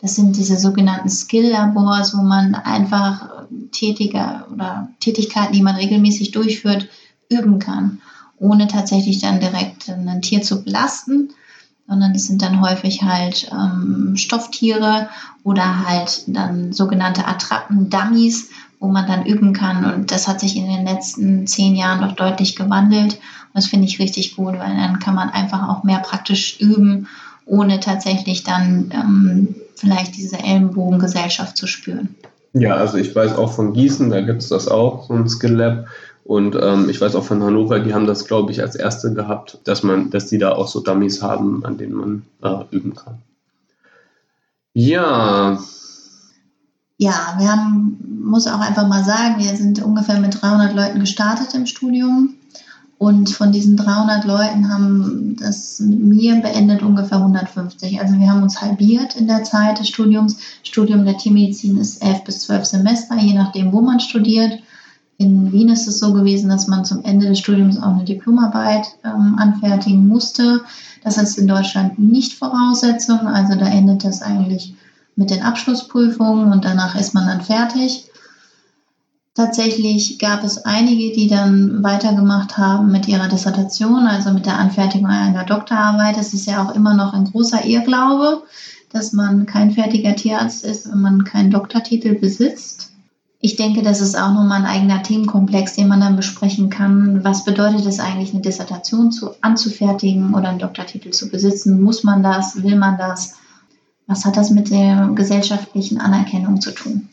Das 0.00 0.14
sind 0.14 0.36
diese 0.36 0.56
sogenannten 0.56 1.08
Skill-Labors, 1.08 2.16
wo 2.16 2.22
man 2.22 2.54
einfach 2.54 3.37
tätige 3.72 4.44
oder 4.52 4.88
Tätigkeiten, 5.00 5.52
die 5.52 5.62
man 5.62 5.76
regelmäßig 5.76 6.30
durchführt, 6.30 6.88
üben 7.28 7.58
kann, 7.58 8.00
ohne 8.38 8.68
tatsächlich 8.68 9.20
dann 9.20 9.40
direkt 9.40 9.88
ein 9.88 10.22
Tier 10.22 10.42
zu 10.42 10.62
belasten, 10.64 11.30
sondern 11.88 12.14
es 12.14 12.26
sind 12.26 12.42
dann 12.42 12.60
häufig 12.60 13.02
halt 13.02 13.50
ähm, 13.50 14.16
Stofftiere 14.16 15.08
oder 15.42 15.86
halt 15.86 16.22
dann 16.26 16.72
sogenannte 16.72 17.26
Attrappen-Dummies, 17.26 18.50
wo 18.78 18.88
man 18.88 19.06
dann 19.06 19.26
üben 19.26 19.54
kann. 19.54 19.84
Und 19.92 20.12
das 20.12 20.28
hat 20.28 20.40
sich 20.40 20.56
in 20.56 20.66
den 20.66 20.84
letzten 20.84 21.46
zehn 21.46 21.74
Jahren 21.74 22.02
doch 22.02 22.14
deutlich 22.14 22.56
gewandelt. 22.56 23.14
Und 23.14 23.54
das 23.54 23.66
finde 23.66 23.86
ich 23.86 23.98
richtig 23.98 24.36
gut, 24.36 24.58
weil 24.58 24.76
dann 24.76 24.98
kann 24.98 25.14
man 25.14 25.30
einfach 25.30 25.68
auch 25.68 25.82
mehr 25.82 26.00
praktisch 26.00 26.60
üben, 26.60 27.08
ohne 27.46 27.80
tatsächlich 27.80 28.44
dann 28.44 28.90
ähm, 28.92 29.54
vielleicht 29.74 30.16
diese 30.16 30.38
Ellenbogengesellschaft 30.38 31.56
zu 31.56 31.66
spüren. 31.66 32.14
Ja, 32.58 32.76
also 32.76 32.96
ich 32.98 33.14
weiß 33.14 33.36
auch 33.36 33.52
von 33.52 33.72
Gießen, 33.72 34.10
da 34.10 34.20
gibt 34.20 34.42
es 34.42 34.48
das 34.48 34.68
auch, 34.68 35.06
so 35.06 35.14
ein 35.14 35.28
Skill 35.28 35.54
Lab. 35.54 35.86
Und 36.24 36.58
ähm, 36.60 36.90
ich 36.90 37.00
weiß 37.00 37.14
auch 37.14 37.24
von 37.24 37.42
Hannover, 37.42 37.80
die 37.80 37.94
haben 37.94 38.06
das, 38.06 38.26
glaube 38.26 38.52
ich, 38.52 38.60
als 38.60 38.74
erste 38.74 39.14
gehabt, 39.14 39.60
dass 39.64 39.82
man, 39.82 40.10
dass 40.10 40.26
die 40.26 40.36
da 40.36 40.52
auch 40.52 40.68
so 40.68 40.80
Dummies 40.80 41.22
haben, 41.22 41.64
an 41.64 41.78
denen 41.78 41.94
man 41.94 42.22
äh, 42.42 42.64
üben 42.70 42.94
kann. 42.94 43.18
Ja. 44.74 45.58
Ja, 46.98 47.34
wir 47.38 47.50
haben, 47.50 48.20
muss 48.22 48.46
auch 48.46 48.60
einfach 48.60 48.86
mal 48.86 49.04
sagen, 49.04 49.36
wir 49.38 49.56
sind 49.56 49.82
ungefähr 49.82 50.20
mit 50.20 50.42
300 50.42 50.74
Leuten 50.74 51.00
gestartet 51.00 51.54
im 51.54 51.64
Studium. 51.64 52.34
Und 52.98 53.30
von 53.30 53.52
diesen 53.52 53.76
300 53.76 54.24
Leuten 54.24 54.68
haben 54.68 55.36
das 55.38 55.78
mit 55.78 56.00
mir 56.00 56.34
beendet 56.40 56.82
ungefähr 56.82 57.18
150. 57.18 58.00
Also 58.00 58.18
wir 58.18 58.28
haben 58.28 58.42
uns 58.42 58.60
halbiert 58.60 59.14
in 59.14 59.28
der 59.28 59.44
Zeit 59.44 59.78
des 59.78 59.88
Studiums. 59.88 60.38
Studium 60.64 61.04
der 61.04 61.16
Tiermedizin 61.16 61.78
ist 61.78 62.02
elf 62.02 62.24
bis 62.24 62.40
zwölf 62.40 62.64
Semester, 62.64 63.16
je 63.16 63.34
nachdem, 63.34 63.72
wo 63.72 63.80
man 63.80 64.00
studiert. 64.00 64.58
In 65.16 65.52
Wien 65.52 65.68
ist 65.68 65.86
es 65.86 66.00
so 66.00 66.12
gewesen, 66.12 66.48
dass 66.48 66.66
man 66.66 66.84
zum 66.84 67.04
Ende 67.04 67.28
des 67.28 67.38
Studiums 67.38 67.78
auch 67.78 67.94
eine 67.94 68.04
Diplomarbeit 68.04 68.86
ähm, 69.04 69.36
anfertigen 69.38 70.06
musste. 70.08 70.62
Das 71.04 71.18
ist 71.18 71.38
in 71.38 71.46
Deutschland 71.46 72.00
nicht 72.00 72.34
Voraussetzung. 72.34 73.28
Also 73.28 73.54
da 73.54 73.66
endet 73.66 74.04
das 74.04 74.22
eigentlich 74.22 74.74
mit 75.14 75.30
den 75.30 75.42
Abschlussprüfungen 75.42 76.52
und 76.52 76.64
danach 76.64 76.94
ist 76.94 77.14
man 77.14 77.26
dann 77.26 77.42
fertig. 77.42 78.07
Tatsächlich 79.38 80.18
gab 80.18 80.42
es 80.42 80.64
einige, 80.64 81.12
die 81.12 81.28
dann 81.28 81.84
weitergemacht 81.84 82.58
haben 82.58 82.90
mit 82.90 83.06
ihrer 83.06 83.28
Dissertation, 83.28 84.08
also 84.08 84.32
mit 84.32 84.46
der 84.46 84.58
Anfertigung 84.58 85.06
einer 85.06 85.44
Doktorarbeit. 85.44 86.16
Es 86.18 86.34
ist 86.34 86.48
ja 86.48 86.60
auch 86.60 86.74
immer 86.74 86.94
noch 86.94 87.12
ein 87.12 87.22
großer 87.22 87.64
Irrglaube, 87.64 88.42
dass 88.92 89.12
man 89.12 89.46
kein 89.46 89.70
fertiger 89.70 90.16
Tierarzt 90.16 90.64
ist, 90.64 90.90
wenn 90.90 91.00
man 91.00 91.22
keinen 91.22 91.52
Doktortitel 91.52 92.16
besitzt. 92.16 92.90
Ich 93.38 93.54
denke, 93.54 93.82
das 93.82 94.00
ist 94.00 94.18
auch 94.18 94.32
nochmal 94.32 94.62
ein 94.62 94.66
eigener 94.66 95.04
Themenkomplex, 95.04 95.76
den 95.76 95.86
man 95.86 96.00
dann 96.00 96.16
besprechen 96.16 96.68
kann. 96.68 97.22
Was 97.22 97.44
bedeutet 97.44 97.86
es 97.86 98.00
eigentlich, 98.00 98.32
eine 98.32 98.42
Dissertation 98.42 99.12
zu, 99.12 99.30
anzufertigen 99.40 100.34
oder 100.34 100.48
einen 100.48 100.58
Doktortitel 100.58 101.10
zu 101.10 101.28
besitzen? 101.28 101.80
Muss 101.80 102.02
man 102.02 102.24
das? 102.24 102.64
Will 102.64 102.74
man 102.74 102.98
das? 102.98 103.36
Was 104.08 104.24
hat 104.24 104.36
das 104.36 104.50
mit 104.50 104.72
der 104.72 105.12
gesellschaftlichen 105.14 106.00
Anerkennung 106.00 106.60
zu 106.60 106.72
tun? 106.72 107.08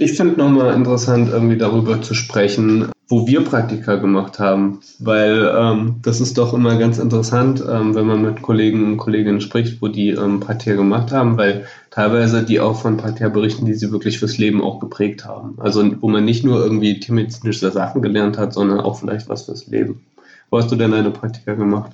Ich 0.00 0.12
finde 0.12 0.38
nochmal 0.38 0.74
interessant, 0.74 1.28
irgendwie 1.28 1.56
darüber 1.56 2.00
zu 2.00 2.14
sprechen, 2.14 2.86
wo 3.08 3.26
wir 3.26 3.42
Praktika 3.42 3.96
gemacht 3.96 4.38
haben, 4.38 4.78
weil 5.00 5.52
ähm, 5.58 5.96
das 6.02 6.20
ist 6.20 6.38
doch 6.38 6.54
immer 6.54 6.76
ganz 6.76 6.98
interessant, 6.98 7.64
ähm, 7.68 7.96
wenn 7.96 8.06
man 8.06 8.22
mit 8.22 8.40
Kollegen 8.40 8.84
und 8.84 8.96
Kolleginnen 8.98 9.40
spricht, 9.40 9.82
wo 9.82 9.88
die 9.88 10.10
ähm, 10.10 10.38
Praktika 10.38 10.76
gemacht 10.76 11.10
haben, 11.10 11.36
weil 11.36 11.66
teilweise 11.90 12.44
die 12.44 12.60
auch 12.60 12.80
von 12.80 12.96
Praktika 12.96 13.28
berichten, 13.28 13.66
die 13.66 13.74
sie 13.74 13.90
wirklich 13.90 14.20
fürs 14.20 14.38
Leben 14.38 14.62
auch 14.62 14.78
geprägt 14.78 15.24
haben. 15.24 15.56
Also 15.58 15.84
wo 16.00 16.08
man 16.08 16.24
nicht 16.24 16.44
nur 16.44 16.62
irgendwie 16.62 17.00
tiermedizinische 17.00 17.72
Sachen 17.72 18.00
gelernt 18.00 18.38
hat, 18.38 18.52
sondern 18.52 18.78
auch 18.78 19.00
vielleicht 19.00 19.28
was 19.28 19.46
fürs 19.46 19.66
Leben. 19.66 20.00
Wo 20.48 20.58
hast 20.58 20.70
du 20.70 20.76
denn 20.76 20.92
deine 20.92 21.10
Praktika 21.10 21.54
gemacht? 21.54 21.90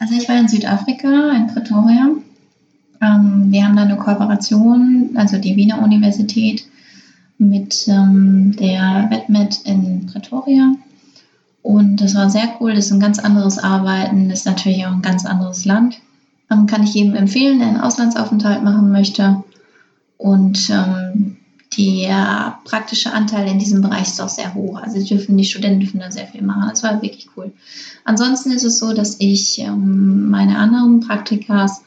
Also 0.00 0.14
ich 0.18 0.28
war 0.28 0.40
in 0.40 0.48
Südafrika, 0.48 1.30
in 1.36 1.46
Pretoria. 1.46 2.08
Ähm, 3.00 3.46
wir 3.50 3.64
haben 3.64 3.76
da 3.76 3.82
eine 3.82 3.96
Kooperation, 3.96 5.10
also 5.14 5.38
die 5.38 5.54
Wiener 5.54 5.80
Universität 5.84 6.64
mit 7.38 7.86
ähm, 7.88 8.54
der 8.58 9.08
WetMed 9.10 9.60
in 9.64 10.06
Pretoria. 10.06 10.72
Und 11.62 12.00
das 12.00 12.14
war 12.14 12.30
sehr 12.30 12.56
cool. 12.60 12.74
Das 12.74 12.86
ist 12.86 12.92
ein 12.92 13.00
ganz 13.00 13.18
anderes 13.18 13.58
Arbeiten, 13.58 14.28
das 14.28 14.40
ist 14.40 14.46
natürlich 14.46 14.86
auch 14.86 14.92
ein 14.92 15.02
ganz 15.02 15.26
anderes 15.26 15.64
Land. 15.64 16.00
Ähm, 16.50 16.66
kann 16.66 16.84
ich 16.84 16.94
jedem 16.94 17.14
empfehlen, 17.14 17.58
der 17.58 17.68
einen 17.68 17.80
Auslandsaufenthalt 17.80 18.62
machen 18.62 18.90
möchte. 18.92 19.42
Und 20.16 20.70
ähm, 20.70 21.36
der 21.76 22.58
praktische 22.64 23.12
Anteil 23.12 23.48
in 23.48 23.58
diesem 23.58 23.82
Bereich 23.82 24.08
ist 24.08 24.20
auch 24.20 24.28
sehr 24.28 24.54
hoch. 24.54 24.80
Also 24.80 25.02
dürfen, 25.04 25.36
die 25.36 25.44
Studenten 25.44 25.80
dürfen 25.80 26.00
da 26.00 26.10
sehr 26.10 26.26
viel 26.26 26.42
machen. 26.42 26.68
Das 26.70 26.82
war 26.82 27.02
wirklich 27.02 27.28
cool. 27.36 27.52
Ansonsten 28.04 28.52
ist 28.52 28.64
es 28.64 28.78
so, 28.78 28.94
dass 28.94 29.16
ich 29.18 29.58
ähm, 29.58 30.30
meine 30.30 30.58
anderen 30.58 31.00
Praktikas, 31.00 31.82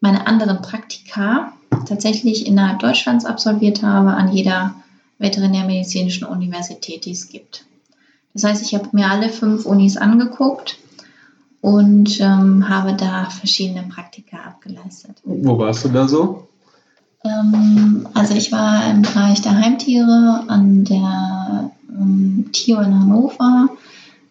meine 0.00 0.26
anderen 0.26 0.62
Praktika 0.62 1.52
tatsächlich 1.84 2.46
innerhalb 2.46 2.78
Deutschlands 2.80 3.24
absolviert 3.24 3.82
habe, 3.82 4.10
an 4.10 4.32
jeder 4.32 4.74
veterinärmedizinischen 5.18 6.26
Universität, 6.26 7.04
die 7.04 7.12
es 7.12 7.28
gibt. 7.28 7.64
Das 8.34 8.44
heißt, 8.44 8.62
ich 8.62 8.74
habe 8.74 8.88
mir 8.92 9.10
alle 9.10 9.30
fünf 9.30 9.64
Unis 9.64 9.96
angeguckt 9.96 10.78
und 11.62 12.20
ähm, 12.20 12.68
habe 12.68 12.94
da 12.94 13.30
verschiedene 13.30 13.84
Praktika 13.84 14.36
abgeleistet. 14.46 15.16
Wo 15.24 15.58
warst 15.58 15.84
du 15.84 15.88
da 15.88 16.06
so? 16.06 16.46
Ähm, 17.24 18.06
also 18.14 18.34
ich 18.34 18.52
war 18.52 18.88
im 18.90 19.02
Bereich 19.02 19.40
der 19.40 19.56
Heimtiere 19.56 20.44
an 20.48 20.84
der 20.84 21.70
ähm, 21.90 22.50
TIO 22.52 22.80
in 22.80 23.00
Hannover. 23.00 23.68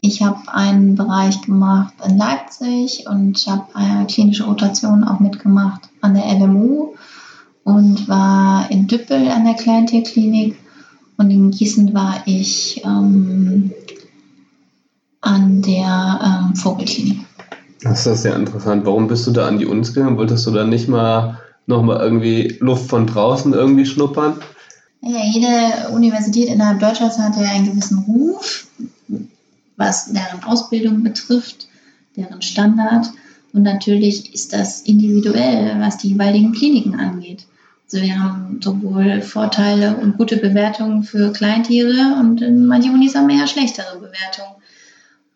Ich 0.02 0.22
habe 0.22 0.54
einen 0.54 0.96
Bereich 0.96 1.41
gemacht 1.41 1.96
in 2.08 2.18
Leipzig 2.18 3.06
und 3.10 3.43
habe 3.48 3.66
eine 3.74 4.06
klinische 4.06 4.43
Rotation 4.43 5.04
auch 5.04 5.20
mitgemacht 5.20 5.89
an 6.02 6.14
der 6.14 6.32
LMU 6.32 6.93
und 7.66 8.07
war 8.07 8.70
in 8.70 8.88
Düppel 8.88 9.28
an 9.28 9.43
der 9.43 9.55
Kleintierklinik 9.55 10.55
und 11.18 11.32
in 11.32 11.49
Gießen 11.51 11.93
war 11.93 12.22
ich 12.28 12.82
ähm, 12.86 13.72
an 15.20 15.61
der 15.63 16.20
ähm, 16.24 16.55
Vogelklinik. 16.55 17.26
Das 17.82 18.05
ist 18.05 18.22
sehr 18.22 18.36
interessant. 18.36 18.86
Warum 18.86 19.07
bist 19.07 19.26
du 19.26 19.32
da 19.32 19.47
an 19.47 19.57
die 19.57 19.66
Unis 19.66 19.93
gegangen? 19.93 20.18
Wolltest 20.18 20.45
du 20.45 20.51
da 20.51 20.63
nicht 20.63 20.88
mal 20.88 21.41
nochmal 21.66 22.01
irgendwie 22.01 22.55
Luft 22.59 22.88
von 22.88 23.07
draußen 23.07 23.53
irgendwie 23.53 23.88
schnuppern? 23.88 24.36
Ja, 25.01 25.24
jede 25.24 25.89
Universität 25.91 26.49
innerhalb 26.49 26.80
Deutschlands 26.80 27.18
hat 27.18 27.36
ja 27.38 27.49
einen 27.49 27.72
gewissen 27.72 27.99
Ruf, 28.07 28.68
was 29.76 30.13
deren 30.13 30.43
Ausbildung 30.43 31.03
betrifft, 31.03 31.68
deren 32.16 32.43
Standard. 32.43 33.07
Und 33.53 33.63
natürlich 33.63 34.34
ist 34.36 34.53
das 34.53 34.82
individuell, 34.82 35.80
was 35.80 35.97
die 35.97 36.09
jeweiligen 36.09 36.51
Kliniken 36.51 36.99
angeht. 36.99 37.47
Also 37.86 38.04
wir 38.04 38.20
haben 38.20 38.60
sowohl 38.62 39.22
Vorteile 39.22 39.96
und 39.98 40.18
gute 40.18 40.38
Bewertungen 40.38 41.04
für 41.04 41.32
Kleintiere 41.32 42.18
und 42.20 42.42
in 42.42 42.66
manchen 42.66 42.94
Unis 42.94 43.16
haben 43.16 43.28
wir 43.28 43.36
ja 43.36 43.48
schlechtere 43.48 43.96
Bewertungen. 43.96 44.56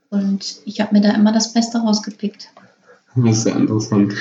Und 0.10 0.58
ich 0.66 0.82
habe 0.82 0.95
mir 0.95 1.02
da 1.02 1.12
immer 1.12 1.32
das 1.32 1.54
Beste 1.54 1.78
rausgepickt. 1.78 2.50
Das 3.16 3.38
ist 3.38 3.43
sehr 3.43 3.56
interessant. 3.56 4.14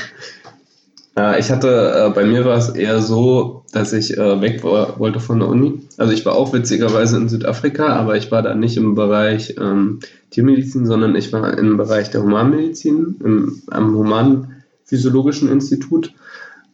Ich 1.39 1.51
hatte, 1.51 2.07
äh, 2.07 2.11
bei 2.15 2.25
mir 2.25 2.45
war 2.45 2.57
es 2.57 2.69
eher 2.69 3.03
so, 3.03 3.65
dass 3.73 3.93
ich 3.93 4.17
äh, 4.17 4.41
weg 4.41 4.63
wollte 4.63 5.19
von 5.19 5.41
der 5.41 5.49
Uni. 5.49 5.81
Also 5.97 6.13
ich 6.13 6.25
war 6.25 6.37
auch 6.37 6.53
witzigerweise 6.53 7.17
in 7.17 7.29
Südafrika, 7.29 7.89
aber 7.89 8.17
ich 8.17 8.31
war 8.31 8.43
da 8.43 8.55
nicht 8.55 8.77
im 8.77 8.95
Bereich 8.95 9.57
ähm, 9.59 9.99
Tiermedizin, 10.31 10.87
sondern 10.87 11.17
ich 11.17 11.33
war 11.33 11.59
im 11.59 11.77
Bereich 11.77 12.11
der 12.11 12.23
Humanmedizin, 12.23 13.17
im, 13.25 13.63
am 13.69 13.97
Humanphysiologischen 13.97 15.51
Institut. 15.51 16.13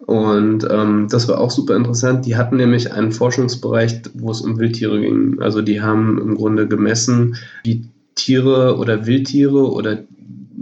Und 0.06 0.66
ähm, 0.70 1.08
das 1.10 1.28
war 1.28 1.40
auch 1.40 1.50
super 1.50 1.76
interessant. 1.76 2.26
Die 2.26 2.36
hatten 2.36 2.56
nämlich 2.56 2.92
einen 2.92 3.12
Forschungsbereich, 3.12 4.02
wo 4.14 4.30
es 4.30 4.42
um 4.42 4.58
Wildtiere 4.58 5.00
ging. 5.00 5.40
Also 5.40 5.62
die 5.62 5.80
haben 5.80 6.18
im 6.20 6.34
Grunde 6.34 6.68
gemessen, 6.68 7.36
wie 7.64 7.86
Tiere 8.14 8.76
oder 8.76 9.06
Wildtiere 9.06 9.72
oder 9.72 10.04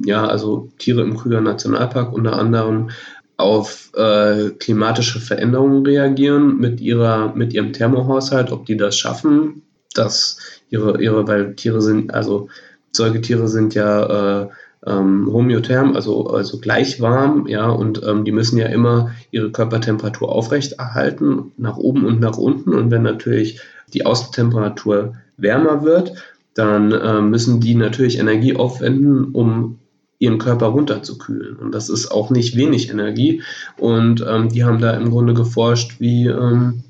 ja, 0.04 0.26
also 0.26 0.70
Tiere 0.78 1.02
im 1.02 1.16
Krüger 1.16 1.40
Nationalpark 1.40 2.12
unter 2.12 2.38
anderem 2.38 2.90
auf 3.36 3.90
äh, 3.94 4.50
klimatische 4.50 5.20
Veränderungen 5.20 5.84
reagieren 5.84 6.58
mit 6.58 6.80
ihrer, 6.80 7.34
mit 7.34 7.52
ihrem 7.52 7.72
Thermohaushalt, 7.72 8.52
ob 8.52 8.66
die 8.66 8.76
das 8.76 8.96
schaffen, 8.96 9.62
dass 9.94 10.38
ihre, 10.70 11.02
ihre, 11.02 11.26
weil 11.26 11.54
Tiere 11.54 11.82
sind, 11.82 12.14
also 12.14 12.48
Säugetiere 12.92 13.48
sind 13.48 13.74
ja 13.74 14.42
äh, 14.42 14.48
ähm, 14.86 15.28
homöotherm, 15.32 15.94
also, 15.94 16.26
also 16.26 16.58
gleich 16.58 17.00
warm, 17.00 17.46
ja, 17.46 17.68
und 17.68 18.02
ähm, 18.04 18.24
die 18.24 18.32
müssen 18.32 18.58
ja 18.58 18.66
immer 18.66 19.12
ihre 19.30 19.50
Körpertemperatur 19.50 20.30
aufrechterhalten, 20.30 21.52
nach 21.56 21.76
oben 21.76 22.04
und 22.04 22.20
nach 22.20 22.36
unten. 22.36 22.74
Und 22.74 22.90
wenn 22.90 23.02
natürlich 23.02 23.60
die 23.94 24.04
Außentemperatur 24.04 25.14
wärmer 25.36 25.84
wird, 25.84 26.14
dann 26.54 26.92
äh, 26.92 27.20
müssen 27.20 27.60
die 27.60 27.74
natürlich 27.74 28.18
Energie 28.18 28.56
aufwenden, 28.56 29.26
um 29.32 29.78
ihren 30.18 30.38
Körper 30.38 30.66
runterzukühlen. 30.66 31.56
Und 31.56 31.74
das 31.74 31.88
ist 31.88 32.10
auch 32.10 32.30
nicht 32.30 32.56
wenig 32.56 32.90
Energie. 32.90 33.42
Und 33.76 34.24
ähm, 34.28 34.48
die 34.50 34.64
haben 34.64 34.80
da 34.80 34.92
im 34.92 35.10
Grunde 35.10 35.34
geforscht, 35.34 36.00
wie, 36.00 36.26
ähm, 36.26 36.84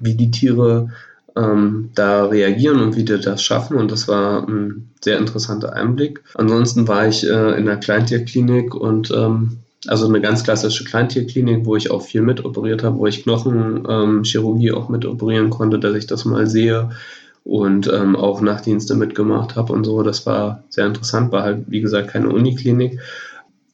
wie 0.00 0.14
die 0.14 0.30
Tiere 0.30 0.90
ähm, 1.36 1.90
da 1.94 2.26
reagieren 2.26 2.80
und 2.80 2.96
wie 2.96 3.04
die 3.04 3.18
das 3.18 3.42
schaffen. 3.42 3.76
Und 3.76 3.90
das 3.90 4.08
war 4.08 4.46
ein 4.46 4.90
sehr 5.00 5.18
interessanter 5.18 5.74
Einblick. 5.74 6.22
Ansonsten 6.34 6.88
war 6.88 7.06
ich 7.06 7.28
äh, 7.28 7.58
in 7.58 7.66
der 7.66 7.78
Kleintierklinik 7.78 8.74
und 8.74 9.10
ähm, 9.10 9.58
also 9.86 10.06
eine 10.06 10.20
ganz 10.20 10.44
klassische 10.44 10.84
Kleintierklinik, 10.84 11.66
wo 11.66 11.76
ich 11.76 11.90
auch 11.90 12.02
viel 12.02 12.22
mitoperiert 12.22 12.84
habe, 12.84 12.98
wo 12.98 13.06
ich 13.06 13.24
Knochenchirurgie 13.24 14.68
ähm, 14.68 14.74
auch 14.74 14.88
mitoperieren 14.88 15.50
konnte, 15.50 15.78
dass 15.78 15.96
ich 15.96 16.06
das 16.06 16.24
mal 16.24 16.46
sehe 16.46 16.90
und 17.44 17.92
ähm, 17.92 18.14
auch 18.14 18.40
Nachtdienste 18.40 18.94
mitgemacht 18.94 19.56
habe 19.56 19.72
und 19.72 19.84
so. 19.84 20.02
Das 20.02 20.24
war 20.26 20.62
sehr 20.68 20.86
interessant, 20.86 21.32
war 21.32 21.42
halt 21.42 21.64
wie 21.66 21.80
gesagt 21.80 22.08
keine 22.08 22.28
Uniklinik. 22.28 23.00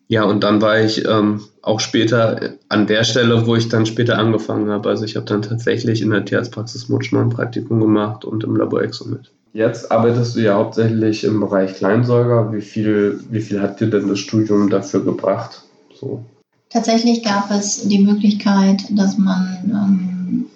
Ja, 0.09 0.25
und 0.25 0.43
dann 0.43 0.63
war 0.63 0.81
ich 0.81 1.05
ähm, 1.07 1.43
auch 1.61 1.81
später 1.81 2.55
an 2.71 2.87
der 2.87 3.05
Stelle, 3.05 3.47
wo 3.47 3.57
ich 3.57 3.69
dann 3.69 3.85
später 3.85 4.19
angefangen 4.19 4.71
habe. 4.71 4.89
Also 4.89 5.05
ich 5.05 5.17
habe 5.17 5.27
dann 5.27 5.43
tatsächlich 5.43 6.01
in 6.01 6.11
der 6.11 6.25
Tierarztpraxis 6.25 6.89
Mutschmann 6.89 7.25
ein 7.25 7.31
Praktikum 7.31 7.79
gemacht 7.79 8.25
und 8.25 8.43
im 8.43 8.57
Labor 8.57 8.83
Exo 8.83 9.07
mit. 9.07 9.31
Jetzt 9.53 9.93
arbeitest 9.93 10.37
du 10.37 10.41
ja 10.41 10.55
hauptsächlich 10.55 11.25
im 11.25 11.41
Bereich 11.41 11.75
Kleinsäuger. 11.75 12.53
Wie 12.53 12.63
viel, 12.63 13.21
wie 13.31 13.41
viel 13.41 13.61
hat 13.61 13.81
dir 13.81 13.89
denn 13.89 14.09
das 14.09 14.19
Studium 14.19 14.71
dafür 14.71 15.05
gebracht? 15.05 15.63
So. 15.95 16.25
Tatsächlich 16.71 17.23
gab 17.23 17.51
es 17.51 17.87
die 17.89 17.99
Möglichkeit, 17.99 18.85
dass 18.91 19.19
man 19.19 19.59
ähm, 19.65 20.47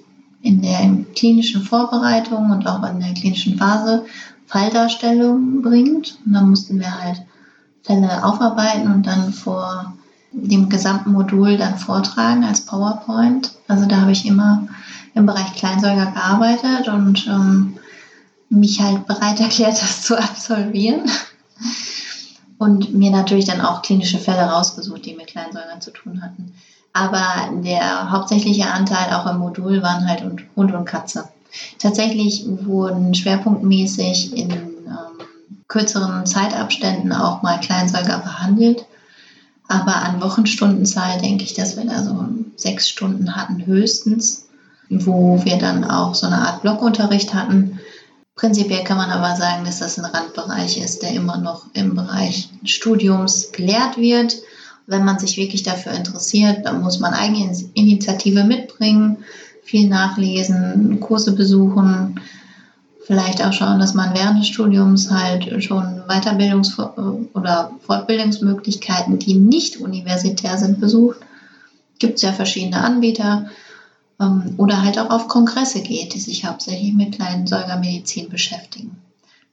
in 0.43 0.63
der 0.63 0.97
klinischen 1.15 1.63
Vorbereitung 1.63 2.51
und 2.51 2.67
auch 2.67 2.89
in 2.91 3.01
der 3.01 3.13
klinischen 3.13 3.59
Phase 3.59 4.05
Falldarstellungen 4.47 5.63
bringt. 5.63 6.19
Und 6.25 6.33
dann 6.33 6.51
mussten 6.51 6.79
wir 6.79 7.03
halt 7.03 7.23
Fälle 7.83 8.25
aufarbeiten 8.25 8.93
und 8.93 9.07
dann 9.07 9.33
vor 9.33 9.93
dem 10.33 10.69
gesamten 10.69 11.13
Modul 11.13 11.57
dann 11.57 11.79
vortragen 11.79 12.45
als 12.45 12.65
PowerPoint. 12.65 13.53
Also 13.69 13.87
da 13.87 14.01
habe 14.03 14.13
ich 14.13 14.25
immer 14.25 14.67
im 15.15 15.27
Bereich 15.27 15.53
Kleinsäuger 15.55 16.07
gearbeitet 16.07 16.89
und 16.89 17.27
ähm, 17.27 17.79
mich 18.49 18.81
halt 18.81 19.07
bereit 19.07 19.41
erklärt, 19.41 19.81
das 19.81 20.03
zu 20.03 20.19
absolvieren. 20.19 21.11
Und 22.59 22.95
mir 22.95 23.11
natürlich 23.11 23.45
dann 23.45 23.61
auch 23.61 23.83
klinische 23.83 24.19
Fälle 24.19 24.43
rausgesucht, 24.43 25.05
die 25.05 25.15
mit 25.15 25.27
Kleinsäugern 25.27 25.81
zu 25.81 25.91
tun 25.91 26.23
hatten. 26.23 26.55
Aber 26.93 27.51
der 27.63 28.13
hauptsächliche 28.13 28.71
Anteil 28.71 29.13
auch 29.13 29.27
im 29.27 29.39
Modul 29.39 29.83
waren 29.83 30.09
halt 30.09 30.23
Hund 30.55 30.73
und 30.73 30.85
Katze. 30.85 31.29
Tatsächlich 31.79 32.45
wurden 32.47 33.15
schwerpunktmäßig 33.15 34.37
in 34.37 34.72
kürzeren 35.69 36.27
Zeitabständen 36.27 37.13
auch 37.13 37.43
mal 37.43 37.61
Kleinsäuger 37.61 38.19
behandelt. 38.19 38.87
Aber 39.69 39.97
an 39.97 40.21
Wochenstundenzahl 40.21 41.21
denke 41.21 41.45
ich, 41.45 41.55
dass 41.55 41.77
wir 41.77 41.85
da 41.85 42.03
so 42.03 42.27
sechs 42.57 42.89
Stunden 42.89 43.35
hatten 43.35 43.65
höchstens, 43.65 44.49
wo 44.91 45.43
wir 45.45 45.57
dann 45.57 45.85
auch 45.85 46.15
so 46.15 46.27
eine 46.27 46.39
Art 46.39 46.63
Blockunterricht 46.63 47.33
hatten. 47.33 47.81
Prinzipiell 48.35 48.85
kann 48.85 48.97
man 48.97 49.11
aber 49.11 49.37
sagen, 49.37 49.65
dass 49.65 49.79
das 49.79 49.99
ein 49.99 50.05
Randbereich 50.05 50.79
ist, 50.79 51.03
der 51.03 51.13
immer 51.13 51.39
noch 51.39 51.67
im 51.75 51.95
Bereich 51.95 52.51
Studiums 52.65 53.53
gelehrt 53.53 53.97
wird. 53.97 54.37
Wenn 54.87 55.05
man 55.05 55.19
sich 55.19 55.37
wirklich 55.37 55.63
dafür 55.63 55.93
interessiert, 55.93 56.67
dann 56.67 56.83
muss 56.83 56.99
man 56.99 57.15
eigene 57.15 57.57
Initiative 57.75 58.45
mitbringen, 58.45 59.19
viel 59.63 59.89
nachlesen, 59.89 60.99
Kurse 61.01 61.33
besuchen, 61.33 62.21
vielleicht 63.05 63.45
auch 63.45 63.53
schauen, 63.53 63.79
dass 63.79 63.95
man 63.95 64.15
während 64.15 64.41
des 64.41 64.49
Studiums 64.49 65.11
halt 65.11 65.63
schon 65.63 66.03
Weiterbildungs- 66.09 66.79
oder 67.35 67.73
Fortbildungsmöglichkeiten, 67.87 69.19
die 69.19 69.35
nicht 69.35 69.79
universitär 69.79 70.59
sind, 70.59 70.81
besucht. 70.81 71.19
Gibt 71.99 72.17
es 72.17 72.23
ja 72.23 72.33
verschiedene 72.33 72.83
Anbieter 72.83 73.47
ähm, 74.21 74.55
oder 74.57 74.83
halt 74.83 74.99
auch 74.99 75.11
auf 75.11 75.29
Kongresse 75.29 75.81
geht, 75.81 76.15
die 76.15 76.21
sich 76.21 76.45
hauptsächlich 76.45 76.93
mit 76.95 77.17
kleinen 77.17 77.47
Säugermedizin 77.47 78.29
beschäftigen. 78.29 78.97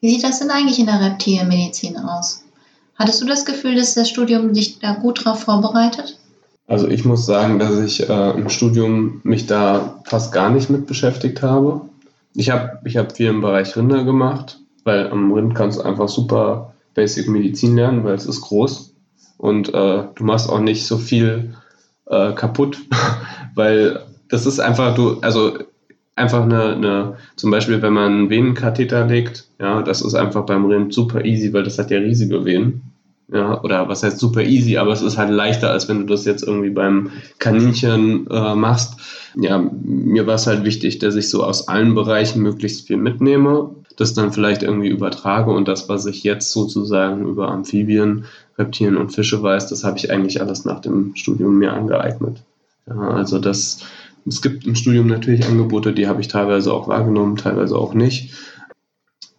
Wie 0.02 0.10
sieht 0.10 0.24
das 0.24 0.40
denn 0.40 0.52
eigentlich 0.52 0.80
in 0.80 0.86
der 0.86 1.02
Reptilienmedizin 1.02 1.98
aus? 1.98 2.44
Hattest 2.96 3.22
du 3.22 3.26
das 3.26 3.46
Gefühl, 3.46 3.76
dass 3.76 3.94
das 3.94 4.10
Studium 4.10 4.54
dich 4.54 4.80
da 4.80 4.94
gut 4.94 5.24
drauf 5.24 5.42
vorbereitet? 5.42 6.18
Also 6.68 6.88
ich 6.88 7.04
muss 7.04 7.26
sagen, 7.26 7.60
dass 7.60 7.80
ich 7.80 8.08
äh, 8.08 8.32
im 8.32 8.50
Studium 8.50 9.22
mich 9.24 9.48
da 9.48 10.02
fast 10.04 10.32
gar 10.32 10.50
nicht 10.50 10.70
mit 10.70 10.86
beschäftigt 10.86 11.42
habe. 11.42 11.82
Ich 12.36 12.50
habe 12.50 12.80
ich 12.86 12.98
hab 12.98 13.16
viel 13.16 13.30
im 13.30 13.42
Bereich 13.42 13.76
Rinder 13.76 14.04
gemacht, 14.04 14.60
weil 14.84 15.10
am 15.10 15.32
Rind 15.32 15.56
kannst 15.56 15.80
du 15.80 15.84
einfach 15.84 16.08
super 16.08 16.74
Basic 16.94 17.28
Medizin 17.28 17.76
lernen, 17.76 18.04
weil 18.04 18.16
es 18.16 18.26
ist 18.26 18.42
groß 18.42 18.94
und 19.38 19.70
äh, 19.70 20.04
du 20.16 20.24
machst 20.24 20.50
auch 20.50 20.60
nicht 20.60 20.86
so 20.86 20.98
viel 20.98 21.56
äh, 22.08 22.34
kaputt, 22.34 22.78
weil 23.56 24.04
das 24.30 24.46
ist 24.46 24.60
einfach, 24.60 24.96
du, 24.96 25.20
also 25.22 25.58
einfach 26.16 26.44
eine, 26.44 26.76
eine, 26.76 27.18
zum 27.36 27.50
Beispiel, 27.50 27.82
wenn 27.82 27.94
man 27.94 28.12
einen 28.12 28.30
Venenkatheter 28.30 29.08
legt, 29.08 29.48
ja, 29.60 29.82
das 29.82 30.02
ist 30.02 30.14
einfach 30.14 30.46
beim 30.46 30.66
Rind 30.66 30.94
super 30.94 31.24
easy, 31.26 31.54
weil 31.54 31.64
das 31.64 31.80
hat 31.80 31.90
ja 31.90 32.00
riesige 32.00 32.44
Venen. 32.46 32.89
Ja, 33.32 33.62
oder 33.64 33.88
was 33.88 34.02
heißt 34.02 34.18
super 34.18 34.42
easy, 34.42 34.78
aber 34.78 34.92
es 34.92 35.04
ist 35.04 35.18
halt 35.18 35.30
leichter, 35.30 35.70
als 35.70 35.88
wenn 35.88 36.00
du 36.00 36.06
das 36.06 36.26
jetzt 36.26 36.42
irgendwie 36.42 36.72
beim 36.72 37.12
Kaninchen 37.38 38.26
äh, 38.28 38.56
machst. 38.56 38.96
Ja, 39.36 39.60
mir 39.60 40.26
war 40.26 40.34
es 40.36 40.48
halt 40.48 40.64
wichtig, 40.64 40.98
dass 40.98 41.16
ich 41.16 41.30
so 41.30 41.44
aus 41.44 41.68
allen 41.68 41.94
Bereichen 41.94 42.42
möglichst 42.42 42.88
viel 42.88 42.98
mitnehme, 42.98 43.70
das 43.98 44.16
dann 44.16 44.34
vielleicht 44.34 44.64
irgendwie 44.64 44.90
übertrage 44.90 45.52
und 45.52 45.68
das, 45.68 45.88
was 45.90 46.08
ich 46.08 46.24
jetzt 46.24 46.52
sozusagen 46.52 47.28
über 47.28 47.50
Amphibien, 47.52 48.26
Reptilien 48.58 48.98
und 48.98 49.12
Fische 49.12 49.44
weiß, 49.44 49.68
das 49.68 49.84
habe 49.84 50.00
ich 50.00 50.10
eigentlich 50.10 50.42
alles 50.42 50.66
nach 50.66 50.80
dem 50.80 51.16
Studium 51.16 51.60
mir 51.60 51.74
angeeignet. 51.74 52.42
Ja, 52.88 53.12
also 53.12 53.38
das, 53.38 53.82
es 54.26 54.42
gibt 54.42 54.66
im 54.66 54.74
Studium 54.74 55.06
natürlich 55.06 55.46
Angebote, 55.46 55.94
die 55.94 56.08
habe 56.08 56.22
ich 56.22 56.30
teilweise 56.30 56.74
auch 56.74 56.88
wahrgenommen, 56.88 57.36
teilweise 57.36 57.76
auch 57.76 57.94
nicht. 57.94 58.34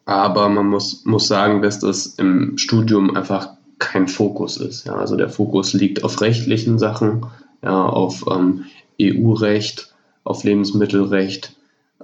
Aber 0.04 0.48
man 0.48 0.66
muss, 0.66 1.04
muss 1.04 1.26
sagen, 1.26 1.62
dass 1.62 1.80
das 1.80 2.06
im 2.06 2.56
Studium 2.56 3.16
einfach 3.16 3.59
kein 3.80 4.06
Fokus 4.06 4.56
ist. 4.58 4.86
Ja, 4.86 4.94
also 4.94 5.16
der 5.16 5.28
Fokus 5.28 5.72
liegt 5.72 6.04
auf 6.04 6.20
rechtlichen 6.20 6.78
Sachen, 6.78 7.26
ja, 7.62 7.86
auf 7.86 8.24
ähm, 8.30 8.66
EU-Recht, 9.00 9.92
auf 10.22 10.44
Lebensmittelrecht 10.44 11.56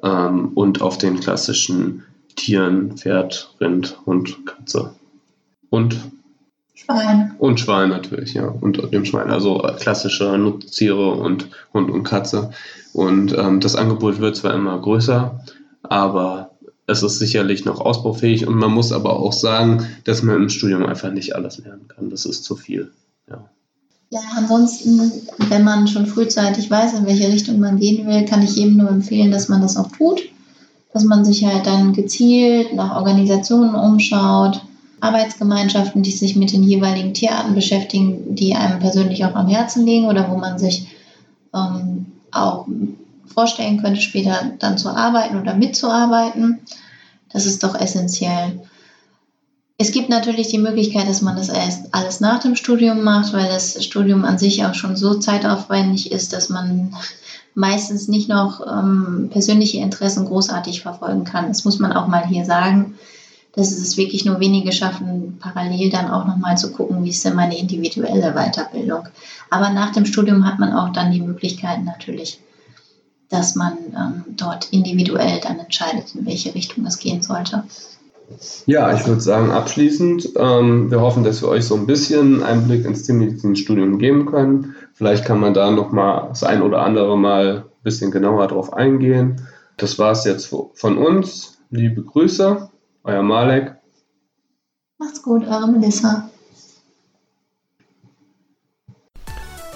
ähm, 0.03 0.49
und 0.55 0.83
auf 0.83 0.99
den 0.99 1.21
klassischen 1.21 2.03
Tieren, 2.35 2.97
Pferd, 2.97 3.55
Rind, 3.61 3.99
Hund, 4.05 4.45
Katze. 4.47 4.95
Und 5.71 5.97
Schwein. 6.75 7.35
Und 7.39 7.61
Schwein 7.61 7.89
natürlich, 7.89 8.35
ja. 8.35 8.47
Und 8.49 8.93
dem 8.93 9.05
Schwein, 9.05 9.31
also 9.31 9.59
klassische 9.79 10.37
Nutztiere 10.37 11.13
und 11.13 11.49
Hund 11.73 11.91
und 11.91 12.03
Katze. 12.05 12.51
Und 12.93 13.37
ähm, 13.37 13.61
das 13.61 13.77
Angebot 13.77 14.21
wird 14.21 14.37
zwar 14.37 14.55
immer 14.55 14.79
größer, 14.79 15.41
aber 15.83 16.51
es 16.87 17.03
ist 17.03 17.19
sicherlich 17.19 17.65
noch 17.65 17.81
ausbaufähig 17.81 18.47
und 18.47 18.57
man 18.57 18.73
muss 18.73 18.93
aber 18.93 19.19
auch 19.19 19.33
sagen, 19.33 19.87
dass 20.05 20.23
man 20.23 20.37
im 20.37 20.49
Studium 20.49 20.87
einfach 20.87 21.11
nicht 21.11 21.35
alles 21.35 21.59
lernen 21.59 21.89
kann. 21.89 22.11
Das 22.11 22.25
ist 22.25 22.45
zu 22.45 22.57
viel. 22.57 22.93
Ja. 23.29 23.45
Ja, 24.11 24.21
ansonsten, 24.37 25.11
wenn 25.49 25.65
man 25.65 25.89
schon 25.89 26.07
frühzeitig 26.07 26.71
weiß, 26.71 26.95
in 26.95 27.07
welche 27.07 27.29
Richtung 27.29 27.59
man 27.59 27.79
gehen 27.79 28.07
will, 28.07 28.25
kann 28.25 28.43
ich 28.43 28.55
jedem 28.55 28.77
nur 28.77 28.89
empfehlen, 28.89 29.33
dass 29.33 29.49
man 29.49 29.63
das 29.63 29.77
auch 29.77 29.91
tut. 29.91 30.23
Dass 30.93 31.03
man 31.05 31.25
sich 31.25 31.45
halt 31.45 31.67
dann 31.67 31.93
gezielt 31.93 32.73
nach 32.75 32.97
Organisationen 32.97 33.75
umschaut, 33.75 34.63
Arbeitsgemeinschaften, 35.01 36.03
die 36.03 36.13
sich 36.13 36.37
mit 36.37 36.53
den 36.53 36.63
jeweiligen 36.63 37.15
Tierarten 37.15 37.55
beschäftigen, 37.55 38.35
die 38.35 38.55
einem 38.55 38.79
persönlich 38.79 39.25
auch 39.25 39.35
am 39.35 39.49
Herzen 39.49 39.85
liegen 39.85 40.07
oder 40.07 40.31
wo 40.31 40.37
man 40.37 40.59
sich 40.59 40.87
ähm, 41.53 42.07
auch 42.31 42.67
vorstellen 43.37 43.83
könnte, 43.83 44.01
später 44.01 44.53
dann 44.59 44.79
zu 44.79 44.89
arbeiten 44.89 45.39
oder 45.39 45.55
mitzuarbeiten. 45.55 46.61
Das 47.31 47.45
ist 47.45 47.63
doch 47.63 47.79
essentiell. 47.79 48.61
Es 49.79 49.93
gibt 49.93 50.09
natürlich 50.09 50.49
die 50.49 50.59
Möglichkeit, 50.59 51.07
dass 51.07 51.21
man 51.21 51.37
das 51.37 51.51
erst 51.51 51.95
alles 51.95 52.21
nach 52.21 52.41
dem 52.41 52.57
Studium 52.57 53.05
macht, 53.05 53.35
weil 53.35 53.47
das 53.47 53.85
Studium 53.85 54.25
an 54.25 54.39
sich 54.39 54.65
auch 54.65 54.75
schon 54.75 54.97
so 54.97 55.15
zeitaufwendig 55.15 56.13
ist, 56.13 56.33
dass 56.33 56.49
man 56.49 56.95
meistens 57.55 58.09
nicht 58.09 58.31
noch 58.31 58.67
ähm, 58.67 59.29
persönliche 59.31 59.79
Interessen 59.79 60.25
großartig 60.25 60.81
verfolgen 60.81 61.25
kann. 61.25 61.49
Das 61.49 61.67
muss 61.67 61.79
man 61.79 61.93
auch 61.93 62.07
mal 62.07 62.27
hier 62.27 62.47
sagen 62.47 62.95
dass 63.57 63.73
es 63.73 63.97
wirklich 63.97 64.27
nur 64.27 64.39
wenige 64.39 64.71
schaffen, 64.71 65.39
parallel 65.41 65.89
dann 65.89 66.11
auch 66.11 66.27
nochmal 66.27 66.59
zu 66.59 66.73
gucken, 66.73 67.03
wie 67.05 67.09
ist 67.09 67.25
denn 67.25 67.35
meine 67.35 67.59
individuelle 67.59 68.35
Weiterbildung. 68.35 69.09
Aber 69.49 69.71
nach 69.71 69.93
dem 69.93 70.05
Studium 70.05 70.45
hat 70.45 70.59
man 70.59 70.75
auch 70.75 70.91
dann 70.91 71.11
die 71.11 71.23
Möglichkeit 71.23 71.83
natürlich, 71.83 72.39
dass 73.29 73.55
man 73.55 73.77
ähm, 73.97 74.25
dort 74.37 74.73
individuell 74.73 75.41
dann 75.41 75.59
entscheidet, 75.59 76.15
in 76.15 76.27
welche 76.27 76.55
Richtung 76.55 76.87
es 76.87 76.99
gehen 76.99 77.23
sollte. 77.23 77.65
Ja, 78.67 78.93
ich 78.93 79.07
würde 79.07 79.21
sagen, 79.21 79.51
abschließend, 79.53 80.31
ähm, 80.37 80.91
wir 80.91 81.01
hoffen, 81.01 81.23
dass 81.23 81.43
wir 81.43 81.49
euch 81.49 81.65
so 81.65 81.77
ein 81.77 81.87
bisschen 81.87 82.43
Einblick 82.43 82.85
ins 82.85 83.05
Tiermedizinstudium 83.05 83.99
geben 83.99 84.27
können. 84.27 84.75
Vielleicht 84.95 85.25
kann 85.25 85.39
man 85.39 85.55
da 85.55 85.71
nochmal 85.71 86.27
das 86.31 86.43
ein 86.43 86.63
oder 86.63 86.83
andere 86.83 87.17
Mal 87.17 87.59
ein 87.59 87.83
bisschen 87.85 88.11
genauer 88.11 88.49
drauf 88.49 88.73
eingehen. 88.73 89.43
Das 89.77 89.99
war 89.99 90.11
es 90.11 90.25
jetzt 90.25 90.47
von 90.47 90.99
uns. 90.99 91.59
Liebe 91.71 92.03
Grüße. 92.03 92.69
Euer 93.05 93.23
Malek. 93.23 93.77
Macht's 94.99 95.23
gut, 95.23 95.47
eure 95.47 95.69
Melissa. 95.69 96.26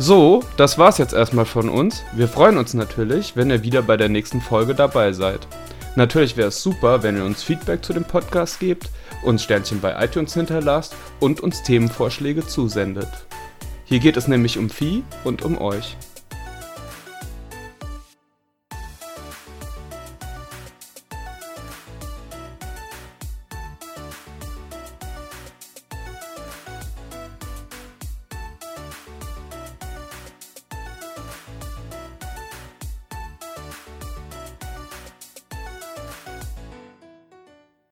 So, 0.02 0.42
das 0.56 0.78
war's 0.78 0.96
jetzt 0.96 1.12
erstmal 1.12 1.44
von 1.44 1.68
uns. 1.68 2.02
Wir 2.14 2.26
freuen 2.26 2.56
uns 2.56 2.72
natürlich, 2.72 3.36
wenn 3.36 3.50
ihr 3.50 3.62
wieder 3.62 3.82
bei 3.82 3.98
der 3.98 4.08
nächsten 4.08 4.40
Folge 4.40 4.74
dabei 4.74 5.12
seid. 5.12 5.46
Natürlich 5.94 6.38
wäre 6.38 6.48
es 6.48 6.62
super, 6.62 7.02
wenn 7.02 7.18
ihr 7.18 7.24
uns 7.26 7.42
Feedback 7.42 7.84
zu 7.84 7.92
dem 7.92 8.04
Podcast 8.04 8.60
gebt, 8.60 8.88
uns 9.22 9.42
Sternchen 9.42 9.82
bei 9.82 10.02
iTunes 10.02 10.32
hinterlasst 10.32 10.96
und 11.20 11.42
uns 11.42 11.62
Themenvorschläge 11.64 12.46
zusendet. 12.46 13.10
Hier 13.84 13.98
geht 13.98 14.16
es 14.16 14.26
nämlich 14.26 14.56
um 14.56 14.70
Vieh 14.70 15.04
und 15.22 15.42
um 15.42 15.60
euch. 15.60 15.98